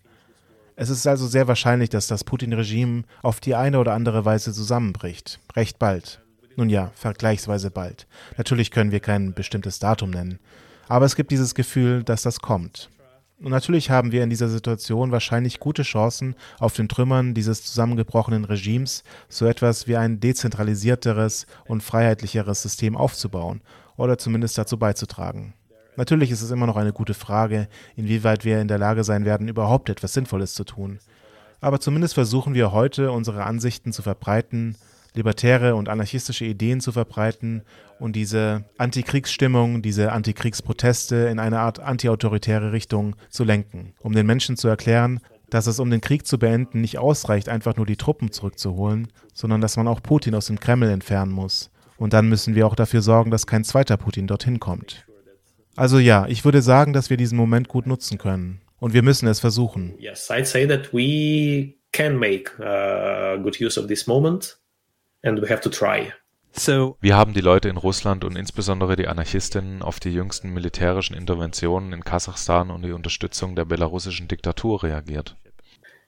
Es 0.77 0.91
ist 0.91 1.07
also 1.07 1.27
sehr 1.27 1.49
wahrscheinlich, 1.49 1.91
dass 1.91 2.07
das 2.07 2.25
Putin-Regime 2.25 3.05
auf 3.23 3.41
die 3.41 3.55
eine 3.55 3.79
oder 3.79 3.95
andere 3.95 4.25
Weise 4.25 4.53
zusammenbricht. 4.53 5.41
Recht 5.55 5.79
bald. 5.79 6.22
Nun 6.57 6.69
ja, 6.69 6.93
vergleichsweise 6.95 7.71
bald. 7.71 8.07
Natürlich 8.37 8.71
können 8.71 8.93
wir 8.93 9.01
kein 9.01 9.35
bestimmtes 9.35 9.79
Datum 9.79 10.11
nennen. 10.11 10.39
Aber 10.89 11.07
es 11.07 11.17
gibt 11.17 11.31
dieses 11.31 11.55
Gefühl, 11.55 12.03
dass 12.03 12.23
das 12.23 12.41
kommt. 12.41 12.91
Und 13.43 13.51
natürlich 13.51 13.91
haben 13.91 14.13
wir 14.13 14.23
in 14.23 14.31
dieser 14.31 14.49
Situation 14.49 15.11
wahrscheinlich 15.11 15.59
gute 15.59 15.83
Chancen, 15.83 16.37
auf 16.61 16.75
den 16.75 16.89
Trümmern 16.89 17.35
dieses 17.35 17.65
zusammengebrochenen 17.65 18.45
Regimes 18.45 19.03
so 19.29 19.47
etwas 19.47 19.89
wie 19.89 19.97
ein 19.97 20.21
dezentralisierteres 20.21 21.47
und 21.67 21.83
freiheitlicheres 21.83 22.63
System 22.63 22.97
aufzubauen 22.97 23.61
oder 23.97 24.17
zumindest 24.17 24.59
dazu 24.59 24.79
beizutragen. 24.79 25.55
Natürlich 25.97 26.31
ist 26.31 26.43
es 26.43 26.53
immer 26.53 26.67
noch 26.67 26.77
eine 26.77 26.93
gute 26.93 27.15
Frage, 27.15 27.69
inwieweit 27.97 28.45
wir 28.45 28.61
in 28.61 28.69
der 28.69 28.79
Lage 28.79 29.03
sein 29.03 29.25
werden, 29.25 29.49
überhaupt 29.49 29.91
etwas 29.91 30.13
Sinnvolles 30.13 30.55
zu 30.55 30.65
tun. 30.65 31.01
Aber 31.61 31.81
zumindest 31.81 32.15
versuchen 32.15 32.55
wir 32.55 32.73
heute, 32.73 33.11
unsere 33.11 33.45
Ansichten 33.45 33.93
zu 33.93 34.03
verbreiten, 34.03 34.77
libertäre 35.15 35.75
und 35.75 35.89
anarchistische 35.89 36.45
Ideen 36.45 36.81
zu 36.81 36.93
verbreiten 36.93 37.63
und 37.99 38.17
diese 38.17 38.65
Antikriegsstimmung, 38.79 39.83
diese 39.83 40.13
Antikriegsproteste 40.13 41.17
in 41.17 41.39
eine 41.39 41.61
Art 41.61 41.81
antiautoritäre 41.81 42.73
Richtung 42.73 43.17
zu 43.31 43.45
lenken, 43.45 43.95
um 44.01 44.13
den 44.13 44.27
Menschen 44.27 44.57
zu 44.57 44.69
erklären, 44.69 45.21
dass 45.51 45.67
es, 45.67 45.79
um 45.79 45.91
den 45.91 46.01
Krieg 46.01 46.27
zu 46.27 46.39
beenden, 46.39 46.81
nicht 46.81 46.99
ausreicht, 46.99 47.49
einfach 47.49 47.77
nur 47.77 47.85
die 47.85 47.97
Truppen 47.97 48.33
zurückzuholen, 48.33 49.09
sondern 49.35 49.61
dass 49.61 49.77
man 49.77 49.87
auch 49.87 50.03
Putin 50.03 50.35
aus 50.35 50.47
dem 50.47 50.59
Kreml 50.59 50.89
entfernen 50.89 51.33
muss. 51.33 51.71
Und 51.99 52.15
dann 52.15 52.29
müssen 52.29 52.55
wir 52.55 52.67
auch 52.67 52.75
dafür 52.75 53.03
sorgen, 53.03 53.31
dass 53.31 53.47
kein 53.47 53.63
zweiter 53.63 53.99
Putin 53.99 54.27
dorthin 54.27 54.61
kommt. 54.61 55.07
Also 55.77 55.99
ja, 55.99 56.27
ich 56.27 56.45
würde 56.45 56.63
sagen, 56.63 56.93
dass 56.93 57.11
wir 57.11 57.17
diesen 57.17 57.37
Moment 57.37 57.69
gut 57.69 57.87
nutzen 57.87 58.19
können. 58.19 58.63
Und 58.79 58.95
wir 58.95 59.03
müssen 59.03 59.29
es 59.29 59.41
versuchen. 59.41 59.95
Yes, 59.99 60.29
I'd 60.31 60.47
say 60.47 60.67
that 60.67 60.93
we 60.93 61.75
can 61.93 62.19
make 62.19 62.51
uh, 62.59 63.41
good 63.41 63.61
use 63.61 63.79
of 63.79 63.87
this 63.87 64.07
moment 64.07 64.59
and 65.23 65.41
we 65.41 65.49
have 65.49 65.61
to 65.61 65.71
try. 65.71 66.13
So, 66.55 66.97
Wie 67.01 67.15
haben 67.15 67.33
die 67.33 67.41
Leute 67.41 67.71
in 67.71 67.79
Russland 67.79 68.25
und 68.25 68.37
insbesondere 68.37 68.95
die 68.95 69.09
Anarchistinnen 69.09 69.81
auf 69.81 70.01
die 70.01 70.11
jüngsten 70.11 70.51
militärischen 70.51 71.17
Interventionen 71.17 71.95
in 71.95 72.05
Kasachstan 72.05 72.71
und 72.71 72.83
die 72.83 72.93
Unterstützung 72.93 73.57
der 73.57 73.65
belarussischen 73.65 74.29
Diktatur 74.29 74.83
reagiert? 74.83 75.37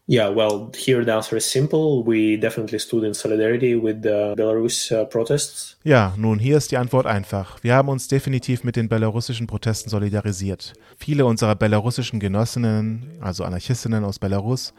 Yeah, 0.06 0.28
well, 0.36 0.70
here 0.76 1.02
the 1.02 1.12
answer 1.12 1.38
is 1.38 1.50
simple. 1.50 2.04
We 2.04 2.38
definitely 2.38 2.78
stood 2.78 3.04
in 3.04 3.14
solidarity 3.14 3.74
with 3.74 4.02
the 4.02 4.34
Belarus 4.36 4.92
uh, 4.92 5.06
protests. 5.06 5.78
Ja, 5.82 6.12
nun, 6.18 6.38
hier 6.38 6.58
ist 6.58 6.70
die 6.70 6.76
Antwort 6.76 7.06
einfach. 7.06 7.56
Wir 7.62 7.74
haben 7.74 7.88
uns 7.88 8.06
definitiv 8.06 8.64
mit 8.64 8.76
den 8.76 8.90
belarussischen 8.90 9.46
Protesten 9.46 9.88
solidarisiert. 9.88 10.74
Viele 10.98 11.24
unserer 11.24 11.54
belarussischen 11.54 12.20
Genossinnen, 12.20 13.16
also 13.22 13.44
Anarchistinnen 13.44 14.04
aus 14.04 14.18
Belarus, 14.18 14.74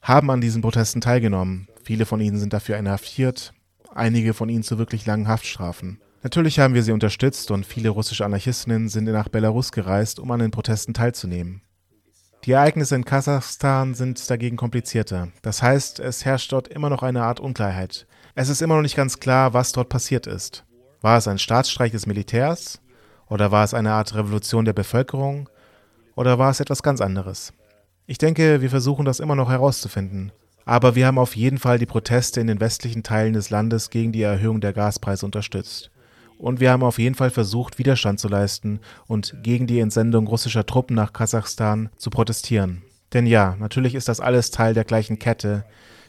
haben 0.00 0.30
an 0.30 0.40
diesen 0.40 0.62
Protesten 0.62 1.02
teilgenommen. 1.02 1.68
Viele 1.82 2.06
von 2.06 2.20
ihnen 2.20 2.38
sind 2.38 2.54
dafür 2.54 2.78
inhaftiert, 2.78 3.52
einige 3.96 4.34
von 4.34 4.48
ihnen 4.48 4.62
zu 4.62 4.78
wirklich 4.78 5.06
langen 5.06 5.28
Haftstrafen. 5.28 6.00
Natürlich 6.22 6.58
haben 6.58 6.74
wir 6.74 6.82
sie 6.82 6.92
unterstützt 6.92 7.50
und 7.50 7.66
viele 7.66 7.90
russische 7.90 8.24
Anarchistinnen 8.24 8.88
sind 8.88 9.04
nach 9.04 9.28
Belarus 9.28 9.72
gereist, 9.72 10.18
um 10.18 10.30
an 10.30 10.40
den 10.40 10.50
Protesten 10.50 10.94
teilzunehmen. 10.94 11.62
Die 12.44 12.52
Ereignisse 12.52 12.94
in 12.94 13.04
Kasachstan 13.04 13.94
sind 13.94 14.30
dagegen 14.30 14.56
komplizierter. 14.56 15.28
Das 15.42 15.62
heißt, 15.62 15.98
es 16.00 16.24
herrscht 16.24 16.52
dort 16.52 16.68
immer 16.68 16.90
noch 16.90 17.02
eine 17.02 17.22
Art 17.22 17.40
Unklarheit. 17.40 18.06
Es 18.34 18.48
ist 18.48 18.62
immer 18.62 18.76
noch 18.76 18.82
nicht 18.82 18.96
ganz 18.96 19.18
klar, 19.18 19.52
was 19.52 19.72
dort 19.72 19.88
passiert 19.88 20.26
ist. 20.26 20.64
War 21.00 21.18
es 21.18 21.28
ein 21.28 21.38
Staatsstreich 21.38 21.92
des 21.92 22.06
Militärs? 22.06 22.80
Oder 23.28 23.50
war 23.50 23.64
es 23.64 23.74
eine 23.74 23.92
Art 23.92 24.14
Revolution 24.14 24.64
der 24.64 24.72
Bevölkerung? 24.72 25.48
Oder 26.14 26.38
war 26.38 26.50
es 26.50 26.60
etwas 26.60 26.82
ganz 26.82 27.00
anderes? 27.00 27.52
Ich 28.06 28.18
denke, 28.18 28.60
wir 28.60 28.70
versuchen 28.70 29.04
das 29.04 29.20
immer 29.20 29.34
noch 29.34 29.50
herauszufinden. 29.50 30.32
Aber 30.66 30.96
wir 30.96 31.06
haben 31.06 31.18
auf 31.18 31.36
jeden 31.36 31.58
Fall 31.58 31.78
die 31.78 31.86
Proteste 31.86 32.40
in 32.40 32.48
den 32.48 32.60
westlichen 32.60 33.04
Teilen 33.04 33.34
des 33.34 33.50
Landes 33.50 33.88
gegen 33.88 34.10
die 34.10 34.22
Erhöhung 34.22 34.60
der 34.60 34.72
Gaspreise 34.72 35.24
unterstützt. 35.24 35.92
Und 36.38 36.58
wir 36.58 36.72
haben 36.72 36.82
auf 36.82 36.98
jeden 36.98 37.14
Fall 37.14 37.30
versucht, 37.30 37.78
Widerstand 37.78 38.18
zu 38.18 38.28
leisten 38.28 38.80
und 39.06 39.36
gegen 39.42 39.68
die 39.68 39.78
Entsendung 39.78 40.26
russischer 40.26 40.66
Truppen 40.66 40.96
nach 40.96 41.12
Kasachstan 41.12 41.88
zu 41.96 42.10
protestieren. 42.10 42.82
Denn 43.12 43.26
ja, 43.26 43.56
natürlich 43.60 43.94
ist 43.94 44.08
das 44.08 44.20
alles 44.20 44.50
Teil 44.50 44.74
der 44.74 44.84
gleichen 44.84 45.20
Kette, 45.20 45.64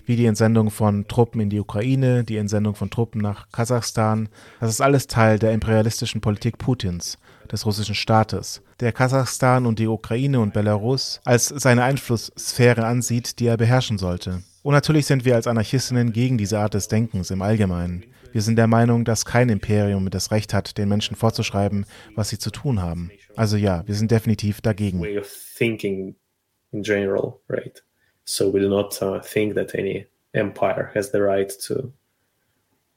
wie 0.06 0.16
die 0.16 0.26
Entsendung 0.26 0.72
von 0.72 1.08
Truppen 1.08 1.40
in 1.40 1.52
die 1.52 1.60
Ukraine, 1.60 2.24
die 2.24 2.38
Entsendung 2.38 2.74
von 2.74 2.90
Truppen 2.90 3.22
nach 3.22 3.52
Kasachstan. 3.52 4.28
Das 4.60 4.72
ist 4.72 4.82
alles 4.82 5.06
Teil 5.06 5.38
der 5.38 5.54
imperialistischen 5.54 6.20
Politik 6.20 6.58
Putins, 6.58 7.20
des 7.48 7.66
russischen 7.66 7.96
Staates, 7.96 8.62
der 8.80 8.92
Kasachstan 8.92 9.66
und 9.66 9.80
die 9.80 9.88
Ukraine 9.88 10.40
und 10.40 10.54
Belarus 10.54 11.22
als 11.26 11.48
seine 11.48 11.84
Einflusssphäre 11.84 12.86
ansieht, 12.86 13.40
die 13.40 13.48
er 13.48 13.58
beherrschen 13.58 13.98
sollte. 13.98 14.44
Und 14.64 14.74
natürlich 14.74 15.06
sind 15.06 15.26
wir 15.26 15.36
als 15.36 15.48
Anarchistinnen 15.48 16.12
gegen 16.12 16.38
diese 16.38 16.60
Art 16.60 16.74
des 16.74 16.88
Denkens 16.88 17.32
im 17.32 17.42
Allgemeinen. 17.42 18.04
Wir 18.32 18.42
sind 18.42 18.58
der 18.58 18.68
Meinung, 18.68 19.06
dass 19.06 19.26
kein 19.26 19.50
Imperium 19.50 20.10
das 20.10 20.32
Recht 20.32 20.54
hat, 20.54 20.78
den 20.78 20.90
Menschen 20.90 21.16
vorzuschreiben, 21.16 21.86
was 22.16 22.30
sie 22.30 22.38
zu 22.38 22.52
tun 22.52 22.82
haben. 22.82 23.10
Also 23.36 23.58
ja, 23.58 23.84
wir 23.88 23.96
sind 23.96 24.12
definitiv 24.12 24.62
dagegen. 24.62 25.00
Uh, 25.00 25.24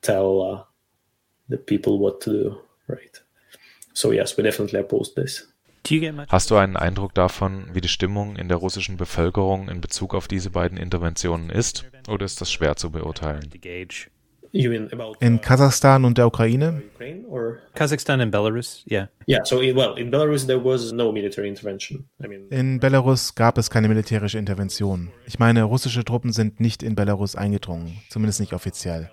tell 0.02 0.40
uh, 0.40 0.64
the 1.48 1.56
people 1.56 1.98
what 1.98 2.20
to 2.22 2.32
do, 2.32 2.60
right? 2.88 3.22
So 3.92 4.12
yes, 4.12 4.36
we 4.36 4.42
definitely 4.42 4.80
oppose 4.80 5.14
this. 5.14 5.46
Hast 6.28 6.50
du 6.50 6.56
einen 6.56 6.76
Eindruck 6.76 7.14
davon, 7.14 7.64
wie 7.72 7.80
die 7.80 7.88
Stimmung 7.88 8.36
in 8.36 8.48
der 8.48 8.58
russischen 8.58 8.96
Bevölkerung 8.96 9.68
in 9.68 9.80
Bezug 9.80 10.14
auf 10.14 10.28
diese 10.28 10.50
beiden 10.50 10.76
Interventionen 10.76 11.50
ist, 11.50 11.84
oder 12.08 12.26
ist 12.26 12.40
das 12.40 12.52
schwer 12.52 12.76
zu 12.76 12.90
beurteilen? 12.90 13.48
In 14.52 15.40
Kasachstan 15.40 16.04
und 16.04 16.18
der 16.18 16.26
Ukraine? 16.26 16.82
Kazakhstan 17.74 18.20
and 18.20 18.32
Belarus, 18.32 18.84
yeah. 18.90 19.08
Yeah, 19.28 19.44
so 19.44 19.60
in, 19.60 19.76
well, 19.76 19.96
in 19.96 20.10
Belarus 20.10 20.46
there 20.46 20.62
was 20.62 20.92
no 20.92 21.12
military 21.12 21.48
intervention. 21.48 22.08
I 22.22 22.26
mean, 22.26 22.48
in 22.50 22.80
Belarus 22.80 23.34
gab 23.34 23.58
es 23.58 23.70
keine 23.70 23.88
militärische 23.88 24.38
Intervention. 24.38 25.10
Ich 25.26 25.38
meine, 25.38 25.62
russische 25.62 26.04
Truppen 26.04 26.32
sind 26.32 26.58
nicht 26.58 26.82
in 26.82 26.94
Belarus 26.96 27.36
eingedrungen, 27.36 28.02
zumindest 28.10 28.40
nicht 28.40 28.52
offiziell. 28.52 29.10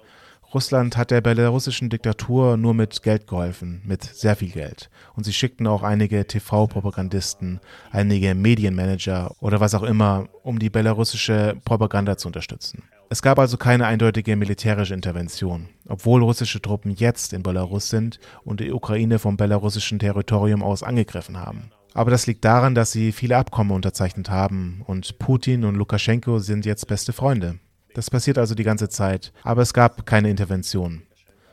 Russland 0.54 0.96
hat 0.96 1.12
der 1.12 1.20
belarussischen 1.20 1.90
Diktatur 1.90 2.56
nur 2.56 2.74
mit 2.74 3.04
Geld 3.04 3.28
geholfen, 3.28 3.82
mit 3.86 4.04
sehr 4.04 4.38
viel 4.38 4.52
Geld. 4.52 4.90
Und 5.14 5.26
sie 5.26 5.34
schickten 5.34 5.68
auch 5.68 5.84
einige 5.84 6.26
TV-Propagandisten, 6.26 7.60
einige 7.92 8.34
Medienmanager 8.34 9.36
oder 9.42 9.60
was 9.60 9.76
auch 9.76 9.84
immer, 9.84 10.30
um 10.44 10.58
die 10.58 10.70
belarussische 10.70 11.58
Propaganda 11.66 12.18
zu 12.18 12.30
unterstützen. 12.30 12.84
Es 13.10 13.22
gab 13.22 13.40
also 13.40 13.58
keine 13.58 13.88
eindeutige 13.88 14.38
militärische 14.38 14.94
Intervention, 14.94 15.68
obwohl 15.88 16.24
russische 16.24 16.62
Truppen 16.62 16.92
jetzt 16.92 17.34
in 17.34 17.44
Belarus 17.44 17.90
sind 17.90 18.20
und 18.46 18.62
die 18.62 18.72
Ukraine 18.72 19.20
vom 19.20 19.36
belarussischen 19.36 20.00
Territorium 20.00 20.64
aus 20.64 20.82
angegriffen 20.82 21.38
haben. 21.38 21.72
Aber 21.94 22.12
das 22.12 22.26
liegt 22.26 22.46
daran, 22.46 22.74
dass 22.74 22.92
sie 22.92 23.12
viele 23.12 23.36
Abkommen 23.36 23.72
unterzeichnet 23.72 24.30
haben 24.30 24.82
und 24.86 25.20
Putin 25.20 25.66
und 25.66 25.76
Lukaschenko 25.76 26.40
sind 26.40 26.66
jetzt 26.66 26.88
beste 26.88 27.12
Freunde. 27.12 27.60
Das 27.98 28.12
passiert 28.12 28.38
also 28.38 28.54
die 28.54 28.64
ganze 28.64 28.90
Zeit, 28.90 29.34
aber 29.42 29.64
es 29.64 29.74
gab 29.74 30.06
keine 30.06 30.30
Intervention. 30.30 31.02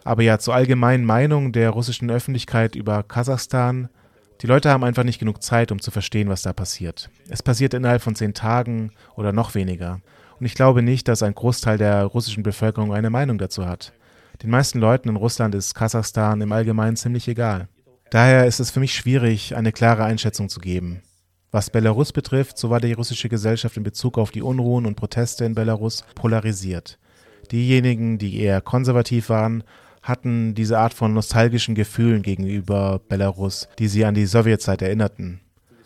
Aber 0.04 0.22
ja, 0.22 0.38
zur 0.38 0.54
allgemeinen 0.54 1.06
Meinung 1.06 1.52
der 1.52 1.70
russischen 1.70 2.10
Öffentlichkeit 2.10 2.74
über 2.74 3.02
Kasachstan, 3.02 3.88
die 4.42 4.46
Leute 4.46 4.68
haben 4.68 4.84
einfach 4.84 5.04
nicht 5.04 5.18
genug 5.18 5.42
Zeit, 5.42 5.72
um 5.72 5.80
zu 5.80 5.90
verstehen, 5.90 6.28
was 6.28 6.42
da 6.42 6.52
passiert. 6.52 7.08
Es 7.30 7.42
passiert 7.42 7.72
innerhalb 7.72 8.02
von 8.02 8.14
zehn 8.14 8.34
Tagen 8.34 8.92
oder 9.16 9.32
noch 9.32 9.54
weniger. 9.54 10.02
Und 10.38 10.44
ich 10.44 10.54
glaube 10.54 10.82
nicht, 10.82 11.08
dass 11.08 11.22
ein 11.22 11.34
Großteil 11.34 11.78
der 11.78 12.04
russischen 12.04 12.42
Bevölkerung 12.42 12.92
eine 12.92 13.08
Meinung 13.08 13.38
dazu 13.38 13.64
hat. 13.64 13.94
Den 14.42 14.50
meisten 14.50 14.80
Leuten 14.80 15.08
in 15.08 15.16
Russland 15.16 15.54
ist 15.54 15.74
Kasachstan 15.74 16.42
im 16.42 16.52
Allgemeinen 16.52 16.98
ziemlich 16.98 17.26
egal. 17.26 17.68
Daher 18.10 18.44
ist 18.44 18.60
es 18.60 18.70
für 18.70 18.80
mich 18.80 18.94
schwierig, 18.94 19.56
eine 19.56 19.72
klare 19.72 20.04
Einschätzung 20.04 20.50
zu 20.50 20.60
geben. 20.60 21.00
Was 21.54 21.70
Belarus 21.70 22.10
betrifft, 22.10 22.58
so 22.58 22.68
war 22.68 22.80
die 22.80 22.94
russische 22.94 23.28
Gesellschaft 23.28 23.76
in 23.76 23.84
Bezug 23.84 24.18
auf 24.18 24.32
die 24.32 24.42
Unruhen 24.42 24.86
und 24.86 24.96
Proteste 24.96 25.44
in 25.44 25.54
Belarus 25.54 26.04
polarisiert. 26.16 26.98
Diejenigen, 27.52 28.18
die 28.18 28.40
eher 28.40 28.60
konservativ 28.60 29.28
waren, 29.28 29.62
hatten 30.02 30.56
diese 30.56 30.80
Art 30.80 30.94
von 30.94 31.14
nostalgischen 31.14 31.76
Gefühlen 31.76 32.22
gegenüber 32.22 33.00
Belarus, 33.08 33.68
die 33.78 33.86
sie 33.86 34.04
an 34.04 34.16
die 34.16 34.26
Sowjetzeit 34.26 34.82
erinnerten. 34.82 35.42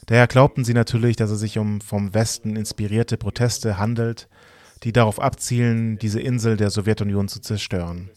Daher 0.06 0.26
glaubten 0.26 0.64
sie 0.64 0.72
natürlich, 0.72 1.16
dass 1.16 1.30
es 1.30 1.40
sich 1.40 1.58
um 1.58 1.82
vom 1.82 2.14
Westen 2.14 2.56
inspirierte 2.56 3.18
Proteste 3.18 3.76
handelt, 3.76 4.26
die 4.84 4.92
darauf 4.94 5.20
abzielen, 5.20 5.98
diese 5.98 6.22
Insel 6.22 6.56
der 6.56 6.70
Sowjetunion 6.70 7.28
zu 7.28 7.42
zerstören. 7.42 8.08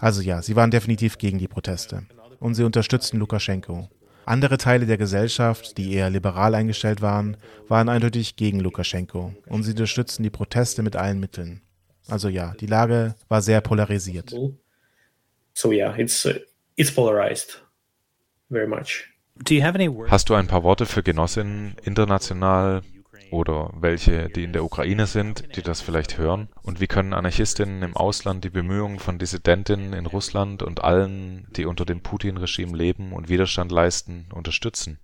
Also 0.00 0.20
ja, 0.20 0.42
sie 0.42 0.56
waren 0.56 0.72
definitiv 0.72 1.16
gegen 1.16 1.38
die 1.38 1.46
Proteste. 1.46 2.02
Und 2.40 2.54
sie 2.54 2.64
unterstützten 2.64 3.18
Lukaschenko. 3.18 3.88
Andere 4.28 4.58
Teile 4.58 4.84
der 4.84 4.98
Gesellschaft, 4.98 5.78
die 5.78 5.94
eher 5.94 6.10
liberal 6.10 6.54
eingestellt 6.54 7.00
waren, 7.00 7.38
waren 7.66 7.88
eindeutig 7.88 8.36
gegen 8.36 8.60
Lukaschenko 8.60 9.32
und 9.46 9.62
sie 9.62 9.70
unterstützten 9.70 10.22
die 10.22 10.28
Proteste 10.28 10.82
mit 10.82 10.96
allen 10.96 11.18
Mitteln. 11.18 11.62
Also 12.08 12.28
ja, 12.28 12.52
die 12.60 12.66
Lage 12.66 13.14
war 13.28 13.40
sehr 13.40 13.62
polarisiert. 13.62 14.34
So 15.54 15.72
yeah, 15.72 15.96
it's 15.96 16.26
uh, 16.26 16.34
it's 16.76 16.94
polarized 16.94 17.64
very 18.50 18.66
much. 18.66 19.08
Hast 20.10 20.28
du 20.28 20.34
ein 20.34 20.46
paar 20.46 20.62
Worte 20.62 20.84
für 20.84 21.02
Genossinnen 21.02 21.76
international 21.82 22.82
oder 23.30 23.72
welche, 23.78 24.28
die 24.28 24.44
in 24.44 24.52
der 24.52 24.64
Ukraine 24.64 25.06
sind, 25.06 25.56
die 25.56 25.62
das 25.62 25.80
vielleicht 25.80 26.18
hören? 26.18 26.48
Und 26.62 26.80
wie 26.80 26.86
können 26.86 27.12
Anarchistinnen 27.12 27.82
im 27.82 27.96
Ausland 27.96 28.44
die 28.44 28.50
Bemühungen 28.50 28.98
von 28.98 29.18
Dissidentinnen 29.18 29.92
in 29.92 30.06
Russland 30.06 30.62
und 30.62 30.82
allen, 30.82 31.46
die 31.56 31.64
unter 31.64 31.84
dem 31.84 32.00
Putin-Regime 32.00 32.76
leben 32.76 33.12
und 33.12 33.28
Widerstand 33.28 33.72
leisten, 33.72 34.26
unterstützen? 34.32 34.98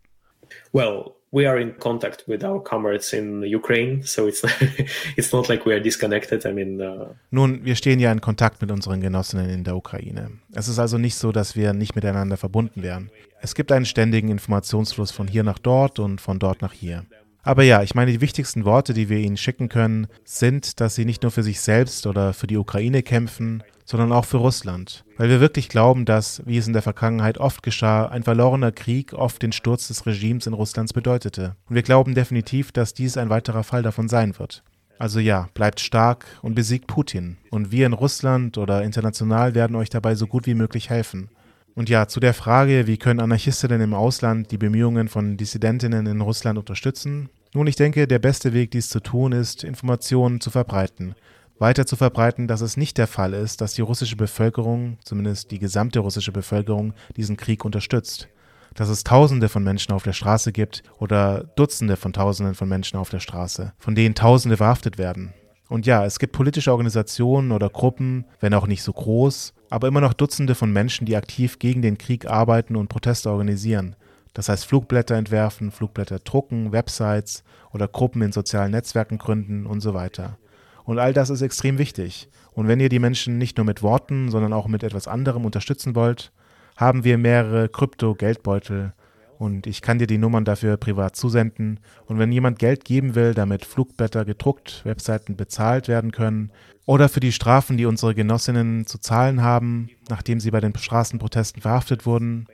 Well, 0.73 1.13
we 1.35 1.49
are 1.49 1.61
in 1.61 1.77
contact 1.79 2.29
with 2.29 2.45
our 2.45 2.63
comrades 2.63 3.13
in 3.13 3.43
Ukraine, 3.43 4.03
so 4.05 4.29
it's 4.29 4.43
it's 5.17 5.33
not 5.33 5.49
like 5.49 5.67
we 5.67 5.73
are 5.73 5.81
disconnected. 5.81 6.45
I 6.47 6.53
mean, 6.53 6.81
uh 6.81 7.15
Nun, 7.31 7.65
wir 7.65 7.75
stehen 7.75 7.99
ja 7.99 8.13
in 8.13 8.21
Kontakt 8.21 8.61
mit 8.61 8.71
unseren 8.71 9.01
Genossinnen 9.01 9.51
in 9.51 9.65
der 9.65 9.77
Ukraine. 9.77 10.31
Es 10.53 10.69
ist 10.69 10.79
also 10.79 10.97
nicht 10.97 11.17
so, 11.17 11.33
dass 11.33 11.57
wir 11.57 11.73
nicht 11.73 11.95
miteinander 11.97 12.37
verbunden 12.37 12.83
wären. 12.83 13.11
Es 13.41 13.55
gibt 13.55 13.73
einen 13.73 13.85
ständigen 13.85 14.29
Informationsfluss 14.29 15.11
von 15.11 15.27
hier 15.27 15.43
nach 15.43 15.59
dort 15.59 15.99
und 15.99 16.21
von 16.21 16.39
dort 16.39 16.63
nach 16.63 16.73
hier. 16.73 17.05
Aber 17.45 17.63
ja, 17.63 17.83
ich 17.83 17.95
meine, 17.95 18.11
die 18.11 18.23
wichtigsten 18.23 18.65
Worte, 18.65 18.95
die 18.95 19.11
wir 19.11 19.19
ihnen 19.19 19.37
schicken 19.37 19.69
können, 19.69 20.07
sind, 20.25 20.81
dass 20.81 20.95
sie 20.95 21.05
nicht 21.05 21.23
nur 21.23 21.31
für 21.31 21.43
sich 21.43 21.61
selbst 21.61 22.07
oder 22.07 22.33
für 22.33 22.47
die 22.47 22.57
Ukraine 22.57 23.03
kämpfen, 23.03 23.63
sondern 23.85 24.13
auch 24.13 24.25
für 24.25 24.39
Russland. 24.39 25.05
Weil 25.19 25.29
wir 25.29 25.41
wirklich 25.41 25.69
glauben, 25.69 26.07
dass, 26.07 26.43
wie 26.47 26.57
es 26.57 26.67
in 26.67 26.73
der 26.73 26.81
Vergangenheit 26.81 27.37
oft 27.37 27.63
geschah, 27.63 28.07
ein 28.07 28.23
verlorener 28.23 28.73
Krieg 28.73 29.13
oft 29.13 29.43
den 29.43 29.53
Sturz 29.53 29.89
des 29.89 30.07
Regimes 30.07 30.47
in 30.47 30.55
Russlands 30.55 30.95
bedeutete. 30.95 31.55
Und 31.69 31.75
wir 31.75 31.83
glauben 31.83 32.15
definitiv, 32.15 32.73
dass 32.73 32.95
dies 32.95 33.19
ein 33.19 33.29
weiterer 33.29 33.63
Fall 33.63 33.83
davon 33.83 34.09
sein 34.09 34.39
wird. 34.39 34.63
Also 34.99 35.21
ja, 35.21 35.49
bleibt 35.53 35.81
stark 35.81 36.25
und 36.41 36.55
besiegt 36.55 36.87
Putin. 36.87 37.37
Und 37.51 37.73
wir 37.73 37.85
in 37.85 37.93
Russland 37.93 38.57
oder 38.57 38.83
international 38.83 39.55
werden 39.55 39.77
euch 39.77 39.91
dabei 39.91 40.15
so 40.15 40.27
gut 40.27 40.47
wie 40.47 40.55
möglich 40.55 40.89
helfen. 40.89 41.29
Und 41.75 41.89
ja, 41.89 42.07
zu 42.07 42.21
der 42.21 42.35
Frage, 42.35 42.87
wie 42.87 42.99
können 42.99 43.21
Anarchistinnen 43.21 43.81
im 43.81 43.95
Ausland 43.95 44.51
die 44.53 44.59
Bemühungen 44.59 45.09
von 45.09 45.37
Dissidentinnen 45.37 46.07
in 46.07 46.21
Russland 46.21 46.59
unterstützen? 46.59 47.31
Nun, 47.53 47.67
ich 47.67 47.77
denke, 47.77 48.07
der 48.07 48.21
beste 48.21 48.53
Weg, 48.53 48.71
dies 48.71 48.89
zu 48.89 49.01
tun, 49.01 49.33
ist, 49.33 49.65
Informationen 49.65 50.41
zu 50.41 50.51
verbreiten. 50.51 51.15
Weiter 51.59 51.87
zu 51.87 51.97
verbreiten, 51.97 52.49
dass 52.49 52.61
es 52.61 52.77
nicht 52.77 52.99
der 52.99 53.07
Fall 53.07 53.33
ist, 53.33 53.61
dass 53.61 53.75
die 53.75 53.83
russische 53.83 54.17
Bevölkerung, 54.17 54.99
zumindest 55.05 55.51
die 55.51 55.59
gesamte 55.59 56.01
russische 56.01 56.33
Bevölkerung, 56.33 56.95
diesen 57.17 57.37
Krieg 57.37 57.65
unterstützt. 57.65 58.29
Dass 58.75 58.89
es 58.89 59.05
Tausende 59.05 59.49
von 59.49 59.63
Menschen 59.63 59.95
auf 59.95 60.03
der 60.03 60.13
Straße 60.13 60.51
gibt 60.51 60.83
oder 60.99 61.45
Dutzende 61.57 61.97
von 61.97 62.13
Tausenden 62.13 62.57
von 62.57 62.69
Menschen 62.69 62.99
auf 62.99 63.09
der 63.09 63.21
Straße, 63.21 63.73
von 63.79 63.95
denen 63.95 64.17
Tausende 64.17 64.57
verhaftet 64.57 64.99
werden. 64.99 65.33
Und 65.69 65.87
ja, 65.87 66.05
es 66.05 66.19
gibt 66.19 66.35
politische 66.35 66.73
Organisationen 66.73 67.53
oder 67.53 67.71
Gruppen, 67.71 68.27
wenn 68.41 68.53
auch 68.55 68.67
nicht 68.67 68.83
so 68.83 68.93
groß, 68.93 69.55
aber 69.71 69.89
immer 69.89 70.01
noch 70.01 70.13
Dutzende 70.13 70.55
von 70.55 70.73
Menschen, 70.73 71.07
die 71.07 71.17
aktiv 71.17 71.59
gegen 71.59 71.83
den 71.83 71.99
Krieg 71.99 72.27
arbeiten 72.27 72.77
und 72.77 72.89
Proteste 72.89 73.31
organisieren. 73.31 73.97
Das 74.35 74.49
heißt 74.49 74.67
Flugblätter 74.67 75.15
entwerfen, 75.15 75.71
Flugblätter 75.71 76.19
drucken, 76.19 76.73
Websites 76.73 77.45
oder 77.73 77.89
Gruppen 77.89 78.23
in 78.23 78.33
sozialen 78.33 78.73
Netzwerken 78.73 79.19
gründen 79.19 79.67
und 79.67 79.81
so 79.81 79.95
weiter. 79.95 80.39
Und 80.85 80.99
all 80.99 81.13
das 81.13 81.31
ist 81.31 81.41
extrem 81.41 81.79
wichtig. 81.79 82.29
Und 82.53 82.69
wenn 82.69 82.81
ihr 82.81 82.89
die 82.89 82.99
Menschen 82.99 83.39
nicht 83.39 83.57
nur 83.57 83.65
mit 83.65 83.83
Worten, 83.83 84.31
sondern 84.31 84.53
auch 84.53 84.69
mit 84.69 84.83
etwas 84.83 85.09
anderem 85.09 85.45
unterstützen 85.45 85.95
wollt, 85.95 86.33
haben 86.77 87.05
wir 87.05 87.19
mehrere 87.19 87.69
Krypto-Geldbeutel 87.69 88.93
und 89.39 89.67
ich 89.67 89.83
kann 89.83 89.99
dir 89.99 90.07
die 90.07 90.19
Nummern 90.19 90.45
dafür 90.45 90.77
privat 90.77 91.17
zusenden. 91.17 91.81
Und 92.07 92.19
wenn 92.19 92.33
jemand 92.33 92.59
Geld 92.59 92.85
geben 92.85 93.15
will, 93.15 93.35
damit 93.35 93.65
Flugblätter 93.65 94.25
gedruckt, 94.25 94.83
Webseiten 94.85 95.37
bezahlt 95.37 95.89
werden 95.89 96.13
können 96.13 96.51
oder 96.87 97.09
für 97.09 97.21
die 97.21 97.33
Strafen, 97.33 97.77
die 97.77 97.87
unsere 97.87 98.15
Genossinnen 98.15 98.87
zu 98.87 98.99
zahlen 98.99 99.43
haben, 99.43 99.91
nachdem 100.09 100.41
sie 100.41 100.51
bei 100.51 100.61
den 100.61 100.75
Straßenprotesten 100.77 101.63
verhaftet 101.63 102.07
wurden, 102.07 102.47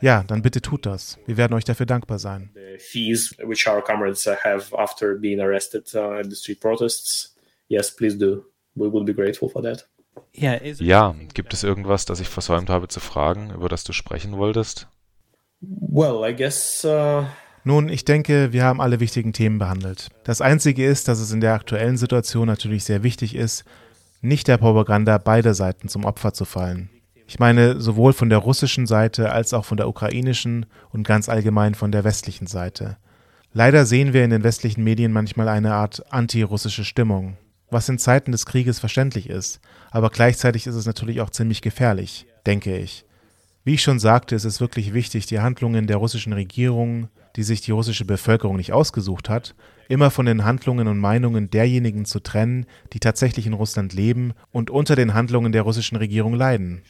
ja, 0.00 0.22
dann 0.24 0.42
bitte 0.42 0.60
tut 0.60 0.84
das. 0.84 1.18
Wir 1.26 1.36
werden 1.36 1.54
euch 1.54 1.64
dafür 1.64 1.86
dankbar 1.86 2.18
sein. 2.18 2.50
The 2.54 2.78
fees 2.78 3.34
which 3.38 3.66
our 3.66 3.82
comrades 3.82 4.26
have 4.26 4.76
after 4.76 5.14
being 5.14 5.40
arrested 5.40 5.92
uh, 5.94 6.18
at 6.18 6.26
the 6.26 6.36
street 6.36 6.60
protests, 6.60 7.34
yes, 7.68 7.94
please 7.94 8.18
do. 8.18 8.44
We 8.74 8.92
will 8.92 9.04
be 9.04 9.14
grateful 9.14 9.48
for 9.48 9.62
that. 9.62 9.88
Ja, 10.32 11.14
gibt 11.32 11.54
es 11.54 11.62
irgendwas, 11.62 12.04
das 12.04 12.20
ich 12.20 12.28
versäumt 12.28 12.68
habe 12.68 12.88
zu 12.88 13.00
fragen, 13.00 13.50
über 13.54 13.68
das 13.68 13.84
du 13.84 13.92
sprechen 13.92 14.36
wolltest? 14.36 14.88
Well, 15.60 16.28
I 16.28 16.34
guess. 16.34 16.84
Uh 16.84 17.24
Nun, 17.64 17.88
ich 17.88 18.04
denke, 18.04 18.52
wir 18.52 18.64
haben 18.64 18.80
alle 18.80 19.00
wichtigen 19.00 19.32
Themen 19.32 19.58
behandelt. 19.58 20.08
Das 20.24 20.40
Einzige 20.40 20.86
ist, 20.86 21.08
dass 21.08 21.18
es 21.18 21.32
in 21.32 21.40
der 21.40 21.54
aktuellen 21.54 21.96
Situation 21.96 22.46
natürlich 22.46 22.84
sehr 22.84 23.02
wichtig 23.02 23.34
ist, 23.34 23.64
nicht 24.20 24.48
der 24.48 24.56
Propaganda 24.56 25.18
beider 25.18 25.54
Seiten 25.54 25.88
zum 25.88 26.04
Opfer 26.04 26.32
zu 26.32 26.44
fallen. 26.44 26.90
Ich 27.26 27.38
meine 27.40 27.80
sowohl 27.80 28.12
von 28.12 28.28
der 28.28 28.38
russischen 28.38 28.86
Seite 28.86 29.32
als 29.32 29.52
auch 29.52 29.64
von 29.64 29.76
der 29.76 29.88
ukrainischen 29.88 30.66
und 30.90 31.06
ganz 31.06 31.28
allgemein 31.28 31.74
von 31.74 31.90
der 31.90 32.04
westlichen 32.04 32.46
Seite. 32.46 32.98
Leider 33.52 33.84
sehen 33.86 34.12
wir 34.12 34.22
in 34.22 34.30
den 34.30 34.44
westlichen 34.44 34.84
Medien 34.84 35.12
manchmal 35.12 35.48
eine 35.48 35.74
Art 35.74 36.12
antirussische 36.12 36.84
Stimmung. 36.84 37.36
was 37.70 37.88
in 37.88 37.98
Zeiten 37.98 38.32
des 38.32 38.46
Krieges 38.46 38.78
verständlich 38.78 39.28
ist, 39.28 39.60
aber 39.90 40.10
gleichzeitig 40.10 40.66
ist 40.66 40.76
es 40.76 40.86
natürlich 40.86 41.20
auch 41.20 41.30
ziemlich 41.30 41.62
gefährlich, 41.62 42.26
denke 42.46 42.76
ich. 42.76 43.04
Wie 43.66 43.74
ich 43.74 43.82
schon 43.82 43.98
sagte, 43.98 44.36
ist 44.36 44.44
es 44.44 44.60
wirklich 44.60 44.94
wichtig, 44.94 45.26
die 45.26 45.40
Handlungen 45.40 45.88
der 45.88 45.96
russischen 45.96 46.32
Regierung, 46.32 47.08
die 47.34 47.42
sich 47.42 47.62
die 47.62 47.72
russische 47.72 48.04
Bevölkerung 48.04 48.54
nicht 48.54 48.72
ausgesucht 48.72 49.28
hat, 49.28 49.56
immer 49.88 50.12
von 50.12 50.24
den 50.24 50.44
Handlungen 50.44 50.86
und 50.86 51.00
Meinungen 51.00 51.50
derjenigen 51.50 52.04
zu 52.04 52.20
trennen, 52.20 52.66
die 52.92 53.00
tatsächlich 53.00 53.44
in 53.44 53.54
Russland 53.54 53.92
leben 53.92 54.34
und 54.52 54.70
unter 54.70 54.94
den 54.94 55.14
Handlungen 55.14 55.50
der 55.50 55.62
russischen 55.62 55.96
Regierung 55.96 56.34
leiden. 56.34 56.82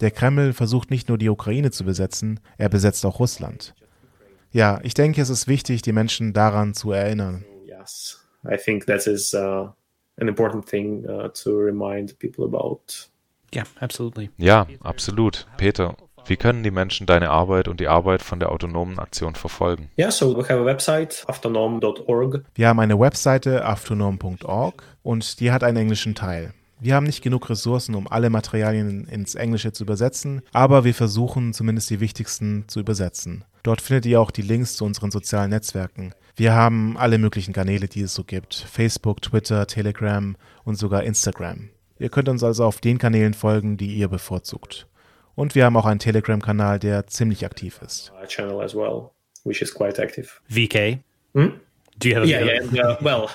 Der 0.00 0.10
Kreml 0.10 0.54
versucht 0.54 0.90
nicht 0.90 1.10
nur 1.10 1.18
die 1.18 1.28
Ukraine 1.28 1.70
zu 1.70 1.84
besetzen, 1.84 2.40
er 2.56 2.70
besetzt 2.70 3.04
auch 3.04 3.20
Russland. 3.20 3.74
Ja, 4.52 4.80
ich 4.84 4.94
denke, 4.94 5.20
es 5.20 5.28
ist 5.28 5.48
wichtig, 5.48 5.82
die 5.82 5.92
Menschen 5.92 6.32
daran 6.32 6.72
zu 6.72 6.92
erinnern. 6.92 7.44
Yes, 7.66 8.26
I 8.50 8.56
think 8.56 8.86
that 8.86 9.06
is 9.06 9.34
uh, 9.34 9.68
an 10.16 10.28
important 10.28 10.66
thing 10.66 11.04
uh, 11.04 11.28
to 11.28 11.58
remind 11.58 12.18
people 12.18 12.46
about. 12.46 13.10
Yeah, 13.54 13.64
absolutely. 13.80 14.30
Ja, 14.38 14.66
absolut. 14.80 15.46
Peter, 15.58 15.94
wie 16.26 16.36
können 16.36 16.62
die 16.62 16.70
Menschen 16.70 17.06
deine 17.06 17.30
Arbeit 17.30 17.68
und 17.68 17.80
die 17.80 17.88
Arbeit 17.88 18.22
von 18.22 18.38
der 18.38 18.52
autonomen 18.52 18.98
Aktion 18.98 19.34
verfolgen? 19.34 19.90
Yeah, 19.98 20.10
so 20.10 20.36
we 20.36 20.42
have 20.42 20.60
a 20.60 20.64
website, 20.64 21.24
autonom.org. 21.26 22.44
Wir 22.54 22.68
haben 22.68 22.80
eine 22.80 22.98
Webseite 22.98 23.66
autonom.org 23.68 24.82
und 25.02 25.40
die 25.40 25.50
hat 25.50 25.64
einen 25.64 25.78
englischen 25.78 26.14
Teil. 26.14 26.54
Wir 26.80 26.96
haben 26.96 27.06
nicht 27.06 27.22
genug 27.22 27.48
Ressourcen, 27.48 27.94
um 27.94 28.08
alle 28.08 28.28
Materialien 28.28 29.06
ins 29.06 29.36
Englische 29.36 29.72
zu 29.72 29.84
übersetzen, 29.84 30.42
aber 30.52 30.82
wir 30.82 30.94
versuchen 30.94 31.52
zumindest 31.52 31.90
die 31.90 32.00
wichtigsten 32.00 32.64
zu 32.66 32.80
übersetzen. 32.80 33.44
Dort 33.62 33.80
findet 33.80 34.06
ihr 34.06 34.20
auch 34.20 34.32
die 34.32 34.42
Links 34.42 34.74
zu 34.74 34.84
unseren 34.84 35.12
sozialen 35.12 35.50
Netzwerken. 35.50 36.12
Wir 36.34 36.54
haben 36.54 36.96
alle 36.96 37.18
möglichen 37.18 37.52
Kanäle, 37.52 37.86
die 37.86 38.00
es 38.00 38.14
so 38.14 38.24
gibt. 38.24 38.54
Facebook, 38.54 39.22
Twitter, 39.22 39.66
Telegram 39.68 40.34
und 40.64 40.74
sogar 40.76 41.04
Instagram. 41.04 41.68
Ihr 42.00 42.08
könnt 42.08 42.28
uns 42.28 42.42
also 42.42 42.64
auf 42.64 42.80
den 42.80 42.98
Kanälen 42.98 43.34
folgen, 43.34 43.76
die 43.76 43.94
ihr 43.94 44.08
bevorzugt. 44.08 44.88
Und 45.34 45.54
wir 45.54 45.64
haben 45.64 45.76
auch 45.76 45.86
einen 45.86 46.00
Telegram-Kanal, 46.00 46.78
der 46.78 47.06
ziemlich 47.06 47.44
aktiv 47.44 47.80
ist. 47.84 48.12
channel 48.28 48.60
as 48.60 48.74
well, 48.74 49.10
which 49.44 49.62
is 49.62 49.72
quite 49.72 50.00
active. 50.00 50.28
VK. 50.48 50.98
Do 51.98 52.08
you 52.08 52.16
have 52.16 52.24
a 52.24 52.26
Yeah, 52.26 52.44
yeah. 52.44 52.62
And, 52.62 52.78
uh, 52.78 52.96
well, 53.00 53.28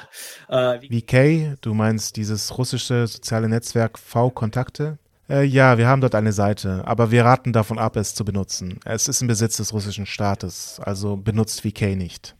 uh, 0.49 0.79
VK, 0.79 1.57
du 1.61 1.73
meinst 1.73 2.15
dieses 2.15 2.57
russische 2.57 3.07
soziale 3.07 3.49
Netzwerk 3.49 3.97
V-Kontakte? 3.97 4.97
Äh, 5.29 5.43
ja, 5.43 5.77
wir 5.77 5.87
haben 5.87 6.01
dort 6.01 6.15
eine 6.15 6.31
Seite, 6.31 6.83
aber 6.85 7.11
wir 7.11 7.25
raten 7.25 7.51
davon 7.53 7.77
ab, 7.79 7.95
es 7.97 8.15
zu 8.15 8.23
benutzen. 8.23 8.79
Es 8.85 9.07
ist 9.07 9.21
im 9.21 9.27
Besitz 9.27 9.57
des 9.57 9.73
russischen 9.73 10.05
Staates, 10.05 10.79
also 10.83 11.17
benutzt 11.17 11.61
VK 11.61 11.95
nicht. 11.95 12.35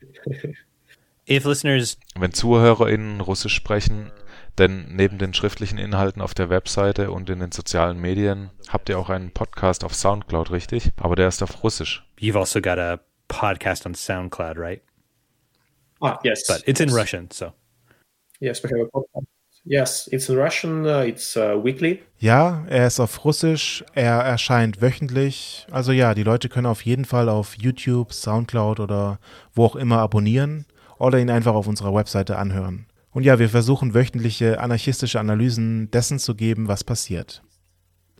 If 1.29 1.43
listeners 1.43 1.97
Wenn 2.17 2.31
ZuhörerInnen 2.31 3.19
Russisch 3.19 3.53
sprechen, 3.53 4.11
denn 4.57 4.95
neben 4.95 5.17
den 5.17 5.33
schriftlichen 5.33 5.77
Inhalten 5.77 6.21
auf 6.21 6.33
der 6.33 6.49
Webseite 6.49 7.11
und 7.11 7.29
in 7.29 7.39
den 7.39 7.51
sozialen 7.51 7.99
Medien 7.99 8.49
habt 8.69 8.89
ihr 8.89 8.97
auch 8.99 9.09
einen 9.09 9.31
Podcast 9.31 9.83
auf 9.83 9.93
Soundcloud, 9.93 10.51
richtig? 10.51 10.91
Aber 10.97 11.15
der 11.15 11.27
ist 11.27 11.43
auf 11.43 11.63
Russisch. 11.63 12.03
you've 12.19 12.37
also 12.37 12.61
got 12.61 12.77
a 12.79 12.99
podcast 13.27 13.85
on 13.85 13.93
SoundCloud, 13.93 14.57
right? 14.57 14.81
ah, 16.01 16.19
yes, 16.23 16.45
But 16.47 16.63
it's 16.67 16.79
in. 16.79 16.89
Russian, 16.89 17.29
so 17.31 17.53
Yes, 18.39 18.63
we 18.63 18.69
have 18.69 18.81
a 18.81 18.89
podcast. 18.91 19.27
Yes, 19.63 20.07
it's 20.11 20.29
in 20.29 20.37
Russian. 20.37 20.85
Uh, 20.85 21.03
it's 21.05 21.35
uh, 21.35 21.61
weekly. 21.61 22.01
Ja, 22.19 22.63
er 22.69 22.87
ist 22.87 22.99
auf 22.99 23.25
Russisch, 23.25 23.83
er 23.93 24.21
erscheint 24.21 24.81
wöchentlich. 24.81 25.67
Also 25.71 25.91
ja, 25.91 26.13
die 26.13 26.23
Leute 26.23 26.47
können 26.49 26.67
auf 26.67 26.83
jeden 26.83 27.05
Fall 27.05 27.27
auf 27.29 27.55
YouTube, 27.57 28.13
Soundcloud 28.13 28.79
oder 28.79 29.19
wo 29.53 29.65
auch 29.65 29.75
immer 29.75 29.99
abonnieren 29.99 30.65
oder 30.99 31.19
ihn 31.19 31.29
einfach 31.29 31.53
auf 31.53 31.67
unserer 31.67 31.93
Webseite 31.93 32.37
anhören. 32.37 32.86
Und 33.17 33.23
ja, 33.23 33.39
wir 33.39 33.49
versuchen 33.49 33.95
wöchentliche 33.95 34.59
anarchistische 34.59 35.19
Analysen 35.19 35.89
dessen 35.89 36.19
zu 36.19 36.35
geben, 36.35 36.67
was 36.67 36.83
passiert. 36.83 37.41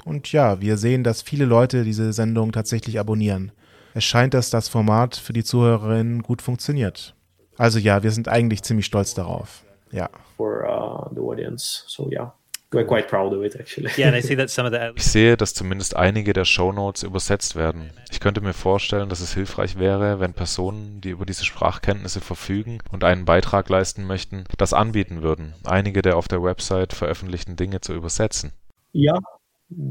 Und 0.06 0.32
ja, 0.32 0.60
wir 0.60 0.78
sehen, 0.78 1.04
dass 1.04 1.22
viele 1.22 1.46
Leute 1.46 1.84
diese 1.84 2.12
Sendung 2.14 2.52
tatsächlich 2.52 3.00
abonnieren. 3.00 3.52
Es 3.94 4.06
scheint, 4.06 4.34
dass 4.34 4.50
das 4.50 4.70
Format 4.70 5.16
für 5.16 5.34
die 5.34 5.44
Zuhörerinnen 5.44 6.24
gut 6.24 6.42
funktioniert. 6.42 7.16
Also 7.58 7.78
ja, 7.78 8.02
wir 8.02 8.10
sind 8.10 8.28
eigentlich 8.28 8.64
ziemlich 8.64 8.88
stolz 8.88 9.14
darauf. 9.14 9.64
Ja. 9.92 10.10
for 10.36 10.64
uh, 10.64 11.14
the 11.14 11.22
audience. 11.22 11.84
So 11.86 12.10
yeah, 12.10 12.34
we're 12.72 12.86
quite 12.86 13.08
proud 13.08 13.34
of 13.34 13.44
it 13.44 13.56
actually. 13.60 13.90
yeah, 13.98 14.08
and 14.08 14.16
I 14.16 14.22
see 14.22 14.36
that 14.36 14.50
some 14.50 14.68
of 14.68 14.74
the 14.74 14.92
Ich 14.96 15.06
sehe, 15.06 15.38
dass 15.38 15.54
zumindest 15.54 15.96
einige 15.96 16.34
der 16.34 16.46
Shownotes 16.46 17.04
übersetzt 17.04 17.56
werden. 17.56 17.92
Ich 18.12 18.20
könnte 18.20 18.42
mir 18.42 18.54
vorstellen, 18.54 19.10
dass 19.10 19.22
es 19.22 19.34
hilfreich 19.34 19.80
wäre, 19.80 20.20
wenn 20.20 20.34
Personen, 20.34 21.02
die 21.02 21.10
über 21.10 21.26
diese 21.26 21.46
Sprachkenntnisse 21.46 22.22
verfügen 22.22 22.80
und 22.92 23.04
einen 23.04 23.26
Beitrag 23.26 23.70
leisten 23.70 24.06
möchten, 24.06 24.44
das 24.58 24.74
anbieten 24.74 25.22
würden, 25.22 25.54
einige 25.64 26.02
der 26.02 26.18
auf 26.18 26.28
der 26.28 26.44
Website 26.44 26.94
veröffentlichten 26.94 27.56
Dinge 27.56 27.82
zu 27.82 27.94
übersetzen. 27.94 28.52
yeah, 28.94 29.20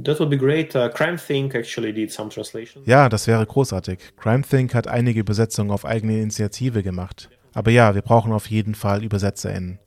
that 0.05 0.19
would 0.19 0.31
be 0.31 0.39
great. 0.39 0.75
Uh, 0.75 0.89
Crime 0.89 1.17
Think 1.17 1.55
actually 1.55 1.93
did 1.93 2.11
some 2.13 2.29
translation. 2.31 2.83
Ja, 2.87 3.09
das 3.09 3.27
wäre 3.27 3.45
großartig. 3.47 3.99
CrimeThink 4.17 4.75
hat 4.75 4.89
einige 4.89 5.21
Übersetzungen 5.21 5.71
auf 5.71 5.85
eigene 5.85 6.21
Initiative 6.21 6.83
gemacht. 6.83 7.31
Aber 7.55 7.71
ja, 7.71 7.95
wir 7.95 8.03
brauchen 8.03 8.33
auf 8.33 8.51
jeden 8.51 8.75
Fall 8.75 9.03
ÜbersetzerInnen. 9.03 9.79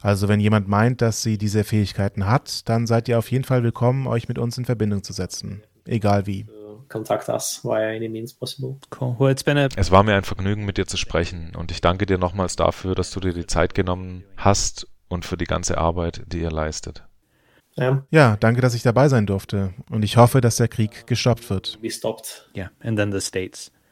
Also 0.00 0.28
wenn 0.28 0.40
jemand 0.40 0.68
meint, 0.68 1.02
dass 1.02 1.22
sie 1.22 1.38
diese 1.38 1.64
Fähigkeiten 1.64 2.26
hat, 2.26 2.68
dann 2.68 2.86
seid 2.86 3.08
ihr 3.08 3.18
auf 3.18 3.30
jeden 3.30 3.44
Fall 3.44 3.62
willkommen, 3.62 4.06
euch 4.06 4.28
mit 4.28 4.38
uns 4.38 4.56
in 4.58 4.64
Verbindung 4.64 5.02
zu 5.02 5.12
setzen. 5.12 5.62
Egal 5.84 6.26
wie. 6.26 6.46
Contact 6.88 7.28
us 7.28 7.60
via 7.64 7.88
any 7.96 8.08
means 8.08 8.32
possible. 8.32 8.76
cool. 8.98 9.14
Well, 9.18 9.30
it's 9.30 9.44
been 9.44 9.58
a 9.58 9.68
Es 9.76 9.90
war 9.90 10.02
mir 10.04 10.14
ein 10.14 10.24
Vergnügen, 10.24 10.64
mit 10.64 10.78
dir 10.78 10.86
zu 10.86 10.96
sprechen 10.96 11.52
und 11.54 11.70
ich 11.70 11.80
danke 11.82 12.06
dir 12.06 12.16
nochmals 12.16 12.56
dafür, 12.56 12.94
dass 12.94 13.10
du 13.10 13.20
dir 13.20 13.34
die 13.34 13.46
Zeit 13.46 13.74
genommen 13.74 14.24
hast 14.36 14.86
und 15.08 15.26
für 15.26 15.36
die 15.36 15.44
ganze 15.44 15.76
Arbeit, 15.76 16.22
die 16.28 16.40
ihr 16.40 16.50
leistet. 16.50 17.04
Um, 17.76 18.04
Ja, 18.10 18.36
danke, 18.36 18.60
dass 18.60 18.74
ich 18.74 18.82
dabei 18.82 19.08
sein 19.08 19.26
durfte. 19.26 19.74
Und 19.90 20.02
ich 20.02 20.16
hoffe, 20.16 20.40
dass 20.40 20.56
der 20.56 20.68
Krieg 20.68 21.06
gestoppt 21.06 21.48
wird. 21.50 21.78
be 21.82 21.90
stopped. 21.90 22.48
yeah, 22.56 22.70
and 22.80 22.98
then 22.98 23.12
the 23.12 23.20
states. 23.20 23.70